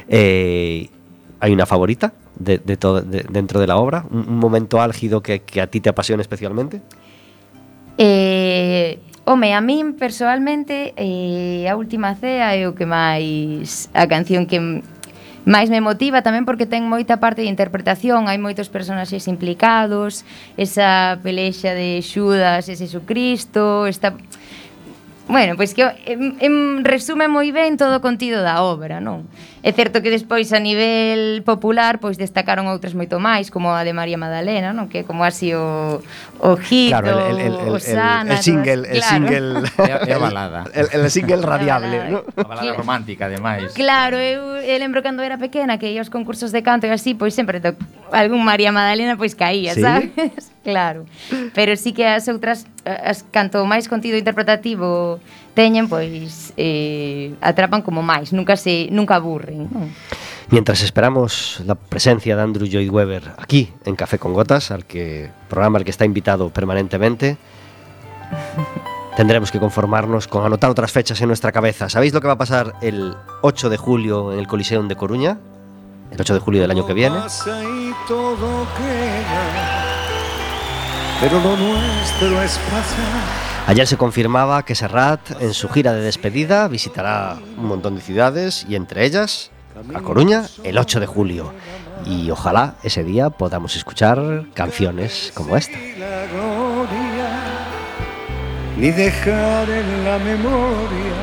Eh, 0.08 0.90
hay 1.40 1.52
una 1.52 1.66
favorita 1.66 2.12
de, 2.36 2.58
de 2.58 2.76
todo, 2.76 3.02
de, 3.02 3.24
dentro 3.30 3.60
de 3.60 3.66
la 3.66 3.76
obra? 3.76 4.04
¿Un, 4.10 4.28
un 4.28 4.38
momento 4.38 4.80
álgido 4.80 5.22
que, 5.22 5.40
que, 5.40 5.60
a 5.60 5.66
ti 5.66 5.80
te 5.80 5.88
apasione 5.88 6.22
especialmente? 6.22 6.82
Eh, 7.98 8.98
home, 9.24 9.54
a 9.54 9.60
min 9.60 9.94
personalmente 9.94 10.94
eh, 10.96 11.68
a 11.68 11.76
última 11.76 12.14
cea 12.14 12.54
é 12.54 12.64
o 12.64 12.74
que 12.74 12.86
máis 12.86 13.90
a 13.92 14.06
canción 14.06 14.46
que 14.46 14.80
máis 15.48 15.68
me 15.72 15.80
motiva 15.80 16.22
tamén 16.22 16.46
porque 16.48 16.68
ten 16.68 16.86
moita 16.86 17.18
parte 17.18 17.42
de 17.42 17.50
interpretación, 17.50 18.28
hai 18.30 18.38
moitos 18.38 18.70
personaxes 18.70 19.26
implicados, 19.26 20.22
esa 20.56 21.18
pelexa 21.24 21.74
de 21.74 22.00
Xudas 22.04 22.68
e 22.70 22.74
Jesucristo, 22.76 23.88
esta 23.90 24.14
Bueno, 25.28 25.56
pois 25.56 25.74
que 25.76 25.84
em, 26.08 26.40
em 26.40 26.82
resume 26.82 27.28
moi 27.28 27.52
ben 27.52 27.76
todo 27.76 28.00
o 28.00 28.00
contido 28.00 28.40
da 28.40 28.64
obra, 28.64 28.96
non? 28.96 29.28
É 29.62 29.72
certo 29.74 29.98
que 30.02 30.10
despois 30.10 30.54
a 30.54 30.60
nivel 30.62 31.42
popular 31.42 31.98
pois 31.98 32.14
destacaron 32.14 32.70
outras 32.70 32.94
moito 32.94 33.18
máis, 33.18 33.50
como 33.50 33.74
a 33.74 33.82
de 33.82 33.90
María 33.90 34.14
Madalena, 34.14 34.70
non? 34.70 34.86
Que 34.86 35.02
como 35.02 35.26
así 35.26 35.50
o 35.50 35.98
o 36.38 36.54
hit, 36.54 36.94
claro, 36.94 37.10
o, 37.10 37.26
el, 37.26 37.38
el, 37.42 37.54
el, 37.58 37.68
o 37.74 37.78
sana, 37.82 38.38
el 38.38 38.42
single, 38.42 38.86
todas, 38.86 38.94
el 38.94 39.00
claro. 39.02 39.14
single, 39.18 39.48
é 40.06 40.12
a 40.14 40.18
balada. 40.22 40.60
El, 40.70 40.86
el 40.94 41.10
single 41.10 41.42
radiable, 41.42 41.96
non? 42.06 42.22
balada, 42.22 42.30
¿no? 42.30 42.42
A 42.42 42.48
balada 42.48 42.72
romántica 42.78 43.26
ademais. 43.26 43.74
Claro, 43.74 44.22
eu, 44.22 44.62
eu 44.62 44.76
lembro 44.78 45.02
cando 45.02 45.26
era 45.26 45.42
pequena 45.42 45.78
que 45.82 45.90
ia 45.90 45.98
aos 45.98 46.10
concursos 46.10 46.54
de 46.54 46.62
canto 46.62 46.86
e 46.86 46.94
así, 46.94 47.18
pois 47.18 47.34
sempre 47.34 47.58
to... 47.58 47.74
algún 48.14 48.46
María 48.46 48.70
Madalena 48.70 49.18
pois 49.18 49.34
caía, 49.34 49.74
¿Sí? 49.74 49.82
sabes? 49.82 50.14
claro. 50.62 51.06
Pero 51.54 51.74
sí 51.74 51.90
que 51.90 52.06
as 52.06 52.30
outras 52.30 52.62
as 52.86 53.26
canto 53.34 53.66
máis 53.66 53.90
contido 53.90 54.14
interpretativo 54.14 55.18
teñen, 55.58 55.90
pois 55.90 56.54
eh, 56.54 57.34
atrapan 57.42 57.82
como 57.82 57.98
máis, 57.98 58.30
nunca 58.30 58.54
se 58.54 58.86
nunca 58.94 59.18
aburren, 59.18 59.66
non? 59.66 59.90
Mientras 60.54 60.86
esperamos 60.86 61.58
la 61.66 61.74
presencia 61.74 62.38
de 62.38 62.40
Andrew 62.46 62.70
Lloyd 62.70 62.88
Webber 62.88 63.34
aquí 63.36 63.74
en 63.82 63.98
Café 63.98 64.22
con 64.22 64.38
Gotas, 64.38 64.70
al 64.70 64.86
que 64.86 65.34
programa 65.50 65.82
al 65.82 65.84
que 65.84 65.90
está 65.90 66.06
invitado 66.06 66.54
permanentemente, 66.54 67.36
tendremos 69.18 69.50
que 69.50 69.58
conformarnos 69.58 70.30
con 70.30 70.46
anotar 70.46 70.70
otras 70.70 70.94
fechas 70.94 71.18
en 71.20 71.26
nuestra 71.26 71.50
cabeza. 71.50 71.90
¿Sabéis 71.90 72.14
lo 72.14 72.22
que 72.22 72.30
va 72.30 72.38
a 72.38 72.38
pasar 72.38 72.78
el 72.80 73.18
8 73.42 73.68
de 73.68 73.76
julio 73.76 74.32
en 74.32 74.38
el 74.38 74.46
Coliseum 74.46 74.86
de 74.86 74.94
Coruña? 74.94 75.42
El 76.14 76.20
8 76.20 76.34
de 76.34 76.40
julio 76.40 76.62
del 76.62 76.70
año 76.70 76.86
que 76.86 76.94
viene. 76.94 77.18
Pasa 77.18 77.58
y 77.66 77.90
todo 78.06 78.64
queda, 78.78 79.42
pero 81.20 81.42
lo 81.42 81.56
nuestro 81.58 82.42
es 82.46 82.56
pasar. 82.70 83.47
Ayer 83.68 83.86
se 83.86 83.98
confirmaba 83.98 84.64
que 84.64 84.74
Serrat, 84.74 85.42
en 85.42 85.52
su 85.52 85.68
gira 85.68 85.92
de 85.92 86.00
despedida, 86.00 86.68
visitará 86.68 87.36
un 87.58 87.66
montón 87.66 87.96
de 87.96 88.00
ciudades 88.00 88.64
y 88.66 88.76
entre 88.76 89.04
ellas 89.04 89.50
a 89.94 90.00
Coruña 90.00 90.46
el 90.64 90.78
8 90.78 91.00
de 91.00 91.06
julio. 91.06 91.52
Y 92.06 92.30
ojalá 92.30 92.76
ese 92.82 93.04
día 93.04 93.28
podamos 93.28 93.76
escuchar 93.76 94.46
canciones 94.54 95.32
como 95.34 95.54
esta. 95.54 95.76
Ni 98.78 98.90
dejar 98.90 99.68
en 99.68 100.02
la 100.02 100.18
memoria 100.18 101.18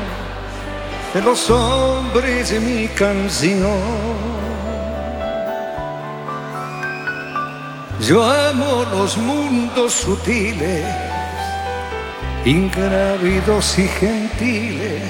de 1.14 1.22
los 1.22 1.50
hombres 1.50 2.62
mi 2.62 2.86
canción. 2.86 3.66
Yo 8.00 8.22
amo 8.22 8.84
los 8.92 9.18
mundos 9.18 9.94
sutiles, 9.94 10.84
ingrávidos 12.46 13.78
y 13.78 13.88
gentiles, 13.88 15.02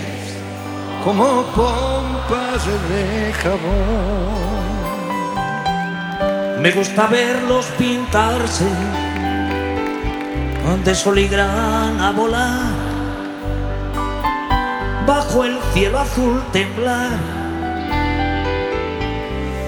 como 1.05 1.45
pompas 1.55 2.67
de 2.89 3.33
jabón. 3.35 4.57
Me 6.63 6.73
gusta 6.73 7.07
verlos 7.07 7.67
pintarse 7.79 8.65
de 10.85 10.95
sol 10.95 11.19
y 11.19 11.29
grana 11.29 12.13
volar, 12.13 12.75
bajo 15.07 15.45
el 15.45 15.59
cielo 15.73 15.99
azul 15.99 16.43
temblar, 16.53 17.19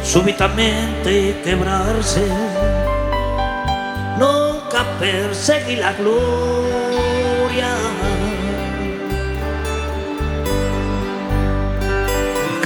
súbitamente 0.02 1.40
quebrarse, 1.44 2.26
nunca 4.18 4.84
perseguir 5.00 5.78
la 5.78 5.92
gloria. 5.92 6.67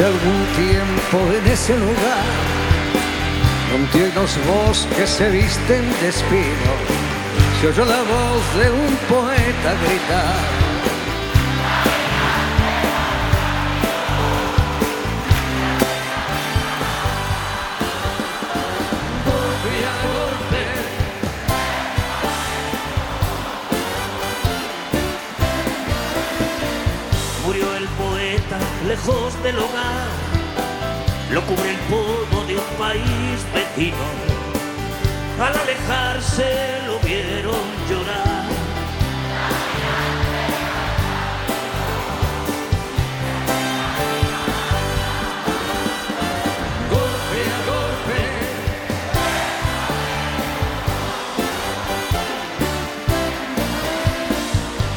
Hace 0.00 0.08
algún 0.08 0.46
tiempo 0.56 1.30
en 1.30 1.46
ese 1.52 1.76
lugar, 1.76 2.24
donde 3.70 4.14
los 4.14 4.38
bosques 4.46 5.10
se 5.10 5.28
visten 5.28 5.92
de 6.00 6.08
espino, 6.08 6.72
se 7.60 7.66
oyó 7.68 7.84
la 7.84 8.00
voz 8.00 8.64
de 8.64 8.70
un 8.70 8.96
poeta 9.10 9.74
gritar. 9.84 10.69
Lejos 28.90 29.40
del 29.44 29.56
hogar, 29.56 30.08
lo 31.30 31.40
cubre 31.42 31.70
el 31.70 31.78
polvo 31.88 32.44
de 32.48 32.56
un 32.56 32.70
país 32.76 33.36
vecino. 33.54 34.06
Al 35.38 35.56
alejarse 35.56 36.48
lo 36.88 36.98
vieron 36.98 37.62
llorar. 37.88 38.44
golpe 46.94 47.40
a 47.56 47.60
golpe. 47.70 48.20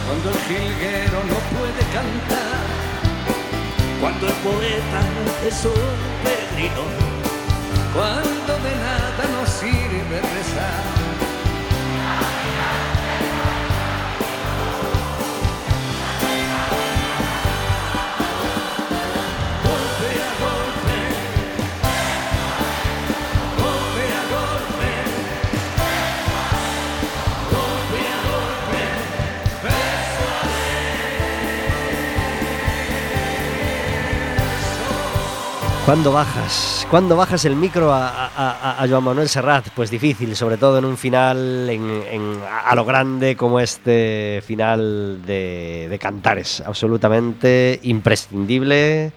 Cuando 0.07 0.29
el 0.31 0.39
jilguero 0.47 1.17
no 1.31 1.37
puede 1.53 1.83
cantar, 1.93 2.42
El 4.23 4.31
poeta 4.35 5.01
es 5.45 5.65
un 5.65 5.73
peregrino, 6.23 6.83
¿Cuándo 35.85 36.13
bajas? 36.13 36.87
¿Cuándo 36.89 37.17
bajas 37.17 37.43
el 37.43 37.57
micro 37.57 37.91
a, 37.91 38.77
a- 38.81 38.87
Joan 38.87 39.03
Manuel 39.03 39.27
Serrat? 39.27 39.67
Pues 39.75 39.91
difícil, 39.91 40.33
sobre 40.37 40.55
todo 40.55 40.77
en 40.77 40.85
un 40.85 40.95
final 40.97 41.69
a 42.65 42.73
lo 42.75 42.85
grande 42.85 43.35
como 43.35 43.59
este 43.59 44.41
final 44.47 45.21
de, 45.25 45.87
de 45.89 45.99
Cantares. 45.99 46.63
Absolutamente 46.65 47.81
imprescindible 47.83 49.11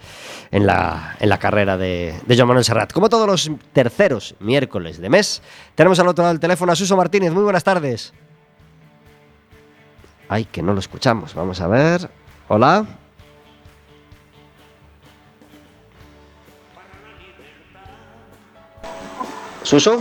en 0.51 0.67
la, 0.67 1.17
en 1.21 1.29
la 1.29 1.39
carrera 1.39 1.77
de, 1.77 2.21
de 2.27 2.37
Joan 2.37 2.49
Manuel 2.49 2.65
Serrat. 2.65 2.93
Como 2.93 3.09
todos 3.09 3.29
los 3.29 3.49
terceros 3.73 4.35
miércoles 4.41 4.99
de 4.99 5.09
mes, 5.09 5.43
tenemos 5.77 6.01
al 6.01 6.09
otro 6.09 6.25
lado 6.25 6.33
del 6.35 6.41
teléfono 6.41 6.73
a 6.73 6.77
Suso 6.77 6.97
Martínez. 6.97 7.31
Muy 7.33 7.45
buenas 7.45 7.63
tardes. 7.63 8.13
Ay, 10.29 10.47
que 10.47 10.63
no 10.63 10.73
lo 10.73 10.81
escuchamos. 10.81 11.33
Vamos 11.33 11.61
a 11.61 11.69
ver. 11.69 12.11
Hola. 12.49 12.85
Suso. 19.67 20.01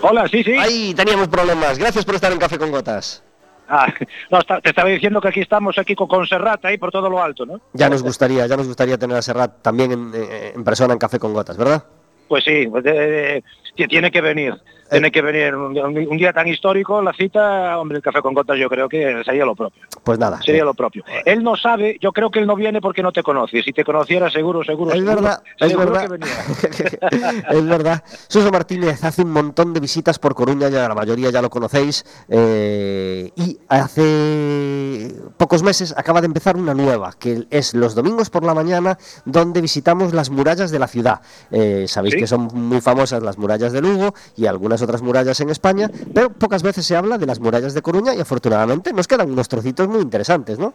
Hola, 0.00 0.26
sí, 0.26 0.42
sí. 0.42 0.52
Ahí 0.52 0.94
teníamos 0.94 1.28
problemas. 1.28 1.78
Gracias 1.78 2.02
por 2.06 2.14
estar 2.14 2.32
en 2.32 2.38
Café 2.38 2.56
con 2.58 2.70
Gotas. 2.70 3.22
Ah, 3.68 3.92
no, 4.30 4.38
está- 4.38 4.58
te 4.62 4.70
estaba 4.70 4.88
diciendo 4.88 5.20
que 5.20 5.28
aquí 5.28 5.40
estamos 5.40 5.76
aquí 5.76 5.94
con, 5.94 6.26
Serrat 6.26 6.64
ahí 6.64 6.78
por 6.78 6.90
todo 6.90 7.10
lo 7.10 7.22
alto, 7.22 7.44
¿no? 7.44 7.60
Ya 7.74 7.90
nos 7.90 8.02
gustaría, 8.02 8.46
ya 8.46 8.56
nos 8.56 8.66
gustaría 8.66 8.96
tener 8.96 9.18
a 9.18 9.20
Serrat 9.22 9.60
también 9.60 9.92
en, 9.92 10.12
eh, 10.14 10.52
en 10.54 10.64
persona 10.64 10.94
en 10.94 10.98
Café 10.98 11.18
con 11.18 11.34
Gotas, 11.34 11.58
¿verdad? 11.58 11.84
Pues 12.26 12.42
sí, 12.44 12.66
pues, 12.68 12.86
eh, 12.86 13.42
eh, 13.76 13.86
tiene 13.86 14.10
que 14.10 14.22
venir. 14.22 14.54
Tiene 14.90 15.10
que 15.10 15.22
venir 15.22 15.54
un, 15.54 16.16
día 16.16 16.32
tan 16.32 16.46
histórico, 16.48 17.02
la 17.02 17.12
cita, 17.12 17.78
hombre, 17.78 17.96
el 17.98 18.02
café 18.02 18.20
con 18.22 18.34
gotas 18.34 18.58
yo 18.58 18.68
creo 18.68 18.88
que 18.88 19.22
sería 19.24 19.44
lo 19.44 19.54
propio. 19.54 19.82
Pues 20.04 20.18
nada. 20.18 20.40
Sería 20.42 20.64
lo 20.64 20.74
propio. 20.74 21.04
Él 21.24 21.42
no 21.42 21.56
sabe, 21.56 21.98
yo 22.00 22.12
creo 22.12 22.30
que 22.30 22.38
él 22.38 22.46
no 22.46 22.56
viene 22.56 22.80
porque 22.80 23.02
no 23.02 23.12
te 23.12 23.22
conoce. 23.22 23.62
Si 23.62 23.72
te 23.72 23.84
conociera, 23.84 24.30
seguro, 24.30 24.62
seguro, 24.64 24.92
Es 24.92 24.98
seguro, 24.98 25.16
verdad, 25.16 25.42
es 25.58 25.68
seguro 25.70 25.90
verdad. 25.92 26.02
que 26.02 26.08
venía. 26.08 27.40
es 27.50 27.66
verdad. 27.66 28.04
Suso 28.28 28.50
Martínez 28.50 29.02
hace 29.04 29.22
un 29.22 29.30
montón 29.30 29.72
de 29.72 29.80
visitas 29.80 30.18
por 30.18 30.34
Coruña, 30.34 30.68
ya 30.68 30.88
la 30.88 30.94
mayoría 30.94 31.30
ya 31.30 31.42
lo 31.42 31.50
conocéis, 31.50 32.04
eh, 32.28 33.30
y 33.36 33.58
hace 33.68 35.14
pocos 35.36 35.62
meses 35.62 35.94
acaba 35.96 36.20
de 36.20 36.26
empezar 36.26 36.56
una 36.56 36.74
nueva, 36.74 37.12
que 37.18 37.46
es 37.50 37.74
los 37.74 37.94
domingos 37.94 38.30
por 38.30 38.44
la 38.44 38.54
mañana, 38.54 38.98
donde 39.24 39.60
visitamos 39.60 40.12
las 40.14 40.30
murallas 40.30 40.70
de 40.70 40.78
la 40.78 40.86
ciudad. 40.88 41.20
Eh, 41.50 41.86
sabéis 41.88 42.14
Sí. 42.14 42.20
que 42.20 42.26
son 42.26 42.48
muy 42.54 42.80
famosas 42.80 43.22
las 43.22 43.36
murallas 43.36 43.72
de 43.72 43.80
Lugo 43.80 44.14
y 44.36 44.46
algunas 44.46 44.75
otras 44.82 45.02
murallas 45.02 45.40
en 45.40 45.50
España, 45.50 45.90
pero 46.14 46.30
pocas 46.30 46.62
veces 46.62 46.86
se 46.86 46.96
habla 46.96 47.18
de 47.18 47.26
las 47.26 47.40
murallas 47.40 47.74
de 47.74 47.82
Coruña 47.82 48.14
y 48.14 48.20
afortunadamente 48.20 48.92
nos 48.92 49.06
quedan 49.08 49.30
unos 49.30 49.48
trocitos 49.48 49.88
muy 49.88 50.00
interesantes, 50.00 50.58
¿no? 50.58 50.74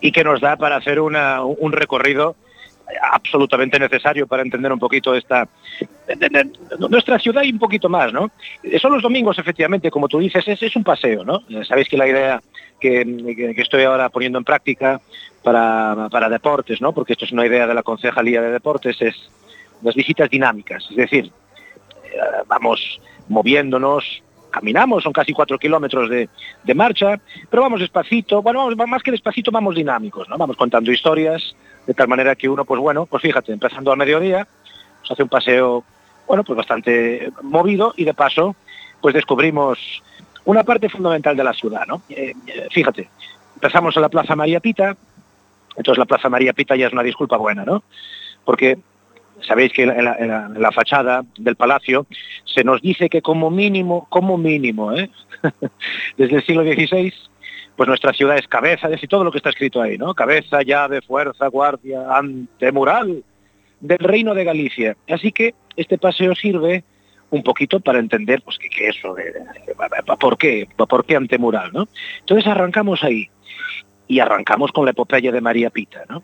y 0.00 0.12
que 0.12 0.22
nos 0.22 0.40
da 0.42 0.56
para 0.56 0.76
hacer 0.76 1.00
una- 1.00 1.42
un 1.42 1.72
recorrido 1.72 2.36
absolutamente 3.12 3.78
necesario 3.78 4.26
para 4.26 4.42
entender 4.42 4.70
un 4.70 4.78
poquito 4.78 5.14
esta 5.14 5.48
nuestra 6.88 7.18
ciudad 7.18 7.42
y 7.42 7.50
un 7.52 7.58
poquito 7.58 7.88
más, 7.88 8.12
¿no? 8.12 8.30
Eh, 8.62 8.78
Son 8.78 8.92
los 8.92 9.02
domingos, 9.02 9.38
efectivamente, 9.38 9.90
como 9.90 10.06
tú 10.08 10.18
dices, 10.18 10.46
es, 10.46 10.62
es 10.62 10.76
un 10.76 10.84
paseo, 10.84 11.24
¿no? 11.24 11.42
Eh, 11.48 11.64
Sabéis 11.64 11.88
que 11.88 11.96
la 11.96 12.06
idea 12.06 12.42
que, 12.80 13.04
que- 13.54 13.62
estoy 13.62 13.84
ahora 13.84 14.08
poniendo 14.10 14.38
en 14.38 14.44
práctica 14.44 15.00
para, 15.42 16.08
para 16.10 16.28
deportes, 16.28 16.80
¿no? 16.80 16.92
Porque 16.92 17.14
esto 17.14 17.24
es 17.24 17.32
una 17.32 17.46
idea 17.46 17.66
de 17.66 17.74
la 17.74 17.82
Concejalía 17.82 18.40
de 18.42 18.50
Deportes, 18.52 18.96
es 19.00 19.14
las 19.82 19.94
visitas 19.94 20.28
dinámicas, 20.30 20.86
es 20.90 20.96
decir, 20.96 21.30
vamos 22.46 23.00
moviéndonos, 23.28 24.22
caminamos, 24.50 25.02
son 25.02 25.12
casi 25.12 25.32
cuatro 25.32 25.58
kilómetros 25.58 26.08
de, 26.08 26.28
de 26.64 26.74
marcha, 26.74 27.20
pero 27.50 27.62
vamos 27.62 27.80
despacito, 27.80 28.40
bueno, 28.40 28.64
vamos, 28.74 28.88
más 28.88 29.02
que 29.02 29.10
despacito 29.10 29.50
vamos 29.50 29.74
dinámicos, 29.74 30.28
¿no? 30.28 30.38
Vamos 30.38 30.56
contando 30.56 30.90
historias, 30.90 31.54
de 31.86 31.94
tal 31.94 32.08
manera 32.08 32.34
que 32.34 32.48
uno, 32.48 32.64
pues 32.64 32.80
bueno, 32.80 33.06
pues 33.06 33.22
fíjate, 33.22 33.52
empezando 33.52 33.92
al 33.92 33.98
mediodía, 33.98 34.46
pues 35.00 35.10
hace 35.10 35.22
un 35.22 35.28
paseo, 35.28 35.84
bueno, 36.26 36.42
pues 36.42 36.56
bastante 36.56 37.30
movido 37.42 37.92
y 37.96 38.04
de 38.04 38.14
paso, 38.14 38.56
pues 39.00 39.14
descubrimos 39.14 39.78
una 40.46 40.64
parte 40.64 40.88
fundamental 40.88 41.36
de 41.36 41.44
la 41.44 41.52
ciudad, 41.52 41.86
¿no? 41.86 42.02
Eh, 42.08 42.32
eh, 42.46 42.68
fíjate, 42.70 43.10
empezamos 43.54 43.94
en 43.96 44.02
la 44.02 44.08
Plaza 44.08 44.34
María 44.36 44.60
Pita, 44.60 44.96
entonces 45.76 45.98
la 45.98 46.06
Plaza 46.06 46.30
María 46.30 46.52
Pita 46.52 46.76
ya 46.76 46.86
es 46.86 46.92
una 46.92 47.02
disculpa 47.02 47.36
buena, 47.36 47.64
¿no? 47.64 47.82
Porque 48.44 48.78
sabéis 49.42 49.72
que 49.72 49.82
en 49.84 50.04
la, 50.60 50.72
fachada 50.72 51.24
del 51.38 51.56
palacio 51.56 52.06
se 52.44 52.64
nos 52.64 52.80
dice 52.82 53.08
que 53.08 53.22
como 53.22 53.50
mínimo, 53.50 54.06
como 54.08 54.36
mínimo, 54.38 54.92
¿eh? 54.92 55.10
desde 56.16 56.36
el 56.36 56.44
siglo 56.44 56.62
XVI, 56.62 57.12
pues 57.76 57.88
nuestra 57.88 58.12
ciudad 58.12 58.38
es 58.38 58.48
cabeza, 58.48 58.86
es 58.86 58.92
decir, 58.92 59.08
todo 59.08 59.24
lo 59.24 59.30
que 59.30 59.38
está 59.38 59.50
escrito 59.50 59.82
ahí, 59.82 59.98
¿no? 59.98 60.14
Cabeza, 60.14 60.62
llave, 60.62 61.02
fuerza, 61.02 61.46
guardia, 61.48 62.06
antemural 62.16 63.22
del 63.80 63.98
reino 63.98 64.34
de 64.34 64.44
Galicia. 64.44 64.96
Así 65.08 65.32
que 65.32 65.54
este 65.76 65.98
paseo 65.98 66.34
sirve 66.34 66.84
un 67.30 67.42
poquito 67.42 67.80
para 67.80 67.98
entender, 67.98 68.40
pues, 68.42 68.56
qué 68.58 68.68
es 68.88 68.96
eso, 68.96 69.12
de- 69.14 69.24
de- 69.24 70.16
por 70.18 70.38
qué, 70.38 70.66
por 70.76 71.04
qué 71.04 71.16
antemural, 71.16 71.70
¿no? 71.72 71.86
Entonces 72.20 72.46
arrancamos 72.46 73.02
ahí 73.04 73.28
y 74.08 74.20
arrancamos 74.20 74.70
con 74.72 74.84
la 74.84 74.92
epopeya 74.92 75.32
de 75.32 75.40
María 75.40 75.68
Pita, 75.70 76.04
¿no? 76.08 76.22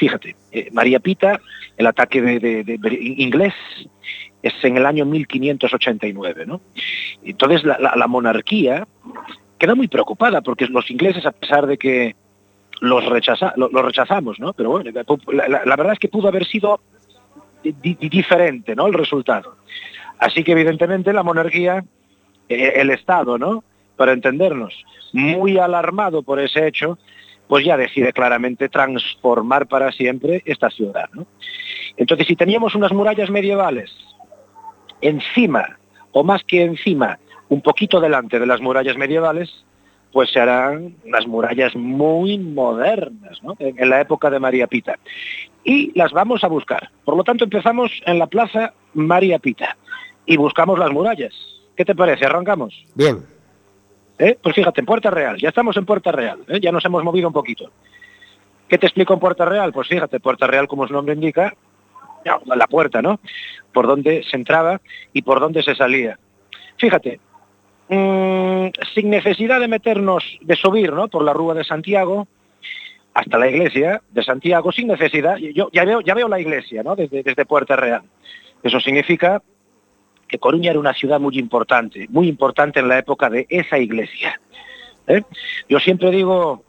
Fíjate, 0.00 0.34
eh, 0.50 0.70
María 0.72 0.98
Pita, 0.98 1.38
el 1.76 1.86
ataque 1.86 2.22
de, 2.22 2.78
inglés 3.18 3.52
es 4.42 4.54
en 4.62 4.78
el 4.78 4.86
año 4.86 5.04
1589, 5.04 6.46
¿no? 6.46 6.62
Entonces 7.22 7.64
la, 7.64 8.06
monarquía 8.06 8.88
queda 9.58 9.74
muy 9.74 9.88
preocupada 9.88 10.40
porque 10.40 10.66
los 10.68 10.90
ingleses, 10.90 11.26
a 11.26 11.32
pesar 11.32 11.66
de 11.66 11.76
que 11.76 12.16
los, 12.80 13.04
rechaza, 13.04 13.52
lo- 13.56 13.68
los 13.68 13.84
rechazamos, 13.84 14.40
¿no? 14.40 14.54
Pero 14.54 14.70
bueno, 14.70 14.90
la, 14.90 15.76
verdad 15.76 15.92
es 15.92 15.98
que 15.98 16.08
pudo 16.08 16.28
haber 16.28 16.46
sido 16.46 16.80
di- 17.62 17.74
di- 17.82 18.08
diferente, 18.08 18.74
¿no? 18.74 18.86
El 18.86 18.94
resultado. 18.94 19.56
Así 20.18 20.42
que 20.42 20.52
evidentemente 20.52 21.12
la 21.12 21.22
monarquía, 21.22 21.84
eh, 22.48 22.72
el 22.76 22.88
Estado, 22.88 23.36
¿no? 23.36 23.64
Para 23.96 24.12
entendernos, 24.14 24.72
muy 25.12 25.58
alarmado 25.58 26.22
por 26.22 26.40
ese 26.40 26.66
hecho, 26.66 26.96
pues 27.50 27.64
ya 27.64 27.76
decide 27.76 28.12
claramente 28.12 28.68
transformar 28.68 29.66
para 29.66 29.90
siempre 29.90 30.40
esta 30.44 30.70
ciudad, 30.70 31.10
¿no? 31.12 31.26
Entonces, 31.96 32.28
si 32.28 32.36
teníamos 32.36 32.76
unas 32.76 32.92
murallas 32.92 33.28
medievales 33.28 33.90
encima, 35.00 35.76
o 36.12 36.22
más 36.22 36.44
que 36.44 36.62
encima, 36.62 37.18
un 37.48 37.60
poquito 37.60 37.98
delante 38.00 38.38
de 38.38 38.46
las 38.46 38.60
murallas 38.60 38.96
medievales, 38.96 39.50
pues 40.12 40.30
se 40.30 40.38
harán 40.38 40.94
unas 41.04 41.26
murallas 41.26 41.74
muy 41.74 42.38
modernas, 42.38 43.42
¿no? 43.42 43.56
En, 43.58 43.82
en 43.82 43.90
la 43.90 44.00
época 44.00 44.30
de 44.30 44.38
María 44.38 44.68
Pita. 44.68 45.00
Y 45.64 45.90
las 45.98 46.12
vamos 46.12 46.44
a 46.44 46.48
buscar. 46.48 46.88
Por 47.04 47.16
lo 47.16 47.24
tanto, 47.24 47.42
empezamos 47.42 47.90
en 48.06 48.20
la 48.20 48.28
plaza 48.28 48.74
María 48.94 49.40
Pita 49.40 49.76
y 50.24 50.36
buscamos 50.36 50.78
las 50.78 50.92
murallas. 50.92 51.34
¿Qué 51.76 51.84
te 51.84 51.96
parece? 51.96 52.26
¿Arrancamos? 52.26 52.86
Bien. 52.94 53.24
¿Eh? 54.20 54.36
Pues 54.40 54.54
fíjate, 54.54 54.80
en 54.80 54.86
Puerta 54.86 55.08
Real, 55.08 55.38
ya 55.38 55.48
estamos 55.48 55.78
en 55.78 55.86
Puerta 55.86 56.12
Real, 56.12 56.40
¿eh? 56.46 56.60
ya 56.60 56.70
nos 56.70 56.84
hemos 56.84 57.02
movido 57.02 57.26
un 57.26 57.32
poquito. 57.32 57.70
¿Qué 58.68 58.76
te 58.76 58.84
explico 58.84 59.14
en 59.14 59.18
Puerta 59.18 59.46
Real? 59.46 59.72
Pues 59.72 59.88
fíjate, 59.88 60.20
Puerta 60.20 60.46
Real, 60.46 60.68
como 60.68 60.86
su 60.86 60.92
nombre 60.92 61.14
indica, 61.14 61.54
la 62.44 62.66
puerta, 62.66 63.00
¿no? 63.00 63.18
Por 63.72 63.86
donde 63.86 64.22
se 64.24 64.36
entraba 64.36 64.82
y 65.14 65.22
por 65.22 65.40
donde 65.40 65.62
se 65.62 65.74
salía. 65.74 66.18
Fíjate, 66.76 67.18
mm, 67.88 68.66
sin 68.94 69.08
necesidad 69.08 69.58
de 69.58 69.68
meternos, 69.68 70.22
de 70.42 70.54
subir, 70.54 70.92
¿no? 70.92 71.08
Por 71.08 71.24
la 71.24 71.32
Rúa 71.32 71.54
de 71.54 71.64
Santiago 71.64 72.28
hasta 73.14 73.38
la 73.38 73.48
iglesia 73.48 74.02
de 74.10 74.22
Santiago, 74.22 74.70
sin 74.70 74.88
necesidad, 74.88 75.38
yo 75.38 75.70
ya 75.72 75.84
veo, 75.86 76.28
la 76.28 76.40
iglesia, 76.40 76.82
¿no? 76.82 76.94
Desde 76.94 77.46
Puerta 77.46 77.74
Real. 77.74 78.02
Eso 78.62 78.80
significa 78.80 79.40
que 80.30 80.38
Coruña 80.38 80.70
era 80.70 80.78
una 80.80 80.94
ciudad 80.94 81.18
muy 81.20 81.38
importante, 81.38 82.06
muy 82.10 82.28
importante 82.28 82.78
en 82.80 82.88
la 82.88 82.98
época 82.98 83.28
de 83.28 83.46
esa 83.50 83.78
iglesia. 83.78 84.40
¿eh? 85.08 85.22
Yo 85.68 85.80
siempre 85.80 86.10
digo 86.10 86.62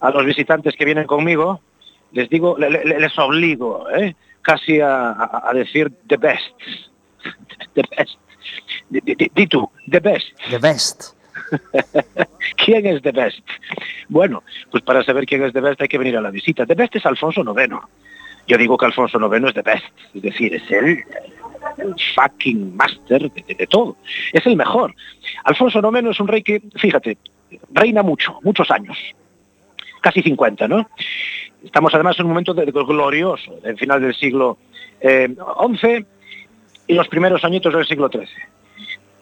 a 0.00 0.10
los 0.10 0.24
visitantes 0.26 0.74
que 0.76 0.84
vienen 0.84 1.06
conmigo, 1.06 1.60
les 2.12 2.28
digo, 2.28 2.56
le- 2.58 2.70
le- 2.70 3.00
les 3.00 3.18
obligo 3.18 3.88
¿eh? 3.90 4.14
casi 4.42 4.80
a, 4.80 5.10
a- 5.12 5.50
a 5.50 5.52
decir 5.54 5.90
the 6.06 6.16
best. 6.16 6.44
The 7.74 7.82
best. 7.96 8.14
Di, 8.88 9.00
di- 9.00 9.30
di 9.34 9.46
tú, 9.46 9.68
the 9.90 10.00
best. 10.00 10.26
The 10.50 10.58
best. 10.58 11.14
¿Quién 12.64 12.86
es 12.86 13.00
The 13.02 13.12
Best? 13.12 13.38
Bueno, 14.08 14.42
pues 14.70 14.82
para 14.82 15.02
saber 15.02 15.24
quién 15.26 15.42
es 15.44 15.52
The 15.52 15.60
Best 15.60 15.80
hay 15.80 15.88
que 15.88 15.96
venir 15.98 16.16
a 16.16 16.20
la 16.20 16.30
visita. 16.30 16.66
The 16.66 16.74
Best 16.74 16.96
es 16.96 17.06
Alfonso 17.06 17.42
IX. 17.42 17.74
Yo 18.46 18.58
digo 18.58 18.76
que 18.76 18.86
Alfonso 18.86 19.18
IX 19.18 19.46
es 19.48 19.54
The 19.54 19.62
Best, 19.62 19.84
es 20.14 20.22
decir, 20.22 20.54
es 20.54 20.70
el, 20.70 21.04
el 21.78 21.94
fucking 22.14 22.76
master 22.76 23.30
de, 23.30 23.66
todo. 23.66 23.96
Es 24.32 24.46
el 24.46 24.56
mejor. 24.56 24.94
Alfonso 25.44 25.80
IX 25.80 26.10
es 26.10 26.20
un 26.20 26.28
rey 26.28 26.42
que, 26.42 26.62
fíjate, 26.76 27.18
reina 27.72 28.02
mucho, 28.02 28.38
muchos 28.42 28.70
años. 28.70 28.96
Casi 30.00 30.22
50, 30.22 30.68
¿no? 30.68 30.88
Estamos 31.64 31.92
además 31.94 32.18
en 32.18 32.26
un 32.26 32.30
momento 32.30 32.54
de, 32.54 32.66
de 32.66 32.72
glorioso, 32.72 33.58
el 33.64 33.76
final 33.76 34.00
del 34.00 34.14
siglo 34.14 34.58
eh, 35.00 35.28
XI 35.28 36.06
y 36.86 36.94
los 36.94 37.08
primeros 37.08 37.44
añitos 37.44 37.74
del 37.74 37.86
siglo 37.86 38.08
XIII. 38.08 38.26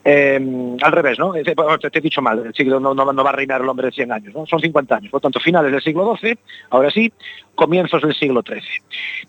Eh, 0.09 0.77
al 0.83 0.93
revés, 0.93 1.19
¿no? 1.19 1.33
Te, 1.33 1.99
he 1.99 2.01
dicho 2.01 2.23
mal, 2.23 2.47
el 2.47 2.55
siglo 2.55 2.79
no 2.79 2.95
va 2.95 3.31
a 3.31 3.33
reinar 3.33 3.61
el 3.61 3.69
hombre 3.69 3.87
de 3.87 3.93
100 3.93 4.13
años, 4.13 4.35
¿no? 4.35 4.47
Son 4.47 4.61
50 4.61 4.95
años, 4.95 5.11
por 5.11 5.19
lo 5.19 5.23
tanto, 5.23 5.41
finales 5.41 5.73
del 5.73 5.83
siglo 5.83 6.17
XII, 6.17 6.39
ahora 6.71 6.91
sí, 6.91 7.13
comienzos 7.57 8.03
del 8.03 8.15
siglo 8.15 8.45
XIII. 8.47 8.63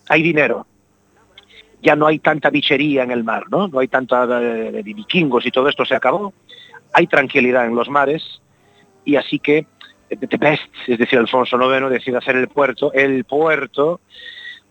Hay 0.10 0.22
dinero, 0.22 0.68
ya 1.82 1.96
no 1.96 2.08
hay 2.08 2.20
tanta 2.20 2.50
bichería 2.50 3.04
en 3.04 3.12
el 3.12 3.24
mar, 3.24 3.46
¿no? 3.50 3.68
No 3.68 3.80
hay 3.80 3.88
tanta 3.88 4.24
eh, 4.42 4.72
de 4.72 4.82
vikingos 4.84 5.46
y 5.46 5.52
todo 5.52 5.70
esto 5.70 5.86
se 5.86 5.96
acabó. 5.96 6.34
Hay 6.94 7.08
tranquilidad 7.08 7.66
en 7.66 7.76
los 7.76 7.90
mares 7.90 8.24
y 9.06 9.16
así 9.16 9.40
que 9.40 9.66
eh, 10.10 10.18
the 10.18 10.38
best, 10.38 10.63
es 10.88 10.98
decir, 10.98 11.20
Alfonso 11.20 11.58
IX 11.58 11.90
decide 11.90 12.18
hacer 12.18 12.36
el 12.36 12.48
puerto, 12.48 12.92
el 12.94 13.24
puerto 13.26 14.00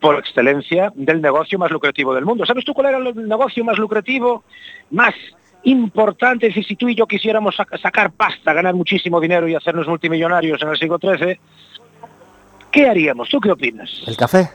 por 0.01 0.19
excelencia 0.19 0.93
del 0.95 1.23
negocio 1.23 1.59
más 1.59 1.71
lucrativo 1.71 2.13
del 2.15 2.25
mundo. 2.25 2.45
¿Sabes 2.45 2.65
tú 2.65 2.75
cuál 2.75 2.89
era 2.89 2.99
el 2.99 3.29
negocio 3.29 3.65
más 3.65 3.79
lucrativo, 3.79 4.45
más 4.91 5.15
importante? 5.63 6.53
Si 6.53 6.77
tú 6.77 6.89
y 6.89 6.95
yo 6.95 7.07
quisiéramos 7.07 7.57
sac- 7.57 7.81
sacar 7.81 8.11
pasta, 8.13 8.53
ganar 8.53 8.75
muchísimo 8.75 9.21
dinero 9.21 9.49
y 9.49 9.55
hacernos 9.55 9.87
multimillonarios 9.87 10.61
en 10.61 10.69
el 10.69 10.77
siglo 10.77 10.99
XIII, 11.01 11.39
¿qué 12.71 12.89
haríamos? 12.89 13.29
¿Tú 13.31 13.41
qué 13.41 13.51
opinas? 13.53 13.91
El 14.07 14.17
café. 14.17 14.49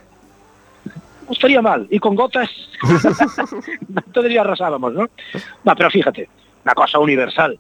No 1.32 1.34
estaría 1.34 1.62
mal. 1.62 1.88
Y 1.90 1.98
con 1.98 2.14
gotas, 2.14 2.50
entonces 4.06 4.34
ya 4.34 4.42
arrasábamos, 4.42 4.94
¿no? 4.94 5.08
Va, 5.66 5.76
pero 5.76 5.90
fíjate, 5.90 6.28
una 6.66 6.74
cosa 6.74 7.00
universal. 7.00 7.58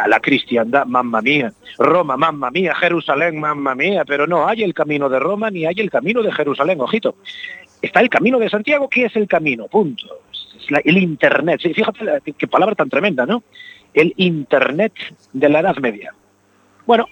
A 0.00 0.06
la 0.06 0.20
cristiandad, 0.20 0.86
mamma 0.86 1.20
mía. 1.20 1.52
Roma, 1.78 2.16
mamma 2.16 2.52
mía. 2.52 2.72
Jerusalén, 2.76 3.40
mamma 3.40 3.74
mía. 3.74 4.04
Pero 4.06 4.28
no 4.28 4.46
hay 4.46 4.62
el 4.62 4.72
camino 4.72 5.08
de 5.08 5.18
Roma 5.18 5.50
ni 5.50 5.66
hay 5.66 5.74
el 5.78 5.90
camino 5.90 6.22
de 6.22 6.30
Jerusalén, 6.30 6.80
ojito. 6.80 7.16
Está 7.82 7.98
el 8.00 8.08
camino 8.08 8.38
de 8.38 8.48
Santiago, 8.48 8.88
que 8.88 9.06
es 9.06 9.16
el 9.16 9.26
camino, 9.26 9.66
punto. 9.66 10.06
la- 10.68 10.80
el 10.84 10.96
Internet. 10.98 11.58
Sí, 11.60 11.74
fíjate 11.74 12.04
la- 12.04 12.20
qué, 12.20 12.32
qué 12.34 12.46
palabra 12.46 12.76
tan 12.76 12.88
tremenda, 12.88 13.26
¿no? 13.26 13.42
El 13.92 14.14
Internet 14.16 14.92
de 15.32 15.48
la 15.48 15.58
Edad 15.58 15.76
Media. 15.78 16.14
Bueno, 16.86 17.06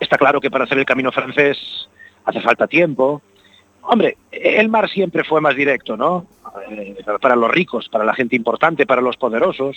está 0.00 0.18
claro 0.18 0.40
que 0.40 0.50
para 0.50 0.64
hacer 0.64 0.76
el 0.78 0.84
camino 0.84 1.12
francés 1.12 1.56
hace 2.24 2.40
falta 2.40 2.66
tiempo. 2.66 3.22
Hombre, 3.82 4.16
el 4.30 4.68
mar 4.68 4.88
siempre 4.88 5.24
fue 5.24 5.40
más 5.40 5.56
directo, 5.56 5.96
¿no? 5.96 6.26
Eh, 6.70 6.96
para 7.20 7.36
los 7.36 7.50
ricos, 7.50 7.88
para 7.88 8.04
la 8.04 8.14
gente 8.14 8.36
importante, 8.36 8.86
para 8.86 9.00
los 9.02 9.16
poderosos, 9.16 9.76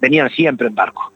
venían 0.00 0.30
siempre 0.30 0.66
en 0.66 0.74
barco. 0.74 1.12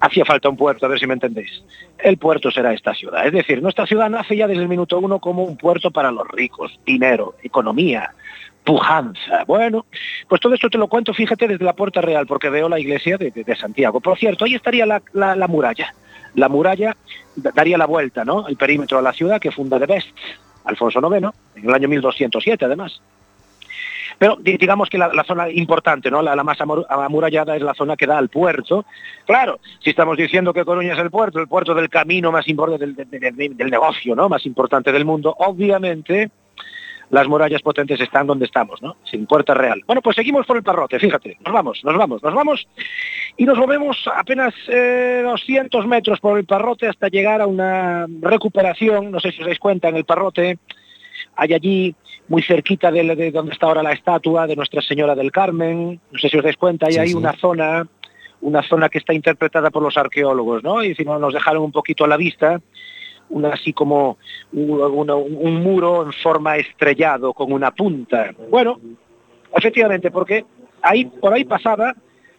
Hacía 0.00 0.24
falta 0.24 0.48
un 0.48 0.56
puerto, 0.56 0.84
a 0.84 0.88
ver 0.88 0.98
si 0.98 1.06
me 1.06 1.14
entendéis. 1.14 1.62
El 1.98 2.16
puerto 2.18 2.50
será 2.50 2.72
esta 2.72 2.92
ciudad. 2.94 3.24
Es 3.26 3.32
decir, 3.32 3.62
nuestra 3.62 3.86
ciudad 3.86 4.10
nace 4.10 4.36
ya 4.36 4.48
desde 4.48 4.62
el 4.62 4.68
minuto 4.68 4.98
uno 4.98 5.20
como 5.20 5.44
un 5.44 5.56
puerto 5.56 5.90
para 5.92 6.10
los 6.10 6.26
ricos, 6.28 6.78
dinero, 6.84 7.34
economía, 7.42 8.10
pujanza. 8.64 9.44
Bueno, 9.46 9.86
pues 10.28 10.40
todo 10.40 10.54
esto 10.54 10.68
te 10.68 10.78
lo 10.78 10.88
cuento, 10.88 11.14
fíjate, 11.14 11.46
desde 11.46 11.64
la 11.64 11.74
Puerta 11.74 12.00
Real, 12.00 12.26
porque 12.26 12.50
veo 12.50 12.68
la 12.68 12.80
iglesia 12.80 13.16
de, 13.16 13.56
Santiago. 13.56 14.00
Por 14.00 14.18
cierto, 14.18 14.44
ahí 14.44 14.54
estaría 14.54 14.86
la, 14.86 15.02
la- 15.12 15.36
la 15.36 15.46
muralla. 15.48 15.94
La 16.34 16.48
muralla 16.48 16.96
da- 17.36 17.52
daría 17.54 17.78
la 17.78 17.86
vuelta, 17.86 18.24
¿no? 18.24 18.48
El 18.48 18.56
perímetro 18.56 18.98
a 18.98 19.02
la 19.02 19.12
ciudad 19.12 19.40
que 19.40 19.52
funda 19.52 19.78
de 19.78 19.86
Best, 19.86 20.08
Alfonso 20.64 21.00
IX, 21.00 21.28
en 21.56 21.68
el 21.68 21.74
año 21.74 21.88
1207, 21.88 22.64
además. 22.64 23.00
Pero 24.18 24.36
di- 24.36 24.56
digamos 24.56 24.88
que 24.88 24.98
la, 24.98 25.10
zona 25.24 25.50
importante, 25.50 26.10
¿no? 26.10 26.22
La, 26.22 26.36
más 26.44 26.58
amur- 26.58 26.86
amurallada 26.88 27.56
es 27.56 27.62
la 27.62 27.74
zona 27.74 27.96
que 27.96 28.06
da 28.06 28.18
al 28.18 28.28
puerto. 28.28 28.84
Claro, 29.26 29.58
si 29.80 29.90
estamos 29.90 30.16
diciendo 30.16 30.52
que 30.52 30.64
Coruña 30.64 30.92
es 30.92 30.98
el 31.00 31.10
puerto, 31.10 31.40
el 31.40 31.48
puerto 31.48 31.74
del 31.74 31.88
camino 31.88 32.30
más 32.30 32.46
importante 32.46 32.86
del- 32.86 33.56
del 33.56 33.70
negocio, 33.70 34.14
¿no? 34.14 34.28
Más 34.28 34.46
importante 34.46 34.92
del 34.92 35.04
mundo, 35.04 35.34
obviamente 35.38 36.30
las 37.12 37.28
murallas 37.28 37.60
potentes 37.60 38.00
están 38.00 38.26
donde 38.26 38.46
estamos, 38.46 38.80
¿no? 38.80 38.96
Sin 39.04 39.26
puerta 39.26 39.52
real. 39.52 39.82
Bueno, 39.86 40.00
pues 40.00 40.16
seguimos 40.16 40.46
por 40.46 40.56
el 40.56 40.62
parrote, 40.62 40.98
fíjate. 40.98 41.36
Nos 41.44 41.52
vamos, 41.52 41.84
nos 41.84 41.94
vamos, 41.94 42.22
nos 42.22 42.34
vamos 42.34 42.66
y 43.36 43.44
nos 43.44 43.58
movemos 43.58 44.08
apenas 44.16 44.54
eh, 44.66 45.20
200 45.22 45.86
metros 45.86 46.20
por 46.20 46.38
el 46.38 46.46
parrote 46.46 46.88
hasta 46.88 47.08
llegar 47.08 47.42
a 47.42 47.46
una 47.46 48.06
recuperación, 48.22 49.10
no 49.10 49.20
sé 49.20 49.30
si 49.30 49.40
os 49.40 49.46
dais 49.46 49.58
cuenta, 49.58 49.90
en 49.90 49.96
el 49.96 50.06
parrote 50.06 50.58
hay 51.36 51.52
allí, 51.52 51.94
muy 52.28 52.42
cerquita 52.42 52.90
de, 52.90 53.14
de 53.14 53.30
donde 53.30 53.52
está 53.52 53.66
ahora 53.66 53.82
la 53.82 53.92
estatua 53.92 54.46
de 54.46 54.56
Nuestra 54.56 54.80
Señora 54.80 55.14
del 55.14 55.30
Carmen, 55.30 56.00
no 56.10 56.18
sé 56.18 56.30
si 56.30 56.38
os 56.38 56.42
dais 56.42 56.56
cuenta, 56.56 56.86
hay 56.86 56.94
Sí, 56.94 56.98
ahí 56.98 57.08
sí. 57.08 57.14
una 57.14 57.34
zona 57.34 57.86
una 58.40 58.62
zona 58.62 58.88
que 58.88 58.98
está 58.98 59.12
interpretada 59.12 59.70
por 59.70 59.82
los 59.82 59.96
arqueólogos, 59.98 60.64
¿no? 60.64 60.82
Y 60.82 60.94
si 60.94 61.04
no, 61.04 61.18
nos 61.18 61.32
dejaron 61.34 61.62
un 61.62 61.72
poquito 61.72 62.04
a 62.04 62.08
la 62.08 62.16
vista, 62.16 62.60
así 63.50 63.72
como 63.72 64.18
un 64.52 65.62
muro 65.62 66.04
en 66.04 66.12
forma 66.12 66.56
estrellado 66.56 67.32
con 67.32 67.52
una 67.52 67.70
punta. 67.70 68.32
Bueno, 68.50 68.80
efectivamente, 69.54 70.10
porque 70.10 70.44
ahí 70.82 71.04
por 71.06 71.32
ahí 71.32 71.44
pasaba 71.44 71.94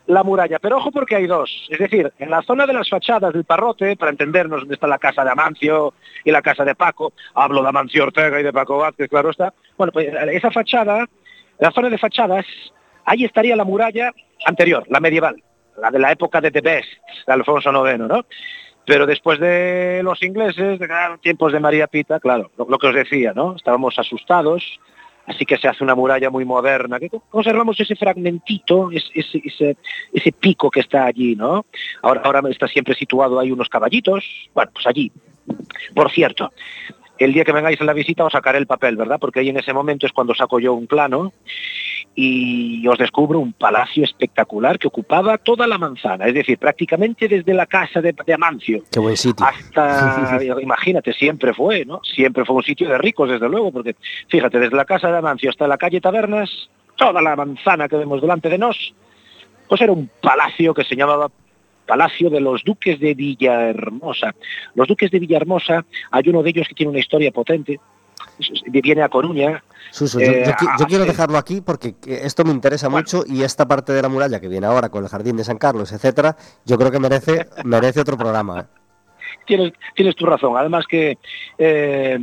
la 0.06 0.24
muralla, 0.24 0.60
pero 0.60 0.78
ojo 0.78 0.92
porque 0.92 1.16
hay 1.16 1.28
dos, 1.28 1.68
es 1.70 1.80
decir, 1.80 2.12
en 2.20 2.30
la 2.30 2.42
zona 2.42 2.66
de 2.66 2.74
las 2.74 2.90
fachadas 2.90 3.34
del 3.34 3.46
parrote, 3.46 3.96
para 3.96 4.12
entendernos 4.12 4.60
dónde 4.62 4.76
está 4.76 4.86
la 4.86 4.98
casa 4.98 5.24
de 5.24 5.32
Amancio 5.32 5.94
y 6.26 6.32
la 6.32 6.42
casa 6.42 6.66
de 6.66 6.76
Paco, 6.76 7.14
hablo 7.34 7.62
de 7.62 7.70
Amancio 7.70 8.04
Ortega 8.04 8.40
y 8.40 8.44
de 8.44 8.52
Paco 8.52 8.78
Vázquez, 8.78 9.10
claro 9.10 9.30
está, 9.30 9.54
bueno, 9.78 9.94
pues 9.94 10.10
esa 10.32 10.52
fachada, 10.52 11.08
la 11.60 11.72
zona 11.72 11.90
de 11.90 11.98
fachadas, 11.98 12.46
ahí 13.06 13.24
estaría 13.24 13.56
la 13.56 13.64
muralla 13.64 14.12
anterior, 14.46 14.84
la 14.90 15.00
medieval, 15.00 15.42
la 15.82 15.90
de 15.90 16.00
la 16.00 16.12
época 16.12 16.42
de 16.42 16.52
The 16.52 16.62
Best, 16.62 16.90
de 17.26 17.34
Alfonso 17.34 17.72
IX, 17.72 18.00
¿no? 18.00 18.26
Pero 18.86 19.06
después 19.06 19.40
de 19.40 20.02
los 20.04 20.22
ingleses, 20.24 20.78
de 20.80 20.88
claro, 20.88 21.18
tiempos 21.18 21.54
de 21.54 21.60
María 21.60 21.88
Pita, 21.88 22.20
claro, 22.20 22.52
lo, 22.58 22.78
que 22.78 22.88
os 22.88 22.96
decía, 22.96 23.32
¿no? 23.34 23.56
Estábamos 23.56 23.98
asustados, 23.98 24.80
así 25.26 25.46
que 25.46 25.58
se 25.58 25.70
hace 25.70 25.84
una 25.84 25.96
muralla 25.96 26.30
muy 26.30 26.44
moderna, 26.44 27.00
que 27.00 27.10
conservamos 27.30 27.80
ese 27.80 27.96
fragmentito, 27.96 28.92
es- 28.92 29.10
ese, 29.14 29.42
ese, 29.46 29.78
ese 30.12 30.32
pico 30.34 30.70
que 30.70 30.82
está 30.82 31.06
allí, 31.06 31.36
¿no? 31.36 31.66
Ahora, 32.02 32.22
ahora 32.26 32.42
está 32.50 32.68
siempre 32.68 32.94
situado 32.94 33.40
ahí 33.40 33.52
unos 33.52 33.70
caballitos, 33.70 34.26
bueno, 34.54 34.72
pues 34.74 34.86
allí. 34.86 35.12
Por 35.96 36.12
cierto, 36.12 36.52
el 37.20 37.32
día 37.32 37.46
que 37.46 37.52
vengáis 37.54 37.80
a 37.80 37.86
la 37.86 37.94
visita 37.94 38.26
os 38.26 38.34
sacaré 38.34 38.58
el 38.58 38.68
papel, 38.68 38.98
¿verdad? 38.98 39.18
Porque 39.20 39.40
ahí 39.40 39.50
en 39.50 39.60
ese 39.60 39.72
momento 39.74 40.06
es 40.06 40.12
cuando 40.12 40.34
saco 40.36 40.60
yo 40.60 40.74
un 40.74 40.88
plano 40.88 41.32
y 42.16 42.88
os 42.88 42.98
descubro 42.98 43.40
un 43.40 43.54
palacio 43.54 44.04
espectacular 44.04 44.78
que 44.78 44.88
ocupaba 44.88 45.38
toda 45.38 45.68
la 45.68 45.78
manzana, 45.78 46.28
es 46.28 46.34
decir, 46.34 46.58
prácticamente 46.58 47.28
desde 47.28 47.54
la 47.54 47.66
casa 47.66 48.02
de, 48.02 48.14
de 48.26 48.34
Amancio 48.34 48.84
Qué 48.92 49.00
buen 49.00 49.18
sitio. 49.18 49.46
hasta, 49.46 50.40
imagínate, 50.62 51.14
siempre 51.14 51.54
fue, 51.54 51.86
¿no? 51.86 52.02
Siempre 52.04 52.46
fue 52.46 52.56
un 52.56 52.64
sitio 52.64 52.90
de 52.90 52.98
ricos, 52.98 53.30
desde 53.30 53.50
luego, 53.50 53.72
porque 53.72 53.96
fíjate, 54.28 54.60
desde 54.60 54.76
la 54.76 54.86
casa 54.86 55.12
de 55.12 55.18
Amancio 55.18 55.50
hasta 55.50 55.68
la 55.68 55.78
calle 55.78 56.02
Tabernas, 56.02 56.70
toda 56.96 57.22
la 57.22 57.36
manzana 57.36 57.88
que 57.88 57.98
vemos 57.98 58.22
delante 58.22 58.50
de 58.50 58.58
nos, 58.58 58.94
pues 59.68 59.82
era 59.82 59.92
un 59.92 60.10
palacio 60.22 60.74
que 60.74 60.84
se 60.84 60.96
llamaba 60.96 61.30
Palacio 61.86 62.30
de 62.30 62.40
los 62.40 62.64
Duques 62.64 63.00
de 63.00 63.14
Villahermosa. 63.14 64.34
Los 64.76 64.88
Duques 64.88 65.12
de 65.12 65.20
Villahermosa, 65.20 65.86
hay 66.12 66.24
uno 66.28 66.44
de 66.44 66.50
ellos 66.52 66.68
que 66.68 66.76
tiene 66.76 66.92
una 66.92 67.00
historia 67.00 67.32
potente, 67.32 67.80
viene 68.82 69.02
a 69.04 69.10
Coruña, 69.10 69.64
Suso, 69.92 70.20
yo, 70.20 70.26
Eh, 70.32 70.44
yo 70.48 70.52
qui- 70.54 70.80
yo 70.80 70.86
quiero 70.88 71.06
dejarlo 71.06 71.38
aquí 71.38 71.62
porque 71.62 71.94
que 71.94 72.26
esto 72.26 72.44
me 72.44 72.52
interesa 72.52 72.88
Bueno. 72.88 73.04
mucho 73.06 73.24
y 73.32 73.44
esta 73.44 73.68
parte 73.68 73.94
de 73.94 74.02
la 74.02 74.10
muralla 74.10 74.40
que 74.40 74.48
viene 74.48 74.66
ahora 74.66 74.90
con 74.90 75.04
el 75.04 75.10
jardín 75.10 75.38
de 75.38 75.44
San 75.44 75.58
Carlos, 75.60 75.92
etcétera, 75.92 76.36
yo 76.66 76.78
creo 76.80 76.90
que 76.90 77.00
merece 77.00 77.48
merece 77.64 78.00
otro 78.02 78.18
programa. 78.18 78.62
¿eh? 78.62 78.64
tienes, 79.46 79.74
tienes 79.96 80.16
tu 80.16 80.26
razón. 80.26 80.56
Además 80.58 80.86
que, 80.88 81.18
eh, 81.58 82.18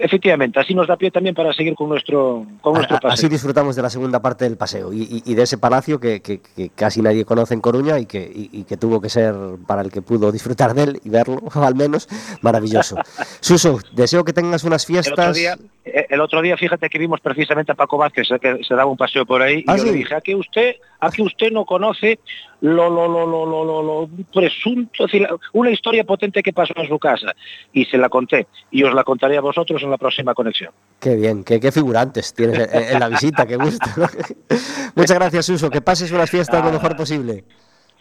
efectivamente, 0.00 0.60
así 0.60 0.74
nos 0.74 0.86
da 0.86 0.96
pie 0.96 1.10
también 1.10 1.34
para 1.34 1.52
seguir 1.52 1.74
con 1.74 1.88
nuestro, 1.88 2.44
con 2.60 2.74
nuestro 2.74 2.96
paseo. 2.98 3.10
Así 3.14 3.28
disfrutamos 3.28 3.76
de 3.76 3.82
la 3.82 3.90
segunda 3.90 4.20
parte 4.20 4.44
del 4.44 4.56
paseo 4.56 4.92
y, 4.92 5.02
y- 5.02 5.22
y 5.24 5.34
de 5.34 5.42
ese 5.42 5.58
palacio 5.58 5.98
que, 6.00 6.20
que- 6.20 6.40
que 6.40 6.70
casi 6.70 7.02
nadie 7.02 7.24
conoce 7.24 7.54
en 7.54 7.60
Coruña 7.60 7.98
y 7.98 8.06
que, 8.06 8.30
y- 8.34 8.64
que 8.64 8.76
tuvo 8.76 9.00
que 9.00 9.08
ser 9.08 9.34
para 9.66 9.82
el 9.82 9.90
que 9.90 10.02
pudo 10.02 10.30
disfrutar 10.32 10.74
de 10.74 10.82
él 10.84 11.00
y 11.04 11.08
verlo, 11.10 11.40
al 11.54 11.74
menos, 11.74 12.08
maravilloso. 12.42 12.96
Suso, 13.40 13.78
deseo 13.92 14.24
que 14.24 14.32
tengas 14.32 14.64
unas 14.64 14.88
El 14.88 14.96
otro, 14.98 15.02
fiestas. 15.14 15.36
día, 15.36 15.56
eh, 15.84 16.06
el 16.10 16.20
otro 16.20 16.42
día, 16.42 16.56
fíjate 16.56 16.88
que 16.88 16.98
vimos 16.98 17.20
precisamente 17.20 17.72
a 17.72 17.74
Paco 17.74 17.96
Vázquez, 17.98 18.30
eh, 18.30 18.38
que 18.40 18.64
se 18.64 18.74
daba 18.74 18.90
un 18.90 18.96
paseo 18.96 19.24
por 19.26 19.42
ahí, 19.42 19.58
y 19.60 19.64
¿Ah, 19.66 19.76
yo 19.76 19.82
sí? 19.84 19.90
le 19.90 19.96
dije, 19.96 20.14
a 20.14 20.20
que 20.20 20.34
usted, 20.34 20.76
a 21.00 21.10
que 21.10 21.22
usted 21.22 21.50
no 21.50 21.64
conoce 21.64 22.18
lo, 22.62 22.90
lo, 22.90 23.08
lo, 23.08 23.26
lo, 23.26 23.46
lo, 23.46 23.64
lo, 23.64 23.82
lo 23.82 24.08
presunto, 24.32 25.04
es 25.06 25.12
decir, 25.12 25.22
la- 25.22 25.36
una 25.52 25.70
historia 25.70 26.04
potente 26.04 26.42
que 26.42 26.52
pasó 26.52 26.72
en 26.76 26.88
su 26.88 26.98
casa. 26.98 27.32
Y 27.72 27.84
se 27.86 27.96
la 27.98 28.08
conté, 28.08 28.46
y 28.70 28.82
os 28.82 28.92
la 28.94 29.02
contaré 29.04 29.36
a 29.36 29.40
vosotros 29.40 29.82
en 29.82 29.90
la 29.90 29.96
próxima 29.98 30.34
conexión. 30.34 30.72
Qué 31.00 31.16
bien, 31.16 31.42
qué, 31.44 31.58
qué 31.58 31.72
figurantes 31.72 32.34
tienes 32.34 32.58
en, 32.72 32.94
en 32.94 33.00
la 33.00 33.08
visita, 33.08 33.46
qué 33.46 33.56
gusto. 33.56 33.88
Muchas 34.94 35.18
gracias, 35.18 35.46
Suso, 35.46 35.70
que 35.70 35.80
pases 35.80 36.10
unas 36.12 36.30
fiestas 36.30 36.64
lo 36.64 36.70
mejor 36.72 36.96
posible. 36.96 37.44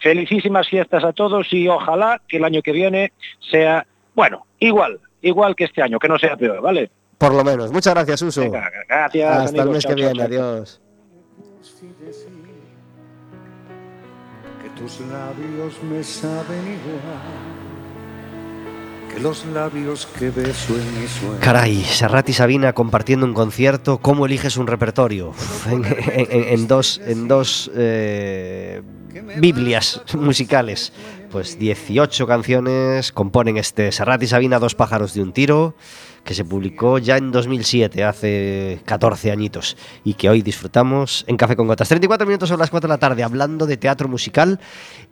Felicísimas 0.02 0.68
fiestas 0.68 1.04
a 1.04 1.12
todos 1.14 1.52
y 1.52 1.68
ojalá 1.68 2.22
que 2.28 2.38
el 2.38 2.44
año 2.46 2.62
que 2.62 2.72
viene 2.72 3.12
sea, 3.52 3.86
bueno, 4.16 4.46
igual, 4.60 5.00
igual 5.22 5.56
que 5.56 5.66
este 5.66 5.82
año, 5.82 6.00
que 6.00 6.08
no 6.08 6.18
sea 6.18 6.38
peor, 6.38 6.62
¿vale? 6.62 6.90
Por 7.18 7.34
lo 7.34 7.44
menos. 7.44 7.72
Muchas 7.72 7.94
gracias, 7.94 8.20
Suso. 8.22 8.42
Venga, 8.42 8.72
gracias. 8.88 9.38
Hasta 9.46 9.62
el 9.64 9.70
mes 9.70 9.84
Chao, 9.84 9.96
que 9.96 10.02
chao, 10.02 10.14
viene, 10.14 10.30
chao. 10.36 10.46
adiós. 10.54 10.82
Tus 14.80 15.00
labios 15.02 15.74
me 15.84 16.04
saben 16.04 16.62
igual 16.64 17.60
que 19.14 19.20
los 19.20 19.46
labios 19.48 20.06
que 20.18 20.30
beso 20.30 20.76
en 20.76 21.02
mi 21.02 21.08
sueño. 21.08 21.40
Caray, 21.42 21.84
Serrat 21.84 22.30
y 22.30 22.34
Sabina 22.34 22.74
compartiendo 22.74 23.26
un 23.26 23.34
concierto. 23.34 23.98
¿Cómo 23.98 24.26
eliges 24.28 24.56
un 24.58 24.68
repertorio? 24.68 25.34
En, 25.70 25.84
en- 25.86 26.44
en 26.54 26.68
dos, 26.68 27.02
en 27.06 27.28
dos 27.28 27.72
eh, 27.76 28.82
Biblias 29.38 30.02
musicales. 30.14 30.94
Pues 31.32 31.60
18 31.60 32.26
canciones 32.26 33.12
componen 33.12 33.58
este 33.58 33.92
Serrat 33.92 34.22
y 34.24 34.28
Sabina, 34.28 34.58
Dos 34.58 34.74
pájaros 34.74 35.14
de 35.14 35.22
un 35.22 35.32
tiro, 35.32 35.76
que 36.24 36.34
se 36.34 36.44
publicó 36.44 36.98
ya 36.98 37.18
en 37.18 37.32
2007, 37.32 38.04
hace 38.04 38.80
14 38.86 39.32
añitos, 39.32 39.78
y 40.04 40.16
que 40.16 40.28
hoy 40.28 40.42
disfrutamos 40.42 41.26
en 41.28 41.38
Café 41.38 41.56
con 41.56 41.68
Gotas. 41.68 41.88
34 41.88 42.26
minutos 42.26 42.50
son 42.50 42.58
las 42.58 42.72
4 42.72 42.88
de 42.88 42.94
la 42.94 42.98
tarde, 42.98 43.22
hablando 43.22 43.68
de 43.68 43.78
teatro 43.78 44.08
musical 44.10 44.60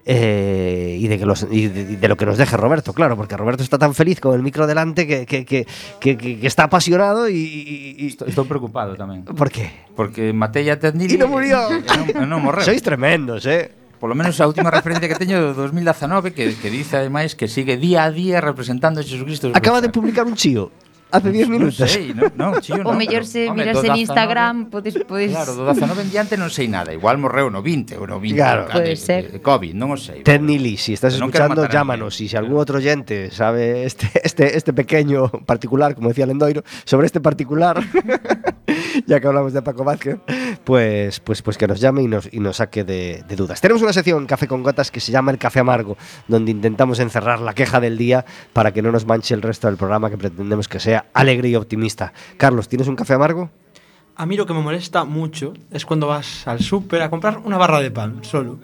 eh, 0.05 0.97
y, 0.99 1.07
de 1.07 1.19
que 1.19 1.25
los- 1.27 1.45
y 1.51 1.67
de, 1.67 1.81
y 1.81 1.95
de 1.97 2.07
lo 2.07 2.17
que 2.17 2.25
nos 2.25 2.37
deje 2.39 2.57
Roberto, 2.57 2.93
claro, 2.93 3.15
porque 3.15 3.37
Roberto 3.37 3.61
está 3.61 3.77
tan 3.77 3.93
feliz 3.93 4.19
con 4.19 4.33
el 4.33 4.41
micro 4.41 4.65
delante 4.65 5.05
que, 5.05 5.25
que- 5.27 5.45
que- 5.45 6.39
está 6.47 6.63
apasionado 6.63 7.29
y... 7.29 7.35
y- 7.35 7.95
y- 7.99 8.07
estou 8.07 8.45
preocupado 8.49 8.95
tamén. 8.97 9.21
¿Por 9.21 9.51
qué? 9.53 9.69
Porque 9.95 10.33
matei 10.33 10.65
a 10.73 10.75
Neely 10.81 11.13
E 11.13 11.17
non 11.21 11.29
murió. 11.29 11.61
e 11.69 12.25
non 12.25 12.41
morreu. 12.41 12.65
Sois 12.65 12.81
tremendos, 12.81 13.45
eh? 13.45 13.85
Polo 13.99 14.13
menos 14.13 14.37
a 14.37 14.45
última 14.45 14.69
referencia 14.69 15.09
que 15.09 15.17
teño 15.17 15.41
do 15.41 15.57
2019 15.57 16.29
que, 16.29 16.53
que 16.53 16.69
dice 16.69 17.01
ademais 17.01 17.33
que 17.33 17.49
sigue 17.49 17.81
día 17.81 18.05
a 18.05 18.13
día 18.13 18.37
representando 18.41 19.01
a 19.01 19.03
Jesucristo. 19.03 19.49
Acaba 19.57 19.81
de 19.81 19.89
publicar 19.89 20.29
un 20.29 20.37
chío. 20.37 20.69
Hace 21.09 21.31
10 21.31 21.47
minutos. 21.47 21.89
Sei, 21.89 22.11
non, 22.11 22.35
non, 22.35 22.59
chío, 22.59 22.83
non, 22.83 22.91
o 22.91 22.99
mellor 22.99 23.23
se 23.23 23.47
home, 23.47 23.63
mirase 23.63 23.87
en 23.87 23.95
Instagram, 23.95 24.67
podes 24.67 24.99
podes 25.07 25.31
Claro, 25.31 25.55
do 25.55 25.63
19 25.63 26.03
en 26.03 26.09
diante 26.11 26.35
non 26.35 26.51
sei 26.51 26.67
nada, 26.67 26.91
igual 26.91 27.15
morreu 27.15 27.47
no 27.47 27.63
20 27.63 27.95
ou 27.95 28.03
no 28.03 28.19
20. 28.19 28.35
Claro, 28.35 28.67
pode 28.67 28.91
ser. 28.99 29.31
De, 29.31 29.39
de 29.39 29.41
COVID, 29.41 29.71
non 29.71 29.95
o 29.95 29.97
sei. 29.97 30.19
Ternili, 30.27 30.75
si 30.75 30.91
estás 30.91 31.15
non 31.15 31.31
escuchando, 31.31 31.63
llámanos 31.71 32.19
e 32.19 32.27
se 32.27 32.35
si 32.35 32.35
algún 32.35 32.59
outro 32.59 32.83
oyente 32.83 33.31
sabe 33.31 33.87
este 33.87 34.11
este 34.19 34.51
este 34.51 34.75
pequeño 34.75 35.31
particular, 35.47 35.95
como 35.95 36.11
decía 36.11 36.27
Lendoiro, 36.27 36.67
sobre 36.83 37.07
este 37.07 37.23
particular 37.23 37.79
ya 39.11 39.19
que 39.19 39.27
hablamos 39.27 39.53
de 39.53 39.61
Paco 39.61 39.83
Vázquez, 39.83 40.19
pues, 40.63 41.19
pues, 41.21 41.41
pues 41.41 41.57
que 41.57 41.65
nos 41.65 41.79
llame 41.79 42.03
y 42.03 42.07
nos, 42.07 42.31
y 42.31 42.39
nos 42.39 42.57
saque 42.57 42.83
de, 42.83 43.23
de 43.27 43.35
dudas. 43.35 43.61
Tenemos 43.61 43.81
una 43.81 43.93
sección 43.93 44.27
Café 44.27 44.47
con 44.47 44.63
Gotas 44.63 44.91
que 44.91 44.99
se 44.99 45.11
llama 45.11 45.31
El 45.31 45.37
Café 45.37 45.61
Amargo, 45.61 45.97
donde 46.27 46.51
intentamos 46.51 46.99
encerrar 46.99 47.39
la 47.39 47.53
queja 47.53 47.79
del 47.79 47.97
día 47.97 48.25
para 48.53 48.73
que 48.73 48.81
no 48.81 48.91
nos 48.91 49.05
manche 49.05 49.33
el 49.33 49.41
resto 49.41 49.67
del 49.67 49.77
programa 49.77 50.09
que 50.09 50.17
pretendemos 50.17 50.67
que 50.67 50.79
sea 50.79 51.05
alegre 51.13 51.49
y 51.49 51.55
optimista. 51.55 52.13
Carlos, 52.35 52.67
¿tienes 52.67 52.87
un 52.87 52.95
café 52.95 53.13
amargo? 53.13 53.49
A 54.15 54.25
mí 54.25 54.35
lo 54.35 54.45
que 54.45 54.53
me 54.53 54.61
molesta 54.61 55.05
mucho 55.05 55.53
es 55.71 55.85
cuando 55.85 56.07
vas 56.07 56.47
al 56.47 56.59
súper 56.59 57.01
a 57.01 57.09
comprar 57.09 57.39
una 57.45 57.57
barra 57.57 57.79
de 57.79 57.91
pan 57.91 58.23
solo. 58.23 58.59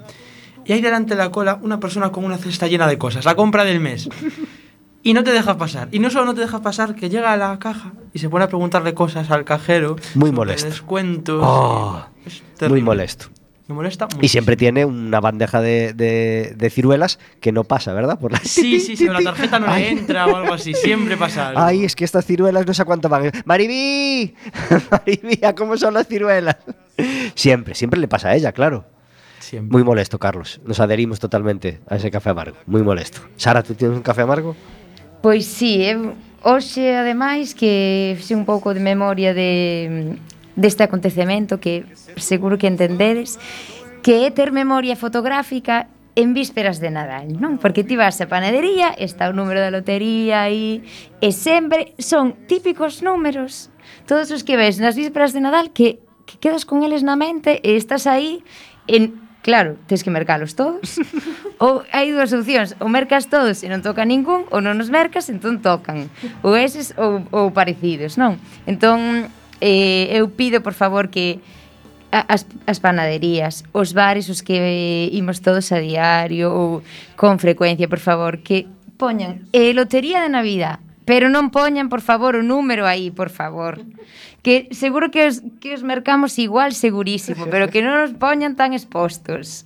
Y 0.66 0.74
hay 0.74 0.82
delante 0.82 1.16
de 1.16 1.18
la 1.18 1.32
cola 1.32 1.60
una 1.62 1.80
persona 1.80 2.12
con 2.12 2.26
una 2.26 2.38
cesta 2.38 2.68
llena 2.68 2.88
de 2.88 2.98
cosas, 2.98 3.24
la 3.26 3.36
compra 3.36 3.64
del 3.64 3.80
mes. 3.80 4.10
Y 5.06 5.14
no 5.14 5.24
te 5.24 5.32
deja 5.32 5.58
pasar. 5.58 5.90
Y 5.92 6.00
no 6.00 6.10
solo 6.10 6.26
no 6.26 6.34
te 6.34 6.42
deja 6.42 6.62
pasar, 6.62 6.96
que 6.96 7.10
llega 7.10 7.34
a 7.34 7.38
la 7.38 7.60
caja 7.60 7.92
y 8.14 8.20
se 8.20 8.30
pone 8.30 8.46
a 8.46 8.48
preguntarle 8.48 8.94
cosas 8.94 9.30
al 9.32 9.44
cajero. 9.44 9.98
Muy 10.16 10.32
molesto. 10.32 10.70
Descuentos. 10.70 11.42
Oh, 11.46 12.06
Muy 12.70 12.82
molesto. 12.82 13.26
Me 13.68 13.76
molesta 13.76 14.06
mucho. 14.06 14.20
Y 14.22 14.28
siempre 14.28 14.58
tiene 14.58 14.84
una 14.86 15.22
bandeja 15.22 15.62
de, 15.62 15.94
de- 15.94 16.54
de 16.58 16.70
ciruelas 16.70 17.18
que 17.40 17.52
no 17.54 17.64
pasa, 17.64 17.94
¿verdad? 17.94 18.20
Por 18.20 18.34
la... 18.34 18.40
Sí, 18.40 18.80
sí, 18.82 18.98
sí, 18.98 19.06
la 19.10 19.22
tarjeta 19.22 19.58
no 19.60 19.68
Ay. 19.70 19.84
le 19.84 19.90
entra 19.92 20.28
o 20.28 20.36
algo 20.36 20.54
así. 20.54 20.74
Siempre 20.74 21.16
pasa 21.16 21.50
algo. 21.50 21.62
Ay, 21.62 21.86
es 21.86 21.96
que 21.96 22.04
estas 22.04 22.26
ciruelas 22.26 22.66
no 22.68 22.74
sé 22.74 22.82
a 22.82 22.86
cuánto 22.86 23.08
van. 23.10 23.32
¡Maribí! 23.46 24.36
¡Maribí! 24.92 25.40
¿a 25.46 25.56
cómo 25.56 25.78
son 25.78 25.94
las 25.94 26.08
ciruelas? 26.08 26.58
Siempre, 27.36 27.74
siempre 27.76 28.00
le 28.02 28.08
pasa 28.10 28.30
a 28.30 28.36
ella, 28.36 28.52
claro. 28.52 28.86
Siempre. 29.40 29.72
Muy 29.72 29.84
molesto, 29.84 30.20
Carlos. 30.20 30.60
Nos 30.66 30.80
adherimos 30.80 31.20
totalmente 31.20 31.80
a 31.90 31.96
ese 31.98 32.12
café 32.12 32.30
amargo. 32.32 32.58
Muy 32.66 32.82
molesto. 32.84 33.20
Sara, 33.38 33.64
¿tú 33.64 33.74
tienes 33.76 33.96
un 33.98 34.04
café 34.04 34.22
amargo? 34.22 34.56
Pois 35.24 35.46
sí, 35.46 35.80
eu 35.80 36.12
eh, 36.12 36.16
hoxe 36.44 36.84
ademais 37.00 37.56
que 37.56 38.12
fixe 38.20 38.36
un 38.36 38.44
pouco 38.44 38.76
de 38.76 38.84
memoria 38.84 39.32
de 39.32 40.20
deste 40.52 40.84
acontecemento 40.84 41.64
que 41.64 41.88
seguro 42.20 42.60
que 42.60 42.68
entendedes 42.68 43.40
que 44.04 44.28
é 44.28 44.36
ter 44.36 44.52
memoria 44.52 45.00
fotográfica 45.00 45.88
en 46.20 46.36
vísperas 46.36 46.84
de 46.84 46.92
Nadal, 46.92 47.40
non? 47.40 47.56
Porque 47.56 47.88
ti 47.88 47.96
vas 47.96 48.20
á 48.20 48.28
panadería, 48.28 48.92
está 49.00 49.32
o 49.32 49.34
número 49.34 49.64
da 49.64 49.72
lotería 49.72 50.44
aí, 50.44 50.84
e 51.24 51.32
sempre 51.32 51.96
son 52.04 52.36
típicos 52.52 53.00
números. 53.00 53.72
Todos 54.04 54.28
os 54.28 54.44
que 54.44 54.60
ves 54.60 54.76
nas 54.84 55.00
vísperas 55.00 55.32
de 55.32 55.40
Nadal 55.40 55.72
que, 55.72 56.04
que 56.28 56.36
quedas 56.36 56.68
con 56.68 56.84
eles 56.84 57.00
na 57.00 57.16
mente 57.16 57.64
e 57.64 57.80
estás 57.80 58.12
aí 58.12 58.44
en 58.92 59.23
Claro, 59.44 59.76
tens 59.92 60.08
que 60.08 60.10
mercalos 60.10 60.56
todos. 60.56 60.96
ou 61.60 61.84
hai 61.92 62.08
dúas 62.16 62.32
opcións, 62.32 62.80
ou 62.80 62.88
mercas 62.88 63.28
todos 63.28 63.60
e 63.60 63.68
non 63.68 63.84
toca 63.84 64.08
ningún, 64.08 64.48
ou 64.50 64.64
non 64.64 64.80
os 64.80 64.88
mercas, 64.88 65.28
entón 65.28 65.60
tocan. 65.60 66.08
Ou 66.48 66.56
eses 66.56 66.96
ou, 66.96 67.28
ou 67.28 67.52
parecidos, 67.52 68.16
non? 68.16 68.40
Entón, 68.64 69.28
eh, 69.60 70.08
eu 70.16 70.32
pido, 70.32 70.64
por 70.64 70.72
favor, 70.72 71.12
que 71.12 71.44
as, 72.14 72.48
as 72.64 72.80
panaderías, 72.80 73.68
os 73.76 73.92
bares 73.92 74.32
os 74.32 74.40
que 74.40 74.56
eh, 74.56 75.10
imos 75.12 75.44
todos 75.44 75.76
a 75.76 75.84
diario 75.84 76.48
ou 76.48 76.68
con 77.20 77.36
frecuencia, 77.36 77.92
por 77.92 78.00
favor, 78.00 78.40
que 78.40 78.64
poñan 78.96 79.44
eh, 79.52 79.76
lotería 79.76 80.24
de 80.24 80.32
Navidad, 80.32 80.80
pero 81.04 81.28
non 81.28 81.52
poñan, 81.52 81.92
por 81.92 82.00
favor, 82.00 82.40
o 82.40 82.48
número 82.48 82.88
aí, 82.88 83.12
por 83.12 83.28
favor. 83.28 83.84
Que 84.44 84.68
seguro 84.76 85.10
que 85.10 85.26
os, 85.26 85.40
que 85.64 85.74
os 85.74 85.84
mercamos 85.88 86.38
igual 86.38 86.76
segurísimo, 86.76 87.48
pero 87.48 87.72
que 87.72 87.80
non 87.80 87.96
nos 87.96 88.12
poñan 88.20 88.60
tan 88.60 88.76
expostos. 88.76 89.64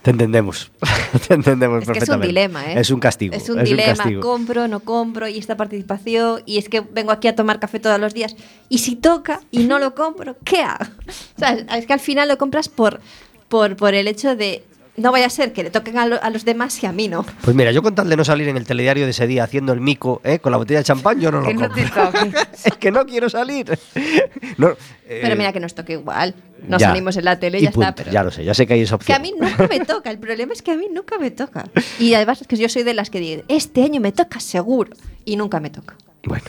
Te 0.00 0.16
entendemos. 0.16 0.72
Te 1.28 1.36
entendemos 1.36 1.84
Es 1.84 1.92
que 1.92 2.00
es 2.00 2.08
un 2.08 2.24
perfectamente. 2.24 2.26
dilema, 2.32 2.60
¿eh? 2.72 2.80
Es 2.80 2.88
un 2.88 3.04
castigo. 3.04 3.36
Es 3.36 3.52
un 3.52 3.60
dilema, 3.60 4.00
castigo. 4.00 4.24
compro, 4.24 4.64
no 4.64 4.80
compro, 4.80 5.28
y 5.28 5.36
esta 5.36 5.60
participación, 5.60 6.40
y 6.48 6.56
es 6.56 6.72
que 6.72 6.80
vengo 6.80 7.12
aquí 7.12 7.28
a 7.28 7.36
tomar 7.36 7.60
café 7.60 7.78
todos 7.84 8.00
los 8.00 8.16
días, 8.16 8.32
y 8.72 8.78
si 8.80 8.96
toca 8.96 9.44
y 9.52 9.68
no 9.68 9.78
lo 9.78 9.92
compro, 9.94 10.40
¿qué 10.42 10.64
hago? 10.64 10.88
O 11.36 11.38
sea, 11.38 11.52
es 11.76 11.84
que 11.84 11.92
al 11.92 12.00
final 12.00 12.24
lo 12.28 12.38
compras 12.40 12.72
por, 12.72 13.04
por, 13.52 13.76
por 13.76 13.92
el 13.92 14.08
hecho 14.08 14.36
de, 14.36 14.64
no 14.96 15.10
vaya 15.12 15.26
a 15.26 15.30
ser 15.30 15.52
que 15.52 15.62
le 15.64 15.70
toquen 15.70 15.98
a, 15.98 16.06
lo- 16.06 16.22
a 16.22 16.30
los 16.30 16.44
demás 16.44 16.80
y 16.82 16.86
a 16.86 16.92
mí 16.92 17.08
no. 17.08 17.24
Pues 17.42 17.56
mira, 17.56 17.72
yo 17.72 17.82
con 17.82 17.94
tal 17.94 18.08
de 18.08 18.16
no 18.16 18.24
salir 18.24 18.48
en 18.48 18.56
el 18.56 18.66
telediario 18.66 19.04
de 19.04 19.10
ese 19.10 19.26
día 19.26 19.44
haciendo 19.44 19.72
el 19.72 19.80
mico 19.80 20.20
¿eh? 20.24 20.38
con 20.38 20.52
la 20.52 20.58
botella 20.58 20.78
de 20.80 20.84
champán, 20.84 21.20
yo 21.20 21.30
no 21.32 21.40
lo 21.40 21.46
Que 21.48 21.54
no 21.54 21.68
compro. 21.70 22.12
es 22.64 22.74
que 22.78 22.90
no 22.90 23.04
quiero 23.06 23.28
salir. 23.28 23.78
No, 24.56 24.68
eh, 25.08 25.20
Pero 25.22 25.34
mira 25.36 25.52
que 25.52 25.58
nos 25.58 25.74
toque 25.74 25.94
igual, 25.94 26.34
nos 26.68 26.80
ya. 26.80 26.88
salimos 26.88 27.16
en 27.16 27.24
la 27.24 27.40
tele 27.40 27.58
y, 27.58 27.62
Y 27.62 27.64
ya 27.64 27.70
está. 27.70 27.94
Pero 27.94 28.12
Ya 28.12 28.22
lo 28.22 28.30
sé, 28.30 28.44
ya 28.44 28.54
sé 28.54 28.66
que 28.68 28.74
hay 28.74 28.82
esa 28.82 28.90
que 28.98 29.12
opción. 29.12 29.16
a 29.16 29.18
mí 29.20 29.34
nunca 29.38 29.66
me 29.66 29.80
toca, 29.84 30.10
el 30.10 30.18
problema 30.18 30.52
es 30.52 30.62
que 30.62 30.70
a 30.70 30.76
mí 30.76 30.86
nunca 30.92 31.18
me 31.18 31.30
toca. 31.32 31.64
Y 31.98 32.14
además 32.14 32.40
es 32.42 32.46
que 32.46 32.56
yo 32.56 32.68
soy 32.68 32.84
de 32.84 32.94
las 32.94 33.10
que 33.10 33.18
digo, 33.18 33.42
este 33.48 33.82
año 33.82 34.00
me 34.00 34.12
toca 34.12 34.38
seguro, 34.38 34.92
y 35.24 35.36
nunca 35.36 35.58
me 35.58 35.70
toca. 35.70 35.96
Bueno, 36.24 36.44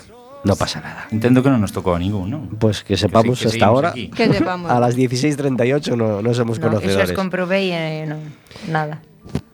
no 0.45 0.55
pasa 0.55 0.79
nada. 0.79 1.09
Entendo 1.11 1.41
que 1.43 1.49
non 1.49 1.59
nos 1.59 1.73
tocou 1.73 1.97
a 1.97 1.99
ningún, 1.99 2.29
non? 2.29 2.55
Pues 2.61 2.85
que 2.85 2.95
sepamos 2.95 3.41
que 3.41 3.49
hasta 3.49 3.65
ahora, 3.65 3.89
aquí. 3.91 4.07
Que 4.13 4.29
sepamos. 4.31 4.69
a 4.71 4.77
las 4.79 4.93
16.38 4.95 5.97
no, 5.97 6.21
no 6.21 6.31
somos 6.37 6.61
No, 6.61 6.69
eso 6.69 6.77
conocedores. 6.79 7.09
os 7.09 7.17
comprobei 7.17 7.73
e 7.73 8.05
non, 8.05 8.21
nada. 8.69 9.01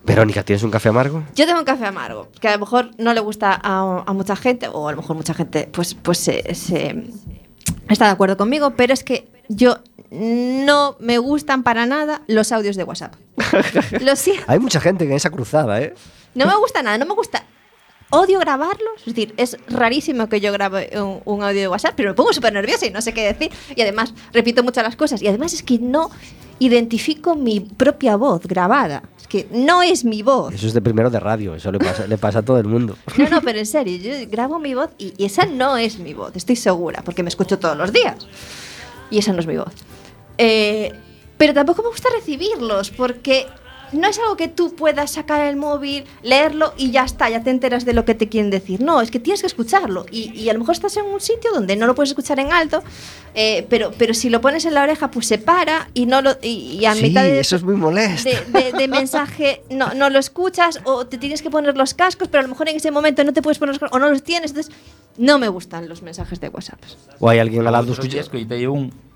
Verónica, 0.03 0.43
¿tienes 0.43 0.61
un 0.67 0.71
café 0.73 0.89
amargo? 0.89 1.23
Yo 1.33 1.45
tengo 1.47 1.59
un 1.59 1.65
café 1.65 1.85
amargo, 1.87 2.27
que 2.41 2.49
a 2.49 2.53
lo 2.53 2.59
mejor 2.59 2.91
no 2.99 3.13
le 3.13 3.21
gusta 3.21 3.55
a, 3.55 4.03
a 4.05 4.11
mucha 4.13 4.35
gente, 4.35 4.67
o 4.67 4.89
a 4.89 4.91
lo 4.91 4.97
mejor 4.99 5.15
mucha 5.15 5.33
gente 5.33 5.69
pues, 5.71 5.93
pues 5.95 6.17
se, 6.17 6.43
se- 6.53 7.07
está 7.87 8.05
de 8.05 8.11
acuerdo 8.11 8.35
conmigo, 8.35 8.71
pero 8.75 8.93
es 8.93 9.03
que 9.05 9.29
yo 9.47 9.77
no 10.11 10.97
me 10.99 11.17
gustan 11.19 11.63
para 11.63 11.85
nada 11.85 12.21
los 12.27 12.51
audios 12.51 12.75
de 12.75 12.83
WhatsApp. 12.83 13.15
Lo 14.01 14.15
siento, 14.17 14.43
Hay 14.47 14.59
mucha 14.59 14.81
gente 14.81 15.05
en 15.05 15.13
esa 15.13 15.29
cruzada, 15.29 15.79
¿eh? 15.81 15.93
no 16.35 16.45
me 16.47 16.55
gusta 16.57 16.83
nada, 16.83 16.97
no 16.97 17.05
me 17.05 17.13
gusta. 17.13 17.45
Odio 18.11 18.39
grabarlos, 18.39 18.99
es 18.99 19.15
decir, 19.15 19.33
es 19.37 19.57
rarísimo 19.67 20.27
que 20.27 20.41
yo 20.41 20.51
grabe 20.51 20.91
un, 20.95 21.21
un 21.23 21.43
audio 21.43 21.61
de 21.61 21.67
WhatsApp, 21.69 21.93
pero 21.95 22.09
me 22.09 22.13
pongo 22.13 22.33
súper 22.33 22.51
nerviosa 22.51 22.85
y 22.85 22.91
no 22.91 23.01
sé 23.01 23.13
qué 23.13 23.33
decir. 23.33 23.51
Y 23.75 23.81
además 23.81 24.13
repito 24.33 24.63
muchas 24.63 24.83
las 24.83 24.97
cosas. 24.97 25.21
Y 25.21 25.27
además 25.27 25.53
es 25.53 25.63
que 25.63 25.79
no 25.79 26.11
identifico 26.59 27.35
mi 27.35 27.59
propia 27.61 28.17
voz 28.17 28.45
grabada. 28.45 29.01
Es 29.19 29.27
que 29.27 29.47
no 29.51 29.81
es 29.81 30.03
mi 30.05 30.21
voz. 30.21 30.53
Eso 30.53 30.67
es 30.67 30.73
de 30.73 30.81
primero 30.81 31.09
de 31.09 31.19
radio, 31.19 31.55
eso 31.55 31.71
le 31.71 31.79
pasa, 31.79 32.05
le 32.05 32.17
pasa 32.17 32.39
a 32.39 32.41
todo 32.43 32.59
el 32.59 32.67
mundo. 32.67 32.97
No, 33.17 33.29
no, 33.29 33.41
pero 33.41 33.57
en 33.57 33.65
serio, 33.65 33.97
yo 33.97 34.13
grabo 34.29 34.59
mi 34.59 34.73
voz 34.75 34.89
y, 34.97 35.13
y 35.17 35.25
esa 35.25 35.45
no 35.45 35.77
es 35.77 35.97
mi 35.97 36.13
voz, 36.13 36.35
estoy 36.35 36.55
segura, 36.55 37.01
porque 37.03 37.23
me 37.23 37.29
escucho 37.29 37.57
todos 37.57 37.77
los 37.77 37.91
días. 37.91 38.27
Y 39.09 39.17
esa 39.19 39.33
no 39.33 39.39
es 39.39 39.47
mi 39.47 39.57
voz. 39.57 39.73
Eh, 40.37 40.91
pero 41.37 41.53
tampoco 41.53 41.81
me 41.81 41.89
gusta 41.89 42.09
recibirlos, 42.15 42.91
porque 42.91 43.47
no 43.93 44.07
es 44.07 44.17
algo 44.19 44.37
que 44.37 44.47
tú 44.47 44.75
puedas 44.75 45.11
sacar 45.11 45.45
el 45.47 45.55
móvil, 45.55 46.05
leerlo 46.23 46.73
y 46.77 46.91
ya 46.91 47.03
está, 47.03 47.29
ya 47.29 47.43
te 47.43 47.49
enteras 47.49 47.85
de 47.85 47.93
lo 47.93 48.05
que 48.05 48.15
te 48.15 48.29
quieren 48.29 48.49
decir. 48.49 48.81
No, 48.81 49.01
es 49.01 49.11
que 49.11 49.19
tienes 49.19 49.41
que 49.41 49.47
escucharlo. 49.47 50.05
Y, 50.11 50.31
y 50.39 50.49
a 50.49 50.53
lo 50.53 50.59
mejor 50.59 50.75
estás 50.75 50.95
en 50.97 51.05
un 51.05 51.19
sitio 51.19 51.51
donde 51.53 51.75
no 51.75 51.87
lo 51.87 51.95
puedes 51.95 52.09
escuchar 52.11 52.39
en 52.39 52.51
alto, 52.51 52.83
eh, 53.35 53.65
pero, 53.69 53.91
pero 53.97 54.13
si 54.13 54.29
lo 54.29 54.41
pones 54.41 54.65
en 54.65 54.73
la 54.73 54.83
oreja, 54.83 55.11
pues 55.11 55.27
se 55.27 55.37
para 55.37 55.89
y, 55.93 56.05
no 56.05 56.21
lo, 56.21 56.31
y, 56.41 56.77
y 56.79 56.85
a 56.85 56.93
sí, 56.95 57.03
mitad 57.03 57.23
de 57.23 57.39
eso 57.39 57.55
es 57.55 57.63
muy 57.63 57.75
molesto. 57.75 58.29
de, 58.29 58.61
de- 58.61 58.71
de 58.77 58.87
mensaje 58.87 59.63
no, 59.69 59.93
no 59.93 60.09
lo 60.09 60.19
escuchas 60.19 60.79
o 60.85 61.05
te 61.07 61.17
tienes 61.17 61.41
que 61.41 61.49
poner 61.49 61.75
los 61.77 61.93
cascos, 61.93 62.27
pero 62.27 62.39
a 62.39 62.43
lo 62.43 62.49
mejor 62.49 62.69
en 62.69 62.77
ese 62.77 62.91
momento 62.91 63.23
no 63.23 63.33
te 63.33 63.41
puedes 63.41 63.57
poner 63.59 63.73
los 63.73 63.79
cascos 63.79 63.97
o 63.97 63.99
no 63.99 64.09
los 64.09 64.23
tienes. 64.23 64.51
Entonces, 64.51 64.73
no 65.17 65.37
me 65.39 65.47
gustan 65.49 65.89
los 65.89 66.01
mensajes 66.01 66.39
de 66.39 66.49
WhatsApp. 66.49 66.79
O 67.19 67.29
hay 67.29 67.39
alguien 67.39 67.65
al 67.67 67.73
lado 67.73 67.89
Outro 67.89 68.01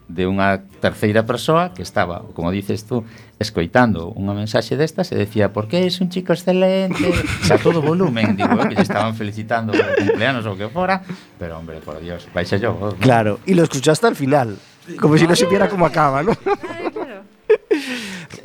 de 0.07 0.29
unha 0.29 0.61
terceira 0.79 1.25
persoa 1.25 1.73
que 1.73 1.81
estaba, 1.81 2.21
como 2.37 2.53
dices 2.53 2.85
tú, 2.85 3.01
escoitando 3.41 4.13
unha 4.13 4.37
mensaxe 4.37 4.77
destas 4.77 5.09
e 5.09 5.17
decía, 5.17 5.49
por 5.49 5.65
que 5.65 5.89
es 5.89 5.97
un 5.97 6.13
chico 6.13 6.31
excelente, 6.31 7.09
xa 7.41 7.57
todo 7.57 7.81
volumen, 7.81 8.37
digo, 8.37 8.53
eh, 8.61 8.69
que 8.69 8.77
se 8.77 8.85
estaban 8.85 9.17
felicitando 9.17 9.73
o 9.73 9.81
cumpleanos 9.97 10.45
ou 10.45 10.53
que 10.53 10.69
fora, 10.69 11.01
pero 11.41 11.57
hombre, 11.57 11.81
por 11.81 11.97
Dios, 11.97 12.29
vais 12.31 12.49
a 12.53 12.57
yo. 12.61 12.77
¿no? 12.77 12.93
Claro, 13.01 13.41
y 13.49 13.57
lo 13.57 13.65
escuchaste 13.65 14.05
al 14.05 14.15
final, 14.15 14.61
como 15.01 15.17
si 15.17 15.25
no 15.25 15.35
supiera 15.35 15.65
cómo 15.67 15.85
acaba, 15.85 16.21
¿no? 16.21 16.37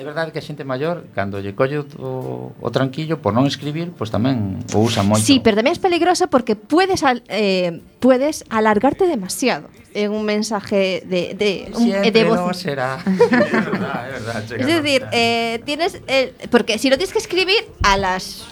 é 0.01 0.05
verdade 0.05 0.33
que 0.33 0.41
a 0.41 0.45
xente 0.45 0.65
maior, 0.65 1.05
cando 1.13 1.45
lle 1.45 1.53
colle 1.53 1.85
o, 2.01 2.57
o 2.57 2.69
tranquillo 2.73 3.21
por 3.21 3.37
non 3.37 3.45
escribir, 3.45 3.93
pois 3.93 4.09
pues 4.09 4.17
tamén 4.17 4.65
o 4.73 4.81
usa 4.81 5.05
moito. 5.05 5.21
Sí, 5.21 5.45
pero 5.45 5.61
tamén 5.61 5.77
é 5.77 5.81
peligrosa 5.81 6.25
porque 6.33 6.57
puedes 6.57 7.05
al, 7.05 7.21
eh, 7.29 7.85
puedes 8.01 8.49
alargarte 8.49 9.05
demasiado 9.05 9.69
en 9.93 10.17
un 10.17 10.25
mensaje 10.25 11.05
de 11.05 11.37
de 11.37 11.69
un, 11.77 11.85
Siempre 11.85 12.09
de 12.17 12.25
voz. 12.25 12.41
No 12.41 12.57
será. 12.57 12.97
es 13.05 13.29
verdad, 13.29 14.09
es, 14.09 14.13
verdad, 14.25 14.41
chica, 14.49 14.65
es 14.65 14.67
decir, 14.67 15.01
no. 15.05 15.09
eh, 15.13 15.61
tienes 15.69 16.01
eh, 16.09 16.33
porque 16.49 16.81
si 16.81 16.89
lo 16.89 16.97
tienes 16.97 17.13
que 17.13 17.21
escribir 17.21 17.61
a 17.85 18.01
las 18.01 18.49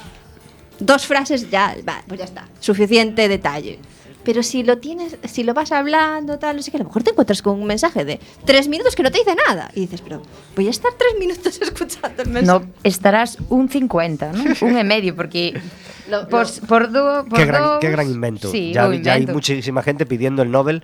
dos 0.79 1.09
frases 1.09 1.49
ya, 1.49 1.75
va, 1.89 2.05
pues 2.07 2.21
ya 2.21 2.29
está, 2.29 2.45
suficiente 2.61 3.25
detalle. 3.25 3.81
Pero 4.29 4.43
si 4.43 4.63
lo 4.63 4.77
tienes, 4.77 5.17
si 5.25 5.43
lo 5.43 5.55
vas 5.55 5.73
hablando, 5.73 6.39
tal, 6.39 6.57
no 6.57 6.63
sé 6.63 6.71
qué, 6.71 6.77
a 6.77 6.81
lo 6.81 6.85
mejor 6.85 7.03
te 7.03 7.13
encuentras 7.13 7.41
con 7.41 7.59
un 7.59 7.65
mensaje 7.65 8.05
de 8.05 8.21
tres 8.45 8.69
minutos 8.69 8.95
que 8.95 9.03
no 9.03 9.11
te 9.11 9.17
dice 9.17 9.35
nada. 9.49 9.71
Y 9.75 9.81
dices, 9.81 10.03
pero 10.03 10.21
voy 10.55 10.67
a 10.67 10.71
estar 10.71 10.93
tres 10.99 11.19
minutos 11.19 11.59
escuchando 11.63 12.25
el 12.25 12.29
mensaje. 12.29 12.67
No, 12.67 12.71
estarás 12.85 13.39
un 13.49 13.71
50, 13.71 14.33
non? 14.33 14.53
Un 14.61 14.77
e 14.77 14.85
medio, 14.85 15.17
porque 15.17 15.57
Lo- 16.09 16.27
Por, 16.29 16.47
lo- 16.49 16.67
por 16.67 16.83
dúo, 16.93 17.25
por 17.29 17.39
Qué 17.39 17.45
gran, 17.45 17.63
dous, 17.63 17.79
qué 17.81 17.91
gran 17.91 18.07
invento. 18.11 18.51
Sí, 18.51 18.73
ya, 18.73 18.89
ya 18.95 19.15
hay 19.15 19.27
muchísima 19.27 19.83
gente 19.83 20.07
pidiendo 20.07 20.43
el 20.43 20.51
Nobel 20.51 20.83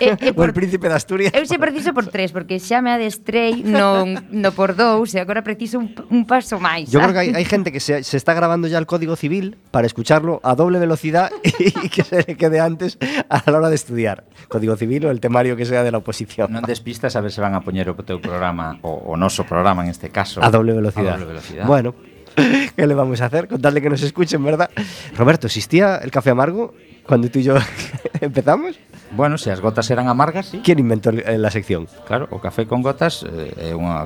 E- 0.00 0.16
e 0.20 0.32
o 0.36 0.44
el 0.44 0.52
Príncipe 0.52 0.88
de 0.88 0.94
Asturias. 0.94 1.32
Eu 1.34 1.46
se 1.46 1.58
preciso 1.58 1.94
por 1.94 2.06
tres, 2.10 2.32
porque 2.34 2.58
xa 2.58 2.82
me 2.82 2.90
adestrei 2.90 3.62
no, 3.62 4.04
no 4.30 4.50
por 4.52 4.74
dous 4.74 5.14
e 5.14 5.20
agora 5.22 5.42
preciso 5.46 5.78
un, 5.78 5.94
un 6.10 6.26
paso 6.26 6.58
máis. 6.58 6.90
Yo 6.90 6.98
creo 7.00 7.14
que 7.14 7.30
hay 7.36 7.46
gente 7.46 7.70
que 7.70 7.80
se, 7.80 8.02
se 8.02 8.16
está 8.18 8.34
grabando 8.34 8.66
ya 8.66 8.78
el 8.78 8.86
Código 8.86 9.14
Civil 9.14 9.56
para 9.70 9.86
escucharlo 9.86 10.40
a 10.42 10.54
doble 10.54 10.78
velocidad 10.78 11.30
y 11.44 11.88
que 11.88 12.02
se 12.02 12.24
le 12.26 12.36
quede 12.36 12.58
antes 12.60 12.98
a 13.30 13.42
la 13.50 13.58
hora 13.58 13.68
de 13.70 13.76
estudiar. 13.78 14.24
Código 14.48 14.76
Civil 14.76 15.06
o 15.06 15.10
el 15.10 15.20
temario 15.20 15.56
que 15.56 15.64
sea 15.64 15.82
de 15.82 15.90
la 15.94 15.98
oposición. 16.02 16.50
Non 16.50 16.66
despistas 16.66 17.14
a 17.14 17.22
ver 17.22 17.30
se 17.30 17.38
van 17.40 17.54
a 17.54 17.62
poñer 17.62 17.86
o 17.90 17.94
teu 18.02 18.18
programa 18.18 18.78
o 18.82 18.98
o 19.08 19.14
noso 19.14 19.46
programa 19.46 19.86
en 19.86 19.94
este 19.94 20.10
caso 20.10 20.42
A 20.42 20.50
doble 20.50 20.74
velocidad. 20.74 21.14
A 21.14 21.22
doble 21.22 21.38
velocidad. 21.38 21.64
Bueno, 21.64 21.94
¿Qué 22.76 22.86
le 22.86 22.94
vamos 22.94 23.20
a 23.20 23.26
hacer? 23.26 23.48
Con 23.48 23.60
tal 23.60 23.74
de 23.74 23.82
que 23.82 23.90
nos 23.90 24.02
escuchen, 24.02 24.42
¿verdad? 24.44 24.70
Roberto, 25.16 25.46
¿existía 25.46 25.96
el 25.96 26.10
café 26.10 26.30
amargo 26.30 26.74
cuando 27.06 27.28
tú 27.30 27.38
y 27.38 27.42
yo 27.42 27.56
empezamos? 28.20 28.78
Bueno, 29.12 29.38
se 29.38 29.50
as 29.50 29.60
gotas 29.60 29.90
eran 29.90 30.08
amargas, 30.08 30.46
sí. 30.46 30.60
¿Quién 30.62 30.78
inventó 30.78 31.10
la 31.12 31.50
sección? 31.50 31.88
Claro, 32.06 32.28
o 32.30 32.40
café 32.40 32.66
con 32.66 32.82
gotas 32.82 33.24
eh, 33.24 33.72
é 33.72 33.74
unha 33.74 34.04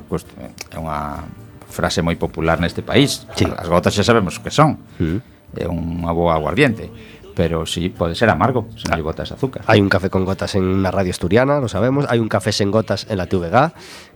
é 0.70 0.78
unha 0.78 1.26
frase 1.66 2.04
moi 2.04 2.14
popular 2.14 2.62
neste 2.62 2.86
país. 2.86 3.26
Sí. 3.34 3.48
As 3.48 3.66
gotas 3.66 3.96
xa 3.96 4.06
sabemos 4.06 4.38
que 4.38 4.54
son. 4.54 4.78
Sí. 5.00 5.18
É 5.58 5.66
unha 5.66 6.12
boa 6.14 6.38
aguardiente 6.38 6.86
pero 7.34 7.66
sí, 7.66 7.88
pode 7.88 8.14
ser 8.14 8.30
amargo 8.30 8.68
se 8.76 8.88
non 8.88 8.96
hay 8.98 9.02
gotas 9.02 9.30
de 9.30 9.34
azúcar. 9.36 9.62
Hay 9.66 9.80
un 9.80 9.88
café 9.88 10.10
con 10.10 10.24
gotas 10.24 10.54
en 10.54 10.64
una 10.64 10.90
radio 10.90 11.10
asturiana, 11.10 11.60
lo 11.60 11.68
sabemos. 11.68 12.06
Hay 12.08 12.18
un 12.18 12.28
café 12.28 12.52
sin 12.52 12.70
gotas 12.70 13.06
en 13.08 13.18
la 13.18 13.26
TVG, 13.26 13.72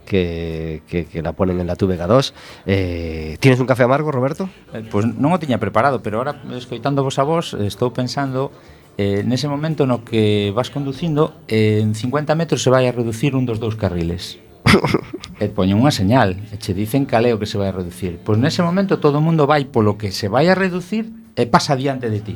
que, 0.06 0.82
que, 0.86 1.04
que 1.04 1.22
la 1.22 1.32
ponen 1.32 1.60
en 1.60 1.66
la 1.66 1.76
TVG 1.76 2.06
2. 2.06 2.34
Eh, 2.66 3.36
¿Tienes 3.40 3.60
un 3.60 3.66
café 3.66 3.82
amargo, 3.82 4.12
Roberto? 4.12 4.48
Eh, 4.72 4.84
pues 4.88 5.04
non 5.04 5.34
o 5.34 5.38
tiña 5.42 5.58
preparado, 5.58 6.00
pero 6.00 6.22
ahora, 6.22 6.40
escoitando 6.56 7.04
vos 7.04 7.18
a 7.18 7.24
vos, 7.26 7.52
estou 7.52 7.92
pensando 7.92 8.54
eh, 8.96 9.20
nese 9.26 9.48
momento 9.48 9.84
no 9.84 10.06
que 10.06 10.52
vas 10.56 10.72
conducindo, 10.72 11.36
eh, 11.48 11.84
en 11.84 11.92
50 11.92 12.32
metros 12.34 12.64
se 12.64 12.72
vai 12.72 12.88
a 12.88 12.92
reducir 12.92 13.36
un 13.36 13.44
dos 13.44 13.60
dous 13.60 13.76
carriles. 13.76 14.40
e 15.42 15.46
poñen 15.52 15.78
unha 15.78 15.94
señal 15.94 16.34
e 16.50 16.56
che 16.58 16.74
dicen 16.74 17.06
caleo 17.06 17.38
que 17.38 17.46
se 17.46 17.60
vai 17.60 17.70
a 17.70 17.76
reducir. 17.76 18.18
Pois 18.24 18.40
nese 18.40 18.64
momento 18.64 18.98
todo 18.98 19.20
o 19.20 19.24
mundo 19.24 19.44
vai 19.46 19.68
polo 19.68 20.00
que 20.00 20.10
se 20.10 20.26
vai 20.32 20.48
a 20.48 20.56
reducir 20.56 21.12
e 21.36 21.44
pasa 21.46 21.76
diante 21.76 22.08
de 22.08 22.20
ti. 22.24 22.34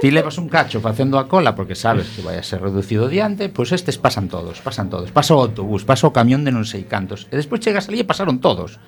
Ti 0.00 0.08
levas 0.10 0.40
un 0.40 0.48
cacho 0.48 0.80
facendo 0.80 1.20
a 1.20 1.28
cola 1.28 1.52
porque 1.52 1.76
sabes 1.76 2.08
que 2.16 2.24
vai 2.24 2.40
a 2.40 2.44
ser 2.46 2.64
reducido 2.64 3.06
diante, 3.06 3.52
pois 3.52 3.70
estes 3.74 4.00
pasan 4.00 4.32
todos, 4.32 4.64
pasan 4.64 4.88
todos. 4.88 5.12
Pasa 5.12 5.36
o 5.36 5.42
autobús, 5.44 5.84
pasa 5.84 6.08
o 6.08 6.14
camión 6.16 6.40
de 6.42 6.52
non 6.54 6.64
sei 6.64 6.88
cantos. 6.88 7.28
E 7.28 7.36
despois 7.36 7.60
chegas 7.60 7.86
ali 7.86 8.00
e 8.00 8.08
pasaron 8.08 8.40
todos. 8.40 8.80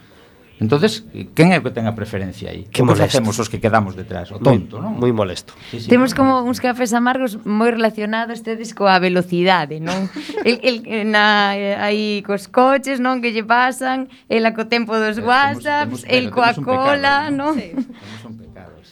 Entonces, 0.63 1.05
quen 1.35 1.51
é 1.51 1.59
o 1.59 1.63
que 1.67 1.75
ten 1.75 1.91
a 1.91 1.95
preferencia 1.99 2.55
aí? 2.55 2.71
Que 2.71 2.87
facemos 2.87 3.35
os 3.43 3.51
que 3.51 3.59
quedamos 3.59 3.99
detrás? 3.99 4.31
O 4.31 4.39
tonto, 4.39 4.79
non? 4.79 4.95
Moi 4.95 5.11
molesto. 5.11 5.59
Sí, 5.75 5.83
sí, 5.83 5.89
Temos 5.91 6.15
como 6.15 6.39
uns 6.47 6.63
cafés 6.63 6.95
amargos 6.95 7.35
moi 7.43 7.75
relacionados 7.75 8.47
tedes 8.47 8.71
coa 8.71 9.03
velocidade, 9.03 9.83
non? 9.83 10.07
el, 10.47 10.63
el, 10.63 10.79
na, 11.11 11.51
aí 11.83 12.23
cos 12.23 12.47
coches, 12.47 13.03
non? 13.03 13.19
Que 13.19 13.35
lle 13.35 13.43
pasan, 13.43 14.07
el 14.31 14.47
co 14.55 14.71
tempo 14.71 14.95
dos 14.95 15.19
eh, 15.19 15.27
whatsapps, 15.27 16.07
el 16.07 16.31
coa 16.31 16.55
cola, 16.55 17.27
non? 17.35 17.59
Sí 17.59 17.75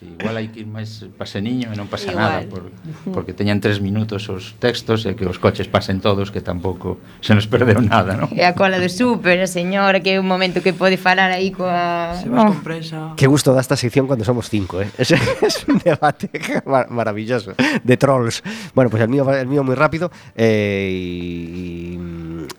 igual 0.01 0.37
hai 0.41 0.49
que 0.49 0.65
ir 0.65 0.69
máis 0.69 1.05
paseniño 1.17 1.69
e 1.69 1.77
non 1.77 1.85
pasa 1.85 2.09
igual. 2.09 2.41
nada 2.41 2.49
por, 2.49 2.73
porque 3.13 3.37
teñan 3.37 3.61
tres 3.61 3.85
minutos 3.85 4.29
os 4.33 4.57
textos 4.57 5.05
e 5.05 5.13
que 5.13 5.29
os 5.29 5.37
coches 5.37 5.69
pasen 5.69 6.01
todos 6.01 6.33
que 6.33 6.41
tampouco 6.41 6.97
se 7.21 7.37
nos 7.37 7.45
perdeu 7.45 7.81
nada, 7.85 8.17
non? 8.17 8.33
E 8.33 8.41
a 8.41 8.57
cola 8.57 8.81
do 8.81 8.89
super, 8.89 9.37
a 9.37 9.49
señora, 9.49 10.01
que 10.01 10.17
é 10.17 10.21
un 10.21 10.25
momento 10.25 10.65
que 10.65 10.73
pode 10.73 10.97
falar 10.97 11.29
aí 11.29 11.53
coa... 11.53 12.17
Se 12.17 12.33
vas 12.33 12.49
con 12.49 12.57
oh. 12.57 12.65
presa... 12.65 13.13
Que 13.17 13.29
gusto 13.29 13.53
da 13.53 13.61
esta 13.61 13.77
sección 13.77 14.09
cando 14.09 14.25
somos 14.25 14.49
cinco, 14.49 14.81
eh? 14.81 14.89
Es, 14.97 15.13
es 15.45 15.69
un 15.69 15.77
debate 15.85 16.33
mar 16.65 16.89
maravilloso 16.89 17.53
de 17.85 17.97
trolls. 17.97 18.43
Bueno, 18.75 18.89
pues 18.89 19.03
el 19.03 19.09
mío, 19.09 19.29
el 19.29 19.49
mío 19.49 19.61
moi 19.61 19.77
rápido 19.77 20.09
eh, 20.33 20.89
y 20.89 21.99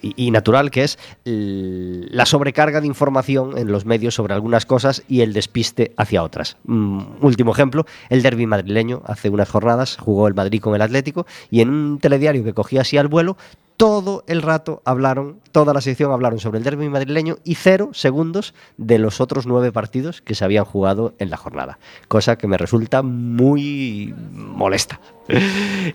y- 0.01 0.31
natural, 0.31 0.71
que 0.71 0.83
es 0.83 0.97
la 1.25 2.25
sobrecarga 2.25 2.81
de 2.81 2.87
información 2.87 3.57
en 3.57 3.71
los 3.71 3.85
medios 3.85 4.15
sobre 4.15 4.33
algunas 4.33 4.65
cosas 4.65 5.03
y 5.07 5.21
el 5.21 5.33
despiste 5.33 5.93
hacia 5.97 6.23
otras. 6.23 6.57
Mm, 6.63 7.01
último 7.21 7.51
ejemplo, 7.51 7.85
el 8.09 8.21
derby 8.21 8.45
madrileño. 8.45 9.01
Hace 9.05 9.29
unas 9.29 9.49
jornadas 9.49 9.97
jugó 9.97 10.27
el 10.27 10.33
Madrid 10.33 10.61
con 10.61 10.75
el 10.75 10.81
Atlético 10.81 11.25
y 11.49 11.61
en 11.61 11.69
un 11.69 11.99
telediario 11.99 12.43
que 12.43 12.53
cogía 12.53 12.81
así 12.81 12.97
al 12.97 13.07
vuelo, 13.07 13.37
todo 13.81 14.23
el 14.27 14.43
rato 14.43 14.83
hablaron, 14.85 15.39
toda 15.51 15.73
la 15.73 15.81
sección 15.81 16.11
hablaron 16.11 16.37
sobre 16.37 16.59
el 16.59 16.63
derby 16.63 16.87
madrileño 16.87 17.39
y 17.43 17.55
cero 17.55 17.89
segundos 17.93 18.53
de 18.77 18.99
los 18.99 19.19
otros 19.19 19.47
nueve 19.47 19.71
partidos 19.71 20.21
que 20.21 20.35
se 20.35 20.45
habían 20.45 20.65
jugado 20.65 21.15
en 21.17 21.31
la 21.31 21.37
jornada. 21.37 21.79
Cosa 22.07 22.37
que 22.37 22.45
me 22.45 22.59
resulta 22.59 23.01
muy 23.01 24.13
molesta. 24.31 24.99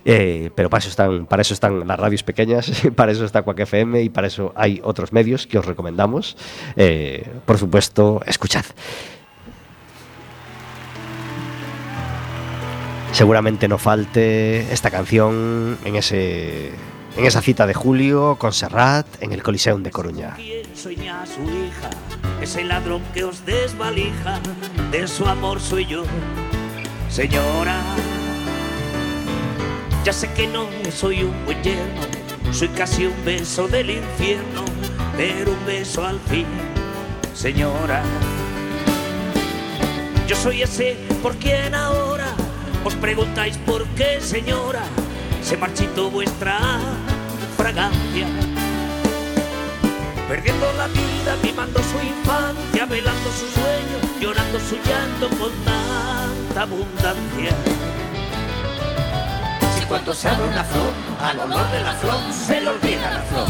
Eh, 0.05 0.51
pero 0.55 0.71
para 0.71 0.81
eso, 0.81 0.89
están, 0.89 1.27
para 1.27 1.43
eso 1.43 1.53
están 1.53 1.87
las 1.87 1.99
radios 1.99 2.23
pequeñas, 2.23 2.71
para 2.97 3.13
eso 3.13 3.25
está 3.25 3.43
Quack 3.43 3.61
FM 3.61 4.03
y 4.03 4.09
para 4.09 4.27
eso 4.27 4.53
hay 4.57 4.81
otros 4.83 5.13
medios 5.13 5.47
que 5.47 5.59
os 5.59 5.65
recomendamos. 5.65 6.37
Eh, 6.77 7.29
por 7.45 7.59
supuesto, 7.59 8.21
escuchad. 8.27 8.65
Seguramente 13.13 13.69
no 13.69 13.79
falte 13.79 14.73
esta 14.73 14.91
canción 14.91 15.79
en 15.85 15.97
ese 15.97 16.73
en 17.17 17.25
esa 17.25 17.41
cita 17.41 17.67
de 17.67 17.73
julio 17.73 18.37
con 18.39 18.53
Serrat 18.53 19.07
en 19.21 19.33
el 19.33 19.43
Coliseum 19.43 19.83
de 19.83 19.91
Coruña. 19.91 20.35
¿Quién 20.37 20.77
sueña 20.77 21.25
su 21.27 21.43
hija? 21.43 21.91
Ese 22.43 22.63
ladrón 22.63 23.03
que 23.15 23.25
os 23.25 23.47
desvalija, 23.47 24.39
de 24.91 25.09
su 25.09 25.25
amor 25.27 25.61
soy 25.61 25.87
yo. 25.87 26.05
Señora, 27.09 27.81
ya 30.05 30.13
sé 30.13 30.31
que 30.35 30.47
no 30.47 30.67
soy 30.93 31.23
un 31.23 31.45
buen 31.47 31.63
yerno, 31.63 32.03
soy 32.53 32.69
casi 32.69 33.07
un 33.07 33.25
beso 33.25 33.67
del 33.67 33.91
infierno, 33.91 34.65
pero 35.17 35.53
un 35.53 35.67
beso 35.67 36.05
al 36.05 36.21
fin. 36.21 36.47
Señora, 37.35 38.03
yo 40.29 40.37
soy 40.37 40.63
ese 40.63 40.97
por 41.23 41.35
quien 41.37 41.75
ahora 41.75 42.35
os 42.85 42.95
preguntáis 42.95 43.57
por 43.59 43.87
qué, 43.89 44.21
señora, 44.21 44.83
se 45.43 45.57
marchitó 45.57 46.11
vuestra 46.11 46.59
fragancia. 47.57 48.27
Perdiendo 50.29 50.73
la 50.75 50.89
vida, 50.89 51.37
mimando 51.43 51.81
su 51.81 51.99
infancia, 52.05 52.87
velando 52.87 53.31
su 53.31 53.47
sueño, 53.49 53.97
llorando 54.21 54.59
su 54.61 54.77
llanto 54.77 55.29
con 55.39 55.53
tanta 55.65 56.63
abundancia. 56.63 57.53
Si 59.75 59.85
cuando 59.87 60.13
se 60.13 60.29
abre 60.29 60.49
una 60.49 60.65
flor, 60.65 60.93
al 61.21 61.41
olor 61.41 61.71
de 61.71 61.81
la 61.81 61.93
flor, 61.95 62.21
se 62.33 62.61
le 62.61 62.69
olvida 62.69 63.11
la 63.11 63.23
flor. 63.23 63.47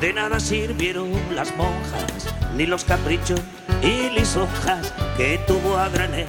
De 0.00 0.12
nada 0.12 0.38
sirvieron 0.38 1.10
las 1.34 1.54
monjas, 1.56 2.32
ni 2.54 2.66
los 2.66 2.84
caprichos 2.84 3.40
y 3.82 4.10
lisonjas 4.10 4.92
que 5.16 5.38
tuvo 5.46 5.76
a 5.76 5.88
granel. 5.88 6.26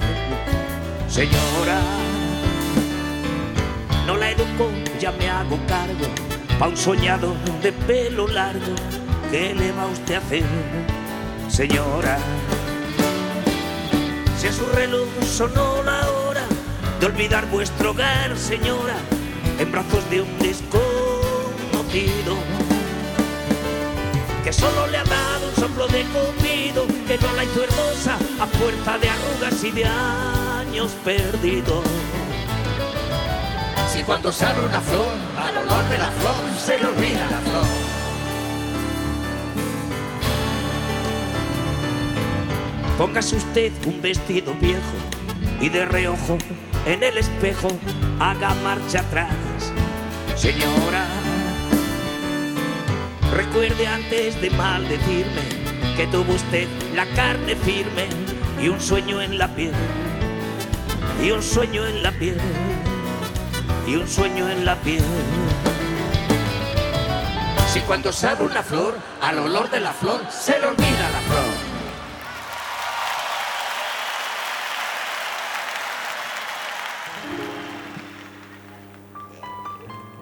Señora, 1.08 1.78
no 4.06 4.16
la 4.16 4.30
educo, 4.30 4.70
ya 4.98 5.12
me 5.12 5.28
hago 5.28 5.58
cargo, 5.66 6.06
pa' 6.58 6.68
un 6.68 6.76
soñado 6.76 7.34
de 7.62 7.72
pelo 7.72 8.26
largo, 8.28 8.74
¿qué 9.30 9.54
le 9.54 9.72
va 9.72 9.86
usted 9.86 10.14
a 10.14 10.18
hacer? 10.18 10.44
Señora, 11.48 12.18
si 14.38 14.46
a 14.46 14.52
su 14.52 14.66
reloj 14.66 15.08
sonó 15.24 15.82
la 15.82 16.08
hora 16.10 16.42
de 17.00 17.06
olvidar 17.06 17.46
vuestro 17.50 17.90
hogar, 17.90 18.36
señora, 18.36 18.96
en 19.58 19.70
brazos 19.70 20.08
de 20.10 20.22
un 20.22 20.38
desconocido 20.38 22.36
que 24.44 24.52
solo 24.52 24.86
le 24.86 24.96
ha 24.96 25.04
dado 25.04 25.48
un 25.48 25.54
soplo 25.54 25.86
de 25.88 26.04
comido, 26.04 26.86
que 27.06 27.18
no 27.18 27.32
la 27.34 27.44
hizo 27.44 27.62
hermosa 27.62 28.16
a 28.40 28.46
fuerza 28.46 28.98
de 28.98 29.08
arrugas 29.10 29.64
y 29.64 29.70
de 29.70 29.84
años 29.84 30.92
perdidos. 31.04 31.84
Si 34.00 34.06
cuando 34.06 34.32
se 34.32 34.46
abre 34.46 34.64
una 34.64 34.80
flor, 34.80 35.12
al 35.36 35.58
olor 35.58 35.88
de 35.90 35.98
la 35.98 36.10
flor, 36.10 36.34
se 36.58 36.78
le 36.78 36.86
olvida 36.86 37.20
la 37.30 37.36
flor. 37.36 37.66
Póngase 42.96 43.36
usted 43.36 43.70
un 43.84 44.00
vestido 44.00 44.54
viejo 44.54 44.80
y 45.60 45.68
de 45.68 45.84
reojo 45.84 46.38
en 46.86 47.02
el 47.02 47.18
espejo 47.18 47.68
haga 48.18 48.54
marcha 48.64 49.00
atrás. 49.00 49.34
Señora, 50.34 51.04
Recuerde 53.34 53.86
antes 53.86 54.40
de 54.40 54.48
maldecirme 54.48 55.42
que 55.98 56.06
tuvo 56.06 56.32
usted 56.32 56.66
la 56.94 57.04
carne 57.14 57.54
firme 57.54 58.06
y 58.62 58.68
un 58.68 58.80
sueño 58.80 59.20
en 59.20 59.36
la 59.36 59.54
piel. 59.54 59.74
Y 61.22 61.32
un 61.32 61.42
sueño 61.42 61.86
en 61.86 62.02
la 62.02 62.12
piel. 62.12 62.40
Y 63.90 63.96
un 63.96 64.06
sueño 64.06 64.48
en 64.48 64.64
la 64.64 64.76
piel. 64.76 65.02
Si 67.72 67.80
cuando 67.80 68.12
sabe 68.12 68.44
una 68.44 68.62
flor, 68.62 68.94
al 69.20 69.40
olor 69.40 69.68
de 69.68 69.80
la 69.80 69.92
flor 69.92 70.20
se 70.30 70.60
le 70.60 70.66
olvida 70.68 71.10
la 71.10 71.18
flor. 71.18 71.44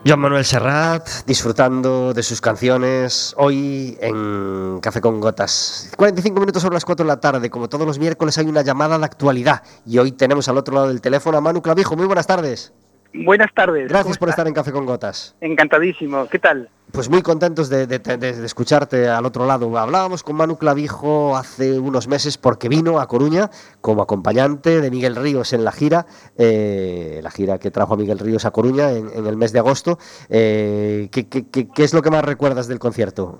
Joan 0.06 0.20
Manuel 0.20 0.46
Serrat, 0.46 1.06
disfrutando 1.26 2.14
de 2.14 2.22
sus 2.22 2.40
canciones 2.40 3.34
hoy 3.36 3.98
en 4.00 4.78
Café 4.80 5.02
con 5.02 5.20
Gotas. 5.20 5.92
45 5.98 6.40
minutos 6.40 6.62
sobre 6.62 6.76
las 6.76 6.86
4 6.86 7.04
de 7.04 7.08
la 7.08 7.20
tarde. 7.20 7.50
Como 7.50 7.68
todos 7.68 7.86
los 7.86 7.98
miércoles 7.98 8.38
hay 8.38 8.46
una 8.46 8.62
llamada 8.62 8.96
de 8.98 9.04
actualidad. 9.04 9.62
Y 9.84 9.98
hoy 9.98 10.12
tenemos 10.12 10.48
al 10.48 10.56
otro 10.56 10.74
lado 10.74 10.88
del 10.88 11.02
teléfono 11.02 11.36
a 11.36 11.42
Manu 11.42 11.60
Clavijo. 11.60 11.96
Muy 11.96 12.06
buenas 12.06 12.26
tardes. 12.26 12.72
Buenas 13.14 13.52
tardes. 13.54 13.88
Gracias 13.88 14.16
¿cómo 14.16 14.20
por 14.20 14.28
estar 14.28 14.46
en 14.46 14.54
Café 14.54 14.70
con 14.70 14.84
Gotas. 14.86 15.34
Encantadísimo. 15.40 16.26
¿Qué 16.28 16.38
tal? 16.38 16.68
Pues 16.92 17.08
muy 17.08 17.22
contentos 17.22 17.68
de, 17.68 17.86
de- 17.86 17.98
de- 17.98 18.16
de 18.18 18.46
escucharte 18.46 19.08
al 19.08 19.24
otro 19.26 19.46
lado. 19.46 19.76
Hablábamos 19.78 20.22
con 20.22 20.36
Manu 20.36 20.56
Clavijo 20.56 21.36
hace 21.36 21.78
unos 21.78 22.06
meses 22.08 22.38
porque 22.38 22.68
vino 22.68 22.98
a 23.00 23.06
Coruña 23.08 23.50
como 23.80 24.02
acompañante 24.02 24.80
de 24.80 24.90
Miguel 24.90 25.16
Ríos 25.16 25.52
en 25.52 25.64
la 25.64 25.72
gira, 25.72 26.06
eh, 26.36 27.20
la 27.22 27.30
gira 27.30 27.58
que 27.58 27.70
trajo 27.70 27.94
a 27.94 27.96
Miguel 27.96 28.18
Ríos 28.18 28.44
a 28.44 28.50
Coruña 28.50 28.92
en, 28.92 29.10
en 29.14 29.26
el 29.26 29.36
mes 29.36 29.52
de 29.52 29.58
agosto. 29.58 29.98
Eh, 30.28 31.08
¿qué, 31.10 31.28
qué- 31.28 31.46
qué- 31.48 31.68
qué 31.74 31.84
es 31.84 31.92
lo 31.94 32.02
que 32.02 32.10
más 32.10 32.24
recuerdas 32.24 32.68
del 32.68 32.78
concierto, 32.78 33.38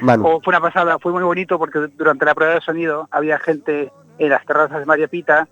Manu? 0.00 0.26
Oh, 0.26 0.40
fue 0.42 0.52
una 0.52 0.60
pasada, 0.60 0.98
fue 0.98 1.12
muy 1.12 1.22
bonito 1.22 1.58
porque 1.58 1.78
durante 1.96 2.24
la 2.24 2.34
prueba 2.34 2.54
de 2.54 2.60
sonido 2.60 3.08
había 3.10 3.38
gente 3.38 3.90
en 4.18 4.28
las 4.30 4.44
terrazas 4.46 4.78
de 4.80 4.86
María 4.86 5.08
Pita, 5.08 5.48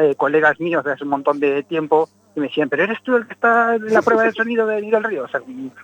eh, 0.00 0.14
colegas 0.16 0.58
míos 0.60 0.82
de 0.84 0.92
hace 0.92 1.04
un 1.04 1.10
montón 1.10 1.38
de 1.40 1.62
tiempo, 1.62 2.08
y 2.36 2.40
me 2.40 2.48
decían, 2.48 2.68
pero 2.68 2.82
eres 2.82 3.00
tú 3.02 3.16
el 3.16 3.26
que 3.26 3.34
está 3.34 3.76
en 3.76 3.92
la 3.92 4.02
prueba 4.02 4.24
de 4.24 4.32
sonido 4.32 4.66
de 4.66 4.80
Miguel 4.80 5.04
Río. 5.04 5.24
O 5.24 5.28
sea, 5.28 5.40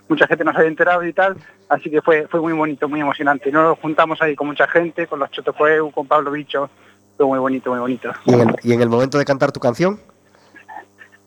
mucha 0.07 0.27
gente 0.27 0.43
nos 0.43 0.55
había 0.55 0.67
enterado 0.67 1.05
y 1.05 1.13
tal, 1.13 1.37
así 1.69 1.89
que 1.89 2.01
fue, 2.01 2.27
fue 2.27 2.41
muy 2.41 2.53
bonito, 2.53 2.89
muy 2.89 2.99
emocionante. 2.99 3.51
Nos 3.51 3.79
juntamos 3.79 4.21
ahí 4.21 4.35
con 4.35 4.47
mucha 4.47 4.67
gente, 4.67 5.07
con 5.07 5.19
los 5.19 5.31
Chotofueu, 5.31 5.91
con 5.91 6.07
Pablo 6.07 6.31
Bicho, 6.31 6.69
fue 7.17 7.25
muy 7.25 7.39
bonito, 7.39 7.69
muy 7.69 7.79
bonito. 7.79 8.11
¿Y 8.25 8.33
en, 8.33 8.41
el, 8.41 8.55
y 8.63 8.73
en 8.73 8.81
el 8.81 8.89
momento 8.89 9.17
de 9.17 9.25
cantar 9.25 9.51
tu 9.51 9.59
canción? 9.59 9.99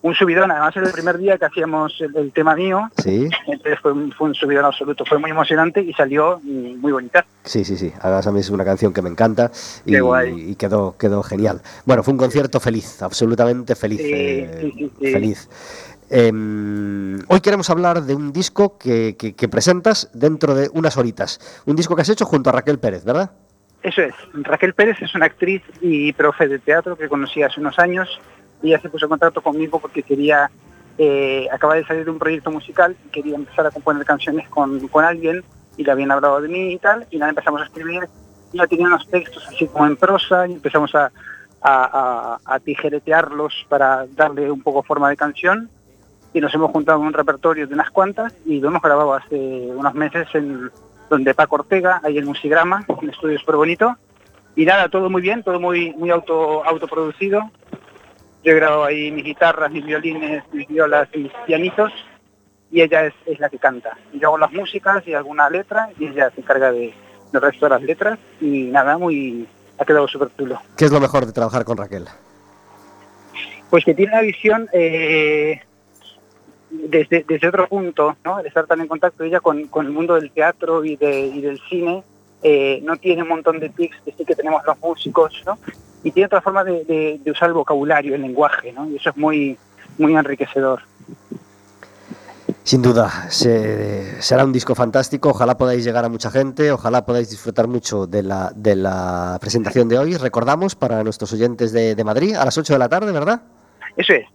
Un 0.05 0.13
subidón, 0.13 0.51
además 0.51 0.75
era 0.77 0.85
el 0.85 0.91
primer 0.93 1.17
día 1.17 1.35
que 1.39 1.45
hacíamos 1.45 1.99
el, 1.99 2.15
el 2.15 2.31
tema 2.31 2.53
mío, 2.55 2.89
Sí, 3.01 3.27
entonces 3.47 3.79
fue, 3.81 3.91
un- 3.91 4.11
fue 4.11 4.27
un 4.27 4.35
subidón 4.35 4.63
absoluto, 4.65 5.03
fue 5.03 5.17
muy 5.17 5.31
emocionante 5.31 5.81
y 5.81 5.93
salió 5.93 6.39
mm, 6.43 6.79
muy 6.79 6.91
bonita. 6.91 7.25
sí, 7.43 7.65
sí, 7.65 7.75
sí. 7.75 7.91
Además 8.01 8.27
a 8.27 8.31
mí 8.31 8.39
es 8.39 8.51
una 8.51 8.63
canción 8.63 8.93
que 8.93 9.01
me 9.01 9.09
encanta 9.09 9.49
y, 9.83 9.95
y 10.51 10.55
quedó, 10.55 10.95
quedó 10.97 11.23
genial. 11.23 11.61
Bueno, 11.85 12.03
fue 12.03 12.11
un 12.13 12.19
concierto 12.19 12.59
feliz, 12.59 13.01
absolutamente 13.01 13.73
feliz. 13.75 13.99
Sí, 14.01 14.11
eh, 14.13 14.71
sí. 14.99 15.11
Feliz. 15.11 15.49
Em, 16.11 17.19
hoy 17.27 17.39
queremos 17.41 17.69
hablar 17.71 18.03
de 18.03 18.13
un 18.13 18.31
disco 18.31 18.77
que, 18.77 19.15
que- 19.17 19.33
que 19.33 19.47
presentas 19.49 20.09
dentro 20.13 20.53
de 20.53 20.69
unas 20.73 20.97
horitas. 20.97 21.39
Un 21.65 21.75
disco 21.75 21.95
que 21.95 22.03
has 22.03 22.09
hecho 22.09 22.25
junto 22.25 22.51
a 22.51 22.53
Raquel 22.53 22.77
Pérez, 22.77 23.03
¿verdad? 23.03 23.31
Eso 23.81 24.01
es. 24.03 24.13
Raquel 24.33 24.75
Pérez 24.75 25.01
es 25.01 25.15
una 25.15 25.25
actriz 25.25 25.63
y 25.81 26.13
profe 26.13 26.47
de 26.47 26.59
teatro 26.59 26.95
que 26.95 27.09
conocí 27.09 27.41
hace 27.41 27.59
unos 27.59 27.79
años. 27.79 28.07
Ella 28.67 28.79
se 28.81 28.89
puso 28.89 29.05
en 29.05 29.09
contacto 29.09 29.41
conmigo 29.41 29.79
porque 29.79 30.03
quería, 30.03 30.49
eh, 30.97 31.47
acaba 31.51 31.75
de 31.75 31.85
salir 31.85 32.05
de 32.05 32.11
un 32.11 32.19
proyecto 32.19 32.51
musical 32.51 32.95
y 33.05 33.09
quería 33.09 33.35
empezar 33.35 33.65
a 33.67 33.71
componer 33.71 34.05
canciones 34.05 34.47
con, 34.49 34.87
con 34.87 35.03
alguien 35.05 35.43
y 35.77 35.83
le 35.83 35.91
habían 35.91 36.11
hablado 36.11 36.41
de 36.41 36.47
mí 36.49 36.73
y 36.73 36.77
tal. 36.79 37.05
Y 37.11 37.17
nada, 37.17 37.29
empezamos 37.29 37.61
a 37.61 37.65
escribir. 37.65 38.07
Ella 38.53 38.67
tenía 38.67 38.87
unos 38.87 39.07
textos 39.09 39.45
así 39.47 39.67
como 39.67 39.85
en 39.87 39.95
prosa 39.97 40.47
y 40.47 40.53
empezamos 40.53 40.93
a- 40.95 41.11
a 41.67 42.59
tijeretearlos 42.59 43.65
para 43.69 44.05
darle 44.15 44.51
un 44.51 44.61
poco 44.61 44.83
forma 44.83 45.09
de 45.09 45.17
canción. 45.17 45.69
Y 46.33 46.39
nos 46.39 46.53
hemos 46.53 46.69
juntado 46.71 46.99
en 47.01 47.07
un 47.07 47.13
repertorio 47.13 47.65
de 47.65 47.73
unas 47.73 47.89
cuantas 47.89 48.35
y 48.45 48.59
lo 48.59 48.67
hemos 48.67 48.81
grabado 48.83 49.13
hace 49.15 49.35
unos 49.35 49.93
meses 49.95 50.27
en 50.33 50.69
donde 51.09 51.33
Paco 51.33 51.55
Ortega, 51.55 52.01
ahí 52.03 52.17
en 52.19 52.25
Musigrama, 52.25 52.85
un 52.87 53.09
estudio 53.09 53.39
súper 53.39 53.55
bonito. 53.55 53.95
Y 54.55 54.65
nada, 54.65 54.89
todo 54.89 55.09
muy 55.09 55.21
bien, 55.21 55.43
todo 55.43 55.59
muy, 55.59 55.91
muy 55.93 56.11
auto, 56.11 56.63
autoproducido. 56.65 57.49
Yo 58.45 58.51
he 58.51 58.55
grabado 58.55 58.83
ahí 58.83 59.11
mis 59.11 59.25
guitarras, 59.25 59.71
mis 59.71 59.83
violines, 59.83 60.43
mis 60.53 60.67
violas 60.67 61.09
y 61.13 61.17
mis 61.17 61.31
pianitos, 61.47 61.91
y 62.71 62.81
ella 62.81 63.07
es, 63.07 63.13
es 63.25 63.39
la 63.39 63.49
que 63.49 63.57
canta. 63.57 63.97
Yo 64.13 64.27
hago 64.27 64.37
las 64.37 64.53
músicas 64.53 65.05
y 65.07 65.15
alguna 65.15 65.49
letra, 65.49 65.89
y 65.97 66.05
ella 66.05 66.29
se 66.29 66.41
encarga 66.41 66.71
de, 66.71 66.93
del 67.31 67.41
resto 67.41 67.65
de 67.65 67.69
las 67.71 67.81
letras, 67.81 68.19
y 68.39 68.65
nada, 68.65 68.99
muy 68.99 69.47
ha 69.79 69.83
quedado 69.83 70.07
súper 70.07 70.29
chulo. 70.37 70.61
¿Qué 70.77 70.85
es 70.85 70.91
lo 70.91 70.99
mejor 70.99 71.25
de 71.25 71.33
trabajar 71.33 71.65
con 71.65 71.75
Raquel? 71.75 72.05
Pues 73.71 73.83
que 73.83 73.95
tiene 73.95 74.11
una 74.11 74.21
visión 74.21 74.69
eh, 74.73 75.61
desde, 76.69 77.25
desde 77.27 77.47
otro 77.47 77.67
punto, 77.67 78.15
¿no? 78.23 78.39
El 78.39 78.45
estar 78.45 78.67
tan 78.67 78.79
en 78.79 78.87
contacto 78.87 79.23
ella 79.23 79.39
con, 79.39 79.65
con 79.69 79.87
el 79.87 79.91
mundo 79.91 80.13
del 80.13 80.29
teatro 80.29 80.85
y, 80.85 80.97
de, 80.97 81.19
y 81.21 81.41
del 81.41 81.59
cine, 81.67 82.03
eh, 82.43 82.79
no 82.83 82.95
tiene 82.97 83.23
un 83.23 83.29
montón 83.29 83.59
de 83.59 83.69
tics 83.69 83.97
que 84.05 84.11
sí 84.11 84.23
que 84.23 84.35
tenemos 84.35 84.63
los 84.67 84.79
músicos, 84.79 85.41
¿no? 85.47 85.57
Y 86.05 86.11
tiene 86.11 86.27
otra 86.27 86.39
forma 86.41 86.63
de, 86.63 86.85
de- 86.85 87.19
de 87.21 87.31
usar 87.31 87.49
el 87.49 87.53
vocabulario, 87.55 88.15
el 88.15 88.21
lenguaje, 88.21 88.71
¿no? 88.71 88.87
Y 88.89 88.95
eso 88.95 89.09
es 89.09 89.17
muy, 89.17 89.57
muy 89.97 90.15
enriquecedor. 90.15 90.81
Sin 92.63 92.81
duda, 92.81 93.09
se- 93.29 94.21
será 94.21 94.43
un 94.45 94.51
disco 94.53 94.73
fantástico. 94.75 95.29
Ojalá 95.29 95.57
podáis 95.57 95.83
llegar 95.83 96.05
a 96.05 96.09
mucha 96.09 96.31
gente, 96.31 96.71
ojalá 96.71 97.05
podáis 97.05 97.29
disfrutar 97.29 97.67
mucho 97.67 98.07
de 98.07 98.23
la, 98.23 98.51
de 98.55 98.75
la 98.75 99.37
presentación 99.41 99.87
de 99.89 99.97
hoy. 99.99 100.15
Recordamos 100.17 100.75
para 100.75 101.03
nuestros 101.03 101.31
oyentes 101.33 101.71
de, 101.73 101.95
de 101.95 102.03
Madrid 102.03 102.35
a 102.35 102.45
las 102.45 102.57
8 102.57 102.73
de 102.73 102.79
la 102.79 102.89
tarde, 102.89 103.11
¿verdad? 103.11 103.41
Eso 103.97 104.13
es. 104.13 104.25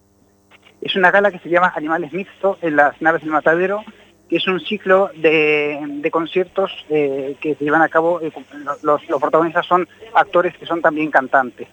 Es 0.81 0.97
una 0.97 1.11
gala 1.11 1.31
que 1.31 1.39
se 1.41 1.49
llama 1.49 1.73
Animales 1.77 2.13
Mixtos 2.13 2.59
en 2.63 2.77
las 2.77 3.01
naves 3.03 3.23
del 3.23 3.31
matadero, 3.31 3.83
que 4.31 4.37
es 4.37 4.47
un 4.47 4.61
ciclo 4.61 5.11
de, 5.17 5.79
de 5.87 6.11
conciertos 6.11 6.71
eh, 6.89 7.37
que 7.41 7.57
se 7.57 7.65
llevan 7.65 7.83
a 7.83 7.89
cabo. 7.89 8.21
eh, 8.23 8.31
los, 8.83 9.07
los 9.09 9.21
protagonistas 9.21 9.67
son 9.67 9.87
actores 10.15 10.57
que 10.57 10.65
son 10.67 10.81
también 10.81 11.11
cantantes. 11.11 11.69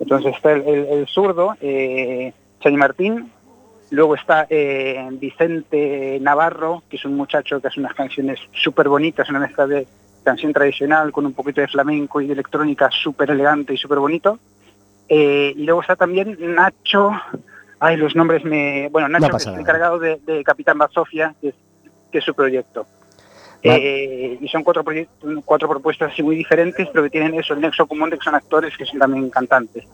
Entonces 0.00 0.34
está 0.34 0.52
el, 0.52 0.62
el- 0.66 0.86
el 0.86 1.06
zurdo, 1.06 1.54
eh, 1.60 2.32
Chani 2.60 2.76
Martín, 2.78 3.30
luego 3.90 4.14
está 4.14 4.46
eh, 4.48 5.06
Vicente 5.12 6.18
Navarro, 6.20 6.82
que 6.88 6.96
es 6.96 7.04
un 7.04 7.14
muchacho 7.16 7.60
que 7.60 7.68
hace 7.68 7.78
unas 7.78 7.94
canciones 7.94 8.40
súper 8.54 8.88
bonitas, 8.88 9.28
una 9.28 9.38
mezcla 9.40 9.66
de 9.66 9.86
canción 10.24 10.52
tradicional 10.52 11.12
con 11.12 11.26
un 11.26 11.34
poquito 11.34 11.60
de 11.60 11.68
flamenco 11.68 12.20
y 12.20 12.26
de 12.26 12.32
electrónica 12.32 12.88
súper 12.90 13.30
elegante 13.30 13.74
y 13.74 13.76
súper 13.76 13.98
bonito. 13.98 14.38
Y 15.08 15.64
luego 15.64 15.82
está 15.82 15.94
también 15.94 16.38
Nacho, 16.40 17.10
ay, 17.80 17.96
los 17.98 18.16
nombres 18.16 18.44
me... 18.44 18.88
Bueno, 18.90 19.08
Nacho 19.08 19.28
que 19.28 19.36
es 19.36 19.42
el 19.46 19.52
nada. 19.52 19.60
encargado 19.60 19.98
de, 19.98 20.16
de 20.24 20.42
Capitán 20.42 20.78
Bazofia, 20.78 21.34
que 21.40 21.48
es, 21.48 21.54
que 22.12 22.18
es 22.18 22.24
su 22.24 22.34
proyecto. 22.34 22.86
Eh, 23.64 24.38
y 24.40 24.48
son 24.48 24.64
cuatro, 24.64 24.82
proyectos, 24.82 25.30
cuatro 25.44 25.68
propuestas 25.68 26.12
así 26.12 26.22
muy 26.22 26.36
diferentes, 26.36 26.88
pero 26.92 27.04
que 27.04 27.10
tienen 27.10 27.34
eso, 27.34 27.54
el 27.54 27.60
nexo 27.60 27.86
común 27.86 28.10
de 28.10 28.18
que 28.18 28.24
son 28.24 28.34
actores 28.34 28.76
que 28.76 28.84
son 28.84 28.98
también 28.98 29.30
cantantes. 29.30 29.84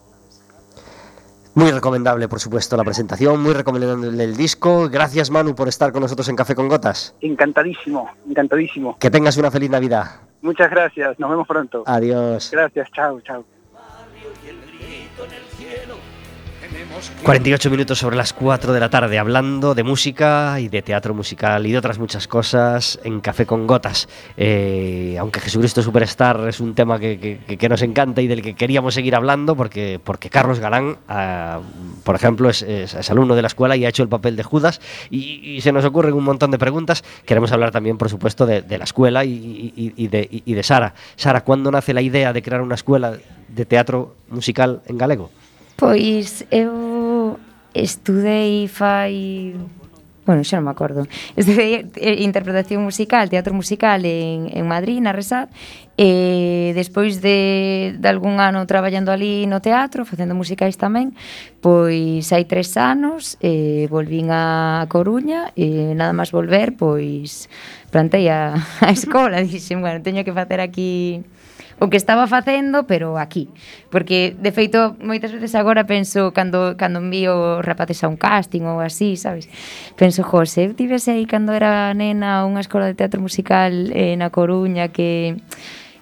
Muy 1.55 1.71
recomendable, 1.73 2.29
por 2.29 2.41
supuesto, 2.41 2.77
la 2.77 2.85
presentación, 2.85 3.43
muy 3.43 3.53
recomendable 3.53 4.25
el 4.25 4.37
disco. 4.37 4.89
Gracias, 4.89 5.31
Manu, 5.31 5.55
por 5.55 5.69
estar 5.69 5.93
con 5.93 6.03
nosotros 6.03 6.29
en 6.29 6.37
Café 6.37 6.55
con 6.55 6.69
Gotas. 6.69 7.14
Encantadísimo, 7.21 8.09
encantadísimo. 8.29 8.97
Que 8.99 9.11
tengas 9.11 9.37
una 9.37 9.51
feliz 9.51 9.69
Navidad. 9.69 10.05
Muchas 10.41 10.71
gracias, 10.71 11.19
nos 11.19 11.29
vemos 11.29 11.49
pronto. 11.49 11.83
Adiós. 11.85 12.51
Gracias, 12.53 12.91
chao, 12.93 13.21
chao. 13.23 13.58
48 17.22 17.70
minutos 17.70 17.99
sobre 17.99 18.16
las 18.16 18.32
4 18.32 18.72
de 18.72 18.80
la 18.80 18.88
tarde, 18.90 19.18
hablando 19.18 19.74
de 19.74 19.82
música 19.82 20.59
y 20.61 20.68
de 20.68 20.82
teatro 20.82 21.14
musical 21.14 21.66
y 21.66 21.72
de 21.72 21.78
otras 21.78 21.99
muchas 21.99 22.26
cosas 22.28 22.99
en 23.05 23.20
Café 23.20 23.46
con 23.46 23.66
Gotas. 23.66 24.09
Eh, 24.36 25.16
aunque 25.18 25.40
Jesucristo 25.40 25.82
Superstar 25.82 26.49
es 26.49 26.61
un 26.61 26.74
tema 26.74 26.99
que, 26.99 27.18
que- 27.46 27.57
que 27.57 27.68
nos 27.68 27.82
encanta 27.82 28.20
y 28.22 28.26
del 28.26 28.42
que 28.42 28.55
queríamos 28.55 28.94
seguir 28.94 29.14
hablando, 29.14 29.57
porque, 29.57 30.01
porque 30.03 30.30
Carlos 30.30 30.61
Galán, 30.61 30.96
ah, 31.09 31.61
por 32.05 32.14
ejemplo, 32.14 32.49
es, 32.51 32.62
es- 32.62 32.94
es 32.94 33.11
alumno 33.11 33.34
de 33.34 33.42
la 33.42 33.49
escuela 33.49 33.76
y 33.76 33.84
ha 33.84 33.88
hecho 33.88 34.03
el 34.03 34.09
papel 34.09 34.36
de 34.36 34.42
Judas, 34.42 34.80
y, 35.11 35.40
y 35.57 35.61
se 35.61 35.72
nos 35.72 35.84
ocurren 35.84 36.14
un 36.14 36.24
montón 36.24 36.51
de 36.51 36.59
preguntas. 36.59 37.05
Queremos 37.26 37.53
hablar 37.53 37.70
también, 37.70 37.99
por 37.99 38.09
supuesto, 38.09 38.46
de, 38.46 38.62
de 38.62 38.78
la 38.78 38.84
escuela 38.84 39.24
y, 39.24 39.72
y- 39.76 39.92
y 39.96 40.09
de, 40.09 40.28
y 40.44 40.55
de 40.55 40.62
Sara. 40.62 40.94
Sara, 41.16 41.42
¿cuándo 41.42 41.70
nace 41.70 41.92
la 41.94 42.03
idea 42.03 42.32
de 42.32 42.42
crear 42.42 42.61
una 42.62 42.74
escuela 42.76 43.14
de 43.49 43.64
teatro 43.66 44.14
musical 44.30 44.82
en 44.86 44.99
galego? 44.99 45.30
Pois 45.78 46.44
eu 46.51 46.72
estudei 47.75 48.69
fai 48.69 49.55
bueno, 50.29 50.45
xa 50.45 50.61
non 50.61 50.69
me 50.69 50.77
acordo. 50.77 51.09
Estudei 51.41 51.89
eh, 51.97 52.21
interpretación 52.21 52.85
musical, 52.85 53.33
teatro 53.33 53.57
musical 53.57 54.05
en, 54.05 54.53
en 54.53 54.69
Madrid, 54.69 55.01
na 55.01 55.16
Resat, 55.16 55.49
e 55.97 56.77
despois 56.77 57.25
de, 57.25 57.97
de 57.97 58.09
algún 58.12 58.37
ano 58.37 58.61
traballando 58.69 59.09
ali 59.09 59.49
no 59.49 59.64
teatro, 59.64 60.05
facendo 60.05 60.37
musicais 60.37 60.77
tamén, 60.77 61.16
pois 61.64 62.29
hai 62.29 62.45
tres 62.45 62.77
anos, 62.77 63.41
e 63.41 63.89
volvín 63.89 64.29
a 64.29 64.85
Coruña, 64.93 65.49
e 65.57 65.97
nada 65.97 66.12
máis 66.12 66.29
volver, 66.29 66.77
pois 66.77 67.49
plantei 67.89 68.29
a, 68.29 68.53
a 68.85 68.93
escola, 68.93 69.41
dixen, 69.49 69.81
bueno, 69.81 70.05
teño 70.05 70.29
que 70.29 70.37
facer 70.37 70.61
aquí 70.61 71.25
o 71.79 71.89
que 71.91 71.97
estaba 71.97 72.26
facendo, 72.26 72.87
pero 72.87 73.18
aquí. 73.18 73.49
Porque, 73.91 74.35
de 74.35 74.51
feito, 74.51 74.99
moitas 74.99 75.31
veces 75.31 75.55
agora 75.55 75.87
penso, 75.87 76.35
cando, 76.35 76.74
cando 76.74 76.99
envío 76.99 77.62
rapaces 77.62 78.03
a 78.03 78.11
un 78.11 78.18
casting 78.18 78.66
ou 78.66 78.83
así, 78.83 79.14
sabes? 79.14 79.47
Penso, 79.95 80.26
José, 80.26 80.66
eu 80.66 80.74
tivese 80.74 81.14
aí 81.14 81.24
cando 81.24 81.55
era 81.55 81.95
nena 81.95 82.43
unha 82.45 82.61
escola 82.61 82.91
de 82.91 82.99
teatro 82.99 83.22
musical 83.22 83.95
eh, 83.95 84.18
na 84.18 84.35
Coruña 84.35 84.91
que 84.91 85.39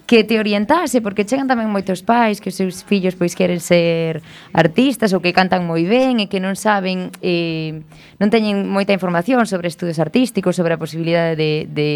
que 0.07 0.23
te 0.23 0.39
orientase, 0.39 1.03
porque 1.03 1.27
chegan 1.27 1.51
tamén 1.51 1.67
moitos 1.67 2.07
pais 2.07 2.39
que 2.39 2.55
os 2.55 2.57
seus 2.57 2.87
fillos 2.87 3.19
pois 3.19 3.35
queren 3.35 3.59
ser 3.59 4.23
artistas 4.55 5.11
ou 5.11 5.19
que 5.19 5.35
cantan 5.35 5.67
moi 5.67 5.83
ben 5.83 6.23
e 6.23 6.31
que 6.31 6.39
non 6.39 6.55
saben 6.55 7.11
eh, 7.27 7.83
non 8.23 8.31
teñen 8.31 8.71
moita 8.71 8.95
información 8.95 9.51
sobre 9.51 9.67
estudos 9.67 9.99
artísticos, 9.99 10.55
sobre 10.55 10.79
a 10.79 10.81
posibilidade 10.81 11.35
de, 11.35 11.67
de 11.67 11.91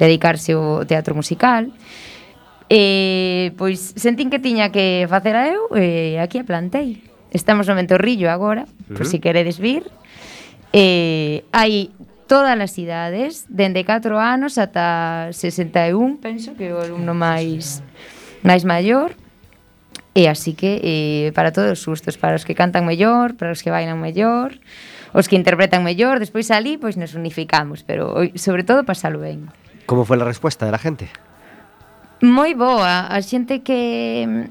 dedicarse 0.00 0.56
ao 0.56 0.88
teatro 0.88 1.12
musical. 1.12 1.68
E, 2.70 3.50
pois 3.58 3.98
sentín 3.98 4.30
que 4.30 4.38
tiña 4.38 4.70
que 4.70 5.02
facer 5.10 5.34
a 5.34 5.50
eu 5.50 5.66
e 5.74 6.22
aquí 6.22 6.38
a 6.38 6.46
plantei. 6.46 7.02
Estamos 7.34 7.66
no 7.66 7.74
Mentorrillo 7.74 8.30
agora, 8.30 8.62
uh 8.62 8.70
-huh. 8.70 8.94
por 8.94 9.10
si 9.10 9.18
queredes 9.18 9.58
vir. 9.58 9.90
Eh, 10.70 11.42
hai 11.50 11.90
todas 12.30 12.54
as 12.54 12.78
idades, 12.78 13.50
dende 13.50 13.82
4 13.82 14.14
anos 14.14 14.54
ata 14.54 15.34
61, 15.34 16.22
penso 16.22 16.54
que 16.54 16.70
o 16.70 16.78
alumno 16.78 17.10
máis 17.10 17.82
máis 18.46 18.62
maior. 18.62 19.18
E 20.14 20.30
así 20.30 20.54
que 20.54 20.78
eh, 20.78 21.26
para 21.34 21.50
todos 21.50 21.74
os 21.74 21.82
gustos, 21.82 22.14
para 22.22 22.38
os 22.38 22.46
que 22.46 22.54
cantan 22.54 22.86
mellor, 22.86 23.34
para 23.34 23.50
os 23.50 23.66
que 23.66 23.74
bailan 23.74 23.98
mellor, 23.98 24.54
os 25.10 25.26
que 25.26 25.34
interpretan 25.34 25.82
mellor, 25.82 26.22
despois 26.22 26.54
ali 26.54 26.78
pois 26.78 26.94
nos 26.94 27.18
unificamos, 27.18 27.82
pero 27.82 28.14
sobre 28.38 28.62
todo 28.62 28.86
pasalo 28.86 29.18
ben. 29.18 29.50
Como 29.90 30.06
foi 30.06 30.22
a 30.22 30.26
resposta 30.26 30.70
da 30.70 30.78
gente? 30.78 31.10
Moi 32.20 32.52
boa, 32.52 33.08
a 33.08 33.18
xente 33.24 33.64
que 33.64 34.48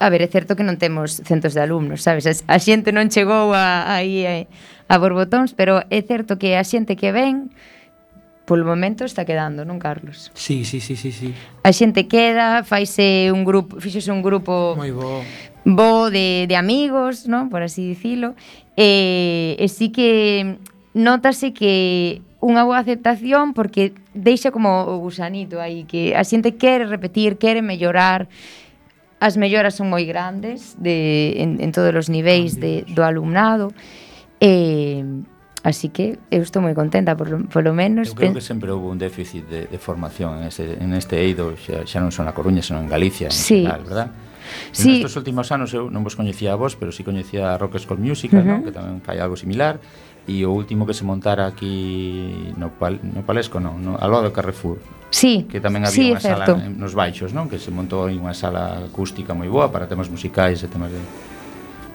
A 0.00 0.08
ver, 0.08 0.24
é 0.24 0.32
certo 0.32 0.56
que 0.56 0.64
non 0.64 0.80
temos 0.80 1.20
centos 1.28 1.52
de 1.52 1.60
alumnos, 1.60 2.00
sabes? 2.00 2.24
A 2.24 2.56
xente 2.56 2.88
non 2.88 3.12
chegou 3.12 3.52
a, 3.52 3.84
aí 3.84 4.24
eh, 4.24 4.48
a, 4.88 4.96
a 4.96 5.02
Borbotóns, 5.02 5.52
pero 5.52 5.84
é 5.92 6.00
certo 6.00 6.40
que 6.40 6.56
a 6.56 6.64
xente 6.64 6.96
que 6.96 7.12
ven 7.12 7.52
polo 8.48 8.64
momento 8.64 9.04
está 9.04 9.28
quedando, 9.28 9.68
non, 9.68 9.76
Carlos? 9.76 10.32
Sí, 10.32 10.64
sí, 10.64 10.80
sí, 10.80 10.96
sí, 10.96 11.12
sí. 11.12 11.36
A 11.60 11.70
xente 11.76 12.08
queda, 12.08 12.64
faise 12.64 13.28
un 13.28 13.44
grupo, 13.44 13.76
fixese 13.76 14.08
un 14.08 14.24
grupo 14.24 14.72
moi 14.72 14.88
bo. 14.88 15.20
Bo 15.68 16.08
de, 16.08 16.48
de 16.48 16.56
amigos, 16.56 17.28
non, 17.28 17.52
por 17.52 17.60
así 17.60 17.84
dicilo. 17.84 18.32
E, 18.80 19.60
e 19.60 19.66
sí 19.68 19.92
que 19.92 20.56
notase 20.96 21.52
que 21.52 22.24
unha 22.40 22.64
boa 22.64 22.80
aceptación 22.80 23.52
porque 23.52 23.92
deixa 24.16 24.48
como 24.48 24.88
o 24.88 24.96
gusanito 24.98 25.60
aí 25.60 25.84
que 25.84 26.16
a 26.16 26.24
xente 26.24 26.56
quere 26.56 26.88
repetir, 26.88 27.36
quere 27.36 27.60
mellorar 27.60 28.26
as 29.20 29.36
melloras 29.36 29.76
son 29.76 29.92
moi 29.92 30.08
grandes 30.08 30.74
de, 30.80 31.36
en, 31.36 31.60
en 31.60 31.70
todos 31.76 31.92
os 31.92 32.08
niveis 32.08 32.56
de, 32.56 32.88
do 32.88 33.04
alumnado 33.04 33.70
e 34.40 35.04
Así 35.62 35.90
que 35.90 36.18
eu 36.32 36.40
estou 36.40 36.64
moi 36.64 36.72
contenta 36.72 37.12
por, 37.12 37.28
por 37.52 37.60
lo 37.60 37.76
menos. 37.76 38.08
Eu 38.08 38.16
creo 38.16 38.32
que 38.32 38.40
sempre 38.40 38.72
houve 38.72 38.88
un 38.88 38.96
déficit 38.96 39.44
de, 39.44 39.68
de 39.68 39.76
formación 39.76 40.40
en 40.40 40.48
ese, 40.48 40.80
en 40.80 40.96
este 40.96 41.20
eido, 41.20 41.52
xa, 41.52 41.84
xa 41.84 42.00
non 42.00 42.08
son 42.08 42.24
na 42.24 42.32
Coruña, 42.32 42.64
senón 42.64 42.88
en 42.88 42.90
Galicia, 42.90 43.28
en 43.28 43.36
sí. 43.36 43.68
general, 43.68 43.84
verdad? 43.84 44.08
Sí. 44.72 45.04
Nestes 45.04 45.20
últimos 45.20 45.52
anos 45.52 45.76
eu 45.76 45.92
non 45.92 46.00
vos 46.00 46.16
coñecía 46.16 46.56
a 46.56 46.58
vos, 46.58 46.80
pero 46.80 46.96
si 46.96 47.04
sí 47.04 47.06
coñecía 47.06 47.52
a 47.52 47.60
Rock 47.60 47.76
School 47.76 48.00
Musical, 48.00 48.40
uh 48.40 48.48
-huh. 48.48 48.52
non? 48.56 48.64
que 48.64 48.72
tamén 48.72 49.04
fai 49.04 49.20
algo 49.20 49.36
similar, 49.36 49.76
e 50.30 50.46
o 50.46 50.54
último 50.54 50.86
que 50.86 50.94
se 50.94 51.02
montara 51.02 51.50
aquí 51.50 52.54
no, 52.54 52.70
pal, 52.78 53.02
no 53.02 53.26
Palesco, 53.26 53.58
non, 53.58 53.82
no, 53.82 53.98
ao 53.98 54.06
lado 54.06 54.30
do 54.30 54.32
Carrefour. 54.32 54.78
Sí, 55.10 55.50
que 55.50 55.58
tamén 55.58 55.82
había 55.82 55.98
sí, 55.98 56.06
unha 56.14 56.22
sala 56.22 56.46
certo. 56.46 56.62
nos 56.70 56.94
baixos, 56.94 57.34
non? 57.34 57.50
Que 57.50 57.58
se 57.58 57.74
montou 57.74 58.06
unha 58.06 58.30
sala 58.30 58.86
acústica 58.86 59.34
moi 59.34 59.50
boa 59.50 59.66
para 59.74 59.90
temas 59.90 60.06
musicais 60.06 60.62
e 60.62 60.70
temas 60.70 60.94
de... 60.94 61.02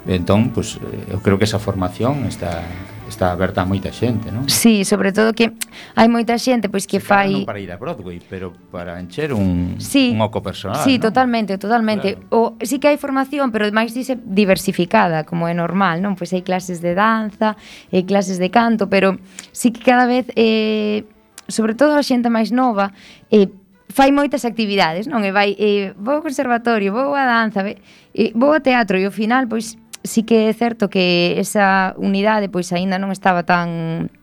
Entón, 0.05 0.53
pois, 0.53 0.77
eu 1.09 1.19
creo 1.25 1.41
que 1.41 1.49
esa 1.49 1.57
formación 1.57 2.29
está 2.29 2.61
está 3.09 3.31
aberta 3.31 3.61
a 3.61 3.65
moita 3.65 3.93
xente, 3.93 4.33
non? 4.33 4.49
Sí, 4.49 4.81
sobre 4.83 5.13
todo 5.13 5.33
que 5.33 5.53
hai 5.93 6.09
moita 6.09 6.37
xente 6.41 6.69
pois 6.69 6.89
que 6.89 6.97
Se 6.97 7.05
fai 7.05 7.45
non 7.45 7.45
para 7.45 7.61
ir 7.61 7.69
a 7.69 7.77
Broadway, 7.77 8.17
pero 8.21 8.53
para 8.73 8.97
encher 8.97 9.33
un 9.33 9.77
sí, 9.77 10.13
un 10.13 10.21
oco 10.25 10.41
personal. 10.41 10.81
Sí, 10.81 10.97
non? 10.97 11.09
totalmente, 11.09 11.57
totalmente. 11.61 12.17
Claro. 12.17 12.57
O 12.57 12.65
sí 12.65 12.81
que 12.81 12.89
hai 12.89 12.97
formación, 12.97 13.53
pero 13.53 13.69
máis 13.69 13.93
dice 13.93 14.17
diversificada, 14.17 15.23
como 15.25 15.45
é 15.45 15.53
normal, 15.53 16.01
non? 16.01 16.17
Pois 16.17 16.33
hai 16.33 16.41
clases 16.41 16.81
de 16.81 16.97
danza, 16.97 17.53
hai 17.93 18.03
clases 18.05 18.41
de 18.41 18.49
canto, 18.49 18.89
pero 18.89 19.21
sí 19.53 19.69
que 19.69 19.85
cada 19.85 20.09
vez 20.09 20.29
eh 20.35 21.05
sobre 21.45 21.77
todo 21.77 21.93
a 21.93 22.01
xente 22.01 22.33
máis 22.33 22.49
nova 22.49 22.89
eh 23.29 23.53
fai 23.95 24.09
moitas 24.11 24.43
actividades, 24.43 25.05
non? 25.05 25.21
E 25.21 25.31
vai 25.31 25.53
eh, 25.55 25.93
vou 25.95 26.19
ao 26.19 26.25
conservatorio, 26.25 26.91
vou 26.91 27.13
a 27.13 27.23
danza, 27.23 27.61
ve, 27.61 27.77
eh, 28.17 28.33
vou 28.33 28.51
ao 28.51 28.59
teatro 28.59 28.97
e 28.97 29.05
ao 29.05 29.13
final 29.13 29.45
pois 29.45 29.77
sí 30.05 30.23
que 30.23 30.47
é 30.49 30.53
certo 30.53 30.87
que 30.87 31.35
esa 31.41 31.97
unidade 31.97 32.47
pois 32.47 32.71
aínda 32.71 33.01
non 33.01 33.11
estaba 33.11 33.43
tan 33.43 34.13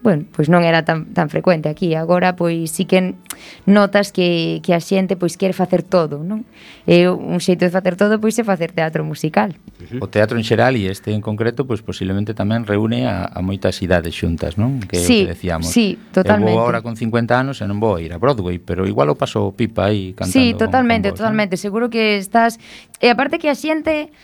bueno, 0.00 0.24
pois 0.30 0.46
non 0.46 0.62
era 0.62 0.86
tan, 0.86 1.10
tan 1.10 1.26
frecuente 1.26 1.66
aquí. 1.66 1.98
Agora, 1.98 2.38
pois 2.38 2.70
sí 2.70 2.86
que 2.86 3.18
notas 3.66 4.14
que, 4.14 4.62
que 4.62 4.70
a 4.70 4.80
xente 4.80 5.18
pois 5.18 5.34
quere 5.34 5.50
facer 5.50 5.82
todo, 5.82 6.22
non? 6.22 6.46
E 6.86 7.10
un 7.10 7.42
xeito 7.42 7.66
de 7.66 7.72
facer 7.74 7.98
todo 7.98 8.22
pois 8.22 8.38
é 8.38 8.46
facer 8.46 8.70
teatro 8.70 9.02
musical. 9.02 9.58
O 9.98 10.06
teatro 10.06 10.38
en 10.38 10.46
xeral 10.46 10.78
e 10.78 10.86
este 10.86 11.10
en 11.10 11.18
concreto, 11.20 11.66
pois 11.66 11.82
posiblemente 11.82 12.30
tamén 12.30 12.62
reúne 12.62 13.10
a, 13.10 13.26
a 13.26 13.42
moitas 13.42 13.74
idades 13.82 14.14
xuntas, 14.14 14.54
non? 14.54 14.78
Que, 14.86 15.02
sí, 15.02 15.26
que 15.26 15.34
decíamos. 15.34 15.66
Sí, 15.66 15.98
totalmente. 16.14 16.54
Eu 16.54 16.62
vou 16.62 16.70
agora 16.70 16.80
con 16.80 16.94
50 16.94 17.34
anos 17.34 17.58
e 17.58 17.66
non 17.66 17.82
vou 17.82 17.98
a 17.98 18.00
ir 18.00 18.14
a 18.14 18.22
Broadway, 18.22 18.62
pero 18.62 18.86
igual 18.86 19.10
o 19.10 19.18
paso 19.18 19.50
pipa 19.50 19.90
aí 19.90 20.14
cantando. 20.14 20.38
Sí, 20.38 20.54
totalmente, 20.54 21.10
con, 21.10 21.18
con 21.18 21.18
vos, 21.18 21.20
totalmente. 21.26 21.54
Seguro 21.58 21.90
que 21.90 22.22
estás... 22.22 22.62
E 23.02 23.10
aparte 23.10 23.42
que 23.42 23.50
a 23.50 23.58
xente 23.58 24.14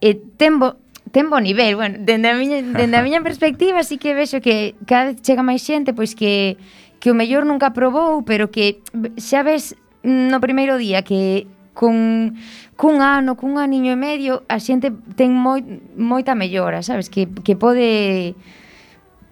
e 0.00 0.16
ten, 0.36 0.58
bo, 0.58 0.76
ten 1.12 1.30
bo 1.30 1.40
nivel, 1.40 1.76
bueno, 1.76 1.96
dende 2.00 2.28
a 2.28 2.34
miña, 2.34 2.60
dende 2.60 2.96
a 2.96 3.02
miña 3.06 3.22
perspectiva 3.22 3.84
sí 3.84 3.96
que 3.96 4.14
vexo 4.14 4.40
que 4.40 4.74
cada 4.86 5.12
vez 5.12 5.22
chega 5.22 5.44
máis 5.44 5.62
xente 5.62 5.92
pois 5.92 6.16
que 6.16 6.56
que 7.00 7.10
o 7.10 7.16
mellor 7.16 7.48
nunca 7.48 7.72
probou, 7.72 8.22
pero 8.28 8.52
que 8.52 8.84
xa 9.16 9.40
ves 9.40 9.74
no 10.04 10.36
primeiro 10.38 10.76
día 10.76 11.00
que 11.00 11.48
cun, 11.72 12.36
cun 12.76 13.00
ano, 13.00 13.40
cun 13.40 13.56
aniño 13.56 13.96
e 13.96 13.98
medio, 13.98 14.44
a 14.52 14.60
xente 14.60 14.92
ten 15.16 15.32
moi, 15.32 15.64
moita 15.96 16.36
mellora, 16.36 16.84
sabes? 16.84 17.08
Que, 17.08 17.24
que 17.24 17.56
pode 17.56 18.36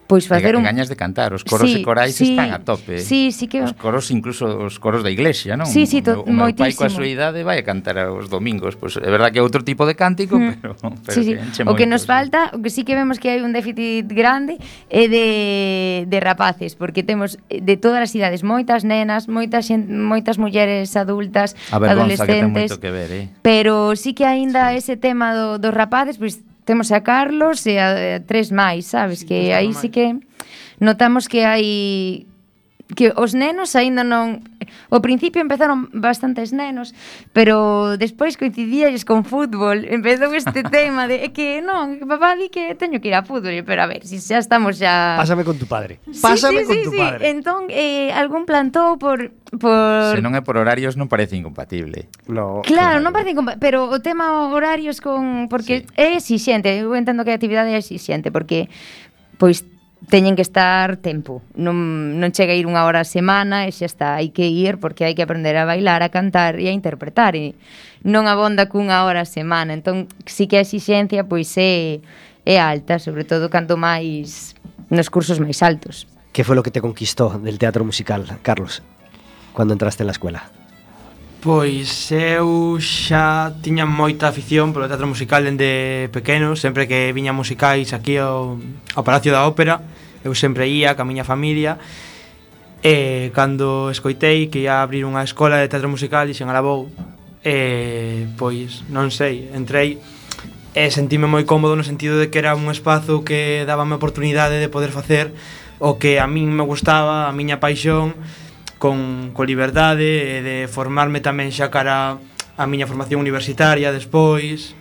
pois 0.09 0.27
facer 0.27 0.57
un... 0.57 0.65
gañas 0.65 0.89
de 0.89 0.97
cantar, 0.97 1.37
os 1.37 1.45
coros 1.45 1.69
sí, 1.69 1.79
e 1.79 1.85
corais 1.85 2.17
sí, 2.17 2.33
están 2.33 2.51
a 2.57 2.65
tope. 2.65 2.99
Sí, 2.99 3.31
sí 3.31 3.47
que... 3.47 3.61
Os 3.61 3.77
coros, 3.77 4.09
incluso 4.11 4.49
os 4.49 4.81
coros 4.81 5.05
da 5.05 5.13
iglesia, 5.13 5.55
non? 5.55 5.69
Sí, 5.69 5.85
sí, 5.85 6.01
to... 6.01 6.25
o 6.25 6.33
meu, 6.33 6.49
moitísimo. 6.49 6.65
pai 6.65 6.73
coa 6.73 6.89
súa 6.89 7.05
idade 7.05 7.45
vai 7.45 7.61
a 7.61 7.65
cantar 7.69 8.01
aos 8.01 8.33
domingos, 8.33 8.75
pois 8.81 8.97
pues, 8.97 9.05
é 9.05 9.11
verdad 9.13 9.29
que 9.29 9.39
é 9.39 9.45
outro 9.45 9.61
tipo 9.61 9.85
de 9.85 9.93
cántico, 9.93 10.41
mm. 10.41 10.65
pero, 10.65 10.73
pero 10.81 11.13
sí, 11.13 11.37
sí. 11.53 11.61
o 11.69 11.77
que 11.77 11.85
nos 11.85 12.09
falta, 12.09 12.49
o 12.57 12.65
que 12.65 12.73
sí 12.73 12.89
que 12.89 12.97
vemos 12.97 13.21
que 13.21 13.29
hai 13.29 13.45
un 13.45 13.53
déficit 13.53 14.09
grande 14.09 14.57
é 14.89 15.13
de, 15.13 16.09
de 16.09 16.19
rapaces, 16.25 16.73
porque 16.73 17.05
temos 17.05 17.37
eh, 17.53 17.61
de 17.61 17.77
todas 17.77 18.01
as 18.01 18.11
idades, 18.17 18.41
moitas 18.41 18.89
nenas, 18.89 19.29
moitas 19.29 19.69
moitas 19.69 20.41
mulleres 20.41 20.97
adultas, 20.97 21.53
a 21.69 21.77
ver, 21.77 21.93
adolescentes, 21.93 22.25
que 22.25 22.41
ten 22.41 22.49
moito 22.49 22.77
que 22.81 22.91
ver, 22.91 23.11
eh? 23.13 23.25
pero 23.45 23.93
sí 23.93 24.17
que 24.17 24.25
aínda 24.25 24.73
sí. 24.73 24.81
ese 24.81 24.95
tema 24.97 25.37
do, 25.37 25.61
dos 25.61 25.77
rapaces, 25.77 26.17
pois 26.17 26.41
pues, 26.41 26.48
temos 26.69 26.93
a 26.93 27.01
Carlos 27.01 27.65
e 27.65 27.81
a, 27.81 28.21
a 28.21 28.21
tres 28.21 28.53
máis, 28.53 28.85
sabes? 28.85 29.25
Que 29.25 29.57
aí 29.57 29.73
sí 29.73 29.89
que 29.89 30.21
notamos 30.77 31.25
que 31.25 31.41
hai 31.49 32.28
que 32.97 33.13
os 33.17 33.37
nenos 33.37 33.77
aínda 33.77 34.05
non... 34.05 34.41
O 34.93 35.01
principio 35.01 35.41
empezaron 35.41 35.89
bastantes 35.97 36.53
nenos, 36.53 36.93
pero 37.33 37.97
despois 38.01 38.37
coincidíais 38.37 39.05
con 39.05 39.25
fútbol. 39.25 39.85
Empezou 39.89 40.33
este 40.33 40.65
tema 40.65 41.09
de 41.09 41.29
que 41.33 41.61
non, 41.61 42.01
que 42.01 42.05
papá 42.09 42.37
di 42.37 42.49
que 42.49 42.73
teño 42.77 43.01
que 43.01 43.13
ir 43.13 43.17
a 43.17 43.25
fútbol, 43.25 43.53
pero 43.65 43.85
a 43.85 43.89
ver, 43.89 44.05
si 44.05 44.21
xa 44.21 44.41
estamos 44.41 44.81
xa... 44.81 45.21
Pásame 45.21 45.45
con 45.45 45.61
tu 45.61 45.69
padre. 45.69 46.01
Sí, 46.09 46.21
Pásame 46.21 46.65
sí, 46.65 46.69
con 46.69 46.77
sí, 46.77 46.85
tu 46.85 46.91
sí. 46.97 47.01
padre. 47.01 47.23
Entón, 47.29 47.61
eh, 47.69 48.13
algún 48.13 48.49
plantou 48.49 48.97
por, 48.97 49.33
por... 49.57 50.17
Se 50.17 50.25
non 50.25 50.33
é 50.33 50.41
por 50.41 50.57
horarios 50.57 50.97
non 50.97 51.13
parece 51.13 51.37
incompatible. 51.37 52.09
No, 52.29 52.65
claro, 52.65 53.05
non 53.05 53.13
parece 53.13 53.37
incompatible, 53.37 53.61
pero 53.61 53.89
o 53.89 53.99
tema 54.01 54.49
horarios 54.49 55.05
con... 55.05 55.49
Porque 55.53 55.85
sí. 55.85 55.93
é 55.97 56.17
exixente, 56.17 56.73
eu 56.73 56.93
entendo 56.97 57.25
que 57.25 57.33
a 57.33 57.37
actividade 57.37 57.73
é 57.73 57.81
exixente, 57.81 58.33
porque 58.33 58.73
pois 59.37 59.65
teñen 60.07 60.37
que 60.39 60.43
estar 60.47 61.03
tempo. 61.03 61.43
Non, 61.59 62.15
non 62.23 62.31
chega 62.31 62.55
a 62.55 62.59
ir 62.59 62.71
unha 62.71 62.87
hora 62.87 63.03
a 63.03 63.09
semana 63.09 63.67
e 63.67 63.75
xa 63.75 63.91
está, 63.91 64.09
hai 64.23 64.31
que 64.31 64.47
ir 64.47 64.79
porque 64.79 65.03
hai 65.03 65.19
que 65.19 65.27
aprender 65.27 65.59
a 65.59 65.67
bailar, 65.67 66.07
a 66.07 66.15
cantar 66.15 66.63
e 66.63 66.71
a 66.71 66.75
interpretar 66.75 67.35
e 67.35 67.59
non 68.07 68.31
abonda 68.31 68.71
cunha 68.71 69.03
hora 69.03 69.27
a 69.27 69.29
semana. 69.29 69.75
Entón, 69.75 70.07
sí 70.23 70.47
que 70.47 70.63
a 70.63 70.65
exixencia 70.65 71.27
pois 71.27 71.51
é, 71.59 71.99
é 72.47 72.57
alta, 72.63 73.03
sobre 73.03 73.27
todo 73.27 73.51
canto 73.51 73.75
máis 73.75 74.55
nos 74.87 75.11
cursos 75.11 75.43
máis 75.43 75.59
altos. 75.67 76.07
Que 76.31 76.47
foi 76.47 76.55
lo 76.55 76.63
que 76.63 76.71
te 76.71 76.79
conquistou 76.79 77.35
del 77.43 77.59
teatro 77.59 77.83
musical, 77.83 78.23
Carlos, 78.47 78.87
cando 79.53 79.75
entraste 79.75 80.07
na 80.07 80.15
escuela? 80.15 80.47
Pois 81.39 82.11
eu 82.11 82.83
xa 82.83 83.55
tiña 83.63 83.87
moita 83.87 84.27
afición 84.27 84.75
polo 84.75 84.91
teatro 84.91 85.07
musical 85.07 85.47
dende 85.47 86.11
pequeno. 86.11 86.59
Sempre 86.59 86.91
que 86.91 87.15
viña 87.15 87.31
musicais 87.31 87.95
aquí 87.95 88.19
ao, 88.19 88.59
ao 88.99 89.07
Palacio 89.07 89.31
da 89.31 89.47
Ópera 89.47 89.79
Eu 90.27 90.35
sempre 90.35 90.67
ía 90.67 90.99
ca 90.99 91.07
miña 91.07 91.23
familia. 91.23 91.79
E 92.83 93.31
cando 93.39 93.87
escoitei 93.95 94.51
que 94.51 94.67
ia 94.67 94.83
abrir 94.83 95.07
unha 95.07 95.23
escola 95.23 95.63
de 95.63 95.71
teatro 95.71 95.87
musical 95.87 96.27
Dixen 96.27 96.51
alabou 96.51 96.91
E 97.47 98.27
pois 98.35 98.83
non 98.91 99.15
sei, 99.15 99.47
entrei 99.55 100.03
E 100.75 100.91
sentime 100.91 101.31
moi 101.31 101.47
cómodo 101.47 101.79
no 101.79 101.87
sentido 101.87 102.19
de 102.19 102.35
que 102.35 102.43
era 102.43 102.59
un 102.59 102.67
espazo 102.67 103.23
que 103.23 103.63
daba 103.63 103.87
a 103.87 103.95
oportunidade 103.95 104.59
de 104.59 104.67
poder 104.67 104.91
facer 104.91 105.31
O 105.79 106.03
que 106.03 106.19
a 106.19 106.27
min 106.27 106.51
me 106.51 106.67
gustaba, 106.67 107.31
a 107.31 107.33
miña 107.35 107.63
paixón 107.63 108.19
con, 108.79 109.31
con 109.35 109.47
liberdade 109.47 110.39
e 110.39 110.43
de 110.43 110.57
formarme 110.71 111.19
tamén 111.19 111.51
xa 111.51 111.69
cara 111.69 112.17
a 112.59 112.65
miña 112.67 112.87
formación 112.87 113.23
universitaria 113.23 113.91
despois 113.95 114.75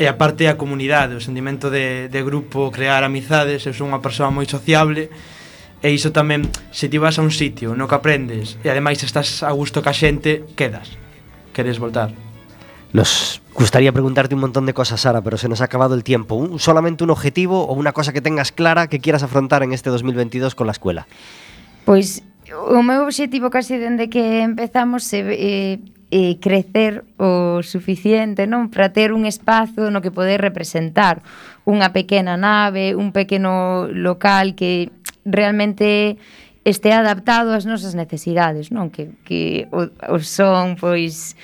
e 0.00 0.08
a 0.08 0.16
parte 0.16 0.48
a 0.48 0.56
comunidade, 0.56 1.12
o 1.12 1.20
sentimento 1.20 1.68
de, 1.68 2.08
de 2.08 2.20
grupo, 2.24 2.72
crear 2.72 3.04
amizades, 3.04 3.68
eu 3.68 3.76
son 3.76 3.92
unha 3.92 4.00
persoa 4.00 4.32
moi 4.32 4.48
sociable 4.48 5.12
e 5.84 5.88
iso 5.92 6.12
tamén, 6.12 6.48
se 6.72 6.88
ti 6.88 6.96
vas 6.96 7.20
a 7.20 7.24
un 7.24 7.32
sitio 7.32 7.76
no 7.76 7.84
que 7.84 7.96
aprendes 7.96 8.56
e 8.64 8.72
ademais 8.72 9.04
estás 9.04 9.44
a 9.44 9.52
gusto 9.52 9.84
ca 9.84 9.92
xente, 9.92 10.48
quedas, 10.56 10.96
queres 11.52 11.76
voltar. 11.76 12.12
Nos 12.92 13.40
gustaría 13.54 13.92
preguntarte 13.92 14.34
un 14.34 14.40
montón 14.40 14.66
de 14.66 14.74
cosas, 14.74 15.02
Sara, 15.02 15.22
pero 15.22 15.38
se 15.38 15.48
nos 15.48 15.60
ha 15.60 15.70
acabado 15.70 15.94
el 15.94 16.02
tiempo. 16.02 16.34
¿Un, 16.34 16.58
¿Solamente 16.58 17.04
un 17.04 17.10
objetivo 17.10 17.62
o 17.68 17.72
una 17.74 17.92
cosa 17.92 18.12
que 18.12 18.20
tengas 18.20 18.50
clara 18.50 18.88
que 18.88 18.98
quieras 18.98 19.22
afrontar 19.22 19.62
en 19.62 19.72
este 19.72 19.90
2022 19.90 20.56
con 20.56 20.66
la 20.66 20.72
escuela? 20.72 21.06
Pois 21.84 22.24
o 22.52 22.82
meu 22.82 23.06
obxectivo 23.06 23.50
casi 23.50 23.78
dende 23.78 24.10
que 24.10 24.42
empezamos 24.42 25.06
é 25.14 25.22
eh, 25.22 25.76
eh, 26.10 26.34
crecer 26.42 27.06
o 27.22 27.62
suficiente 27.62 28.50
non 28.50 28.66
para 28.68 28.90
ter 28.90 29.14
un 29.14 29.24
espazo 29.24 29.94
no 29.94 30.02
que 30.02 30.10
poder 30.10 30.42
representar 30.42 31.22
unha 31.62 31.94
pequena 31.94 32.34
nave, 32.34 32.98
un 32.98 33.14
pequeno 33.14 33.86
local 33.86 34.58
que 34.58 34.90
realmente 35.22 36.18
este 36.66 36.92
adaptado 36.92 37.54
ás 37.54 37.64
nosas 37.64 37.94
necesidades, 37.94 38.74
non? 38.74 38.90
Que, 38.90 39.14
que 39.24 39.70
o, 39.70 39.88
o 40.10 40.18
son, 40.20 40.76
pois, 40.76 41.38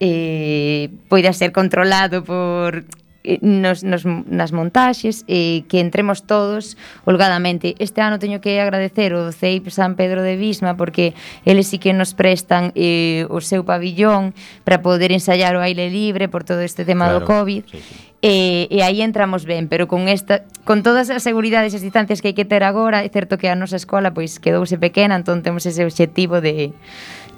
eh, 0.00 0.90
poida 1.06 1.36
ser 1.36 1.52
controlado 1.52 2.24
por 2.24 2.88
Eh, 3.26 3.38
nos, 3.42 3.82
nos, 3.82 4.06
nas 4.06 4.54
montaxes 4.54 5.26
e 5.26 5.66
que 5.66 5.82
entremos 5.82 6.22
todos 6.22 6.78
holgadamente. 7.02 7.74
Este 7.82 7.98
ano 7.98 8.22
teño 8.22 8.38
que 8.38 8.62
agradecer 8.62 9.18
o 9.18 9.34
CEIP 9.34 9.74
San 9.74 9.98
Pedro 9.98 10.22
de 10.22 10.38
Bisma 10.38 10.78
porque 10.78 11.18
eles 11.42 11.66
sí 11.66 11.82
que 11.82 11.90
nos 11.90 12.14
prestan 12.14 12.70
eh, 12.78 13.26
o 13.26 13.42
seu 13.42 13.66
pabillón 13.66 14.30
para 14.62 14.78
poder 14.78 15.10
ensayar 15.10 15.58
o 15.58 15.60
aire 15.60 15.90
libre 15.90 16.30
por 16.30 16.46
todo 16.46 16.62
este 16.62 16.86
tema 16.86 17.10
claro, 17.10 17.20
do 17.20 17.26
COVID. 17.26 17.66
Sí, 17.66 17.82
sí. 17.82 18.06
E, 18.22 18.70
e 18.70 18.80
aí 18.80 19.02
entramos 19.02 19.44
ben, 19.44 19.68
pero 19.68 19.90
con 19.90 20.08
esta 20.08 20.46
con 20.64 20.82
todas 20.82 21.10
as 21.10 21.22
seguridades 21.26 21.74
e 21.74 21.78
as 21.78 21.84
distancias 21.84 22.22
que 22.22 22.30
hai 22.30 22.36
que 22.38 22.48
ter 22.48 22.62
agora, 22.62 23.02
é 23.02 23.10
certo 23.10 23.36
que 23.36 23.50
a 23.50 23.58
nosa 23.58 23.76
escola 23.76 24.14
pois 24.14 24.38
quedouse 24.38 24.78
pequena, 24.78 25.18
entón 25.18 25.42
temos 25.42 25.66
ese 25.66 25.82
obxectivo 25.84 26.40
de 26.40 26.72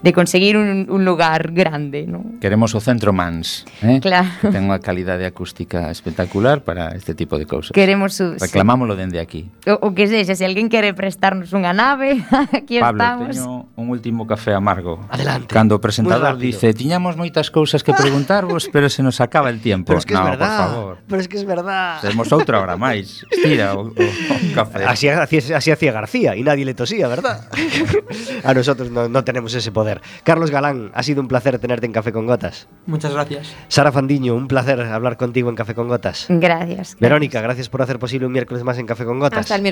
de 0.03 0.12
conseguir 0.12 0.57
un, 0.57 0.86
un 0.88 1.05
lugar 1.05 1.53
grande. 1.53 2.07
¿no? 2.07 2.24
Queremos 2.40 2.74
o 2.74 2.80
centro 2.80 3.12
mans, 3.12 3.66
eh? 3.82 3.99
claro. 4.01 4.28
que 4.40 4.49
ten 4.55 4.66
unha 4.70 4.78
calidade 4.78 5.26
acústica 5.26 5.90
espectacular 5.90 6.62
para 6.62 6.94
este 6.94 7.14
tipo 7.14 7.36
de 7.36 7.46
cousas. 7.46 7.74
Queremos 7.74 8.14
su, 8.14 8.38
Reclamámoslo 8.38 8.94
sí. 8.94 9.01
dende 9.01 9.18
aquí. 9.18 9.51
O, 9.66 9.90
o 9.90 9.94
que 9.94 10.07
sexa, 10.07 10.38
se 10.38 10.44
alguén 10.46 10.70
quere 10.70 10.94
prestarnos 10.94 11.51
unha 11.51 11.74
nave, 11.74 12.22
aquí 12.55 12.78
Pablo, 12.78 13.03
estamos. 13.03 13.34
Pablo, 13.34 13.66
teño 13.66 13.68
un 13.74 13.86
último 13.90 14.26
café 14.26 14.55
amargo. 14.55 15.03
Adelante. 15.11 15.51
Cando 15.51 15.76
o 15.76 15.80
presentador 15.82 16.38
dice, 16.38 16.70
tiñamos 16.74 17.18
moitas 17.18 17.51
cousas 17.51 17.82
que 17.82 17.90
preguntarvos, 17.94 18.68
pero 18.74 18.86
se 18.86 19.03
nos 19.03 19.18
acaba 19.18 19.51
el 19.51 19.59
tiempo. 19.59 19.90
Pero 19.90 19.99
es 19.99 20.07
que 20.07 20.14
no, 20.14 20.22
es 20.22 20.30
verdad. 20.38 20.59
por 20.59 20.74
favor. 20.74 20.94
Pero 21.09 21.20
es 21.20 21.28
que 21.28 21.36
es 21.38 21.46
verdad. 21.46 21.99
Temos 22.03 22.30
outra 22.30 22.61
hora 22.62 22.76
máis. 22.78 23.26
Estira 23.30 23.74
o, 23.74 23.90
o, 23.90 23.94
o 23.94 24.34
café. 24.55 24.84
Así, 24.84 25.09
así, 25.09 25.38
así 25.53 25.70
hacía 25.70 25.92
García 25.92 26.36
y 26.36 26.42
nadie 26.42 26.64
le 26.64 26.74
tosía, 26.74 27.09
¿verdad? 27.09 27.49
A 28.44 28.55
nosotros 28.55 28.90
no, 28.90 29.09
no 29.09 29.24
tenemos 29.24 29.55
ese 29.55 29.72
poder 29.72 29.88
Carlos 30.24 30.51
Galán, 30.51 30.91
ha 30.95 31.03
sido 31.03 31.20
un 31.20 31.28
placer 31.28 31.59
tenerte 31.59 31.86
en 31.86 31.93
Café 31.93 32.12
con 32.12 32.26
Gotas. 32.26 32.68
Muchas 32.86 33.12
gracias. 33.12 33.55
Sara 33.68 33.93
Fandiño, 33.93 34.34
un 34.34 34.49
placer 34.49 34.80
hablar 34.80 35.16
contigo 35.16 35.51
en 35.51 35.57
Café 35.57 35.74
con 35.74 35.89
Gotas. 35.89 36.26
Gracias. 36.28 36.97
Verónica, 37.01 37.41
gracias 37.41 37.68
por 37.68 37.82
hacer 37.82 37.99
posible 37.99 38.26
un 38.26 38.32
miércoles 38.32 38.64
más 38.64 38.78
en 38.78 38.86
Café 38.86 39.05
con 39.05 39.18
Gotas. 39.18 39.41
Hasta 39.41 39.57
el 39.57 39.62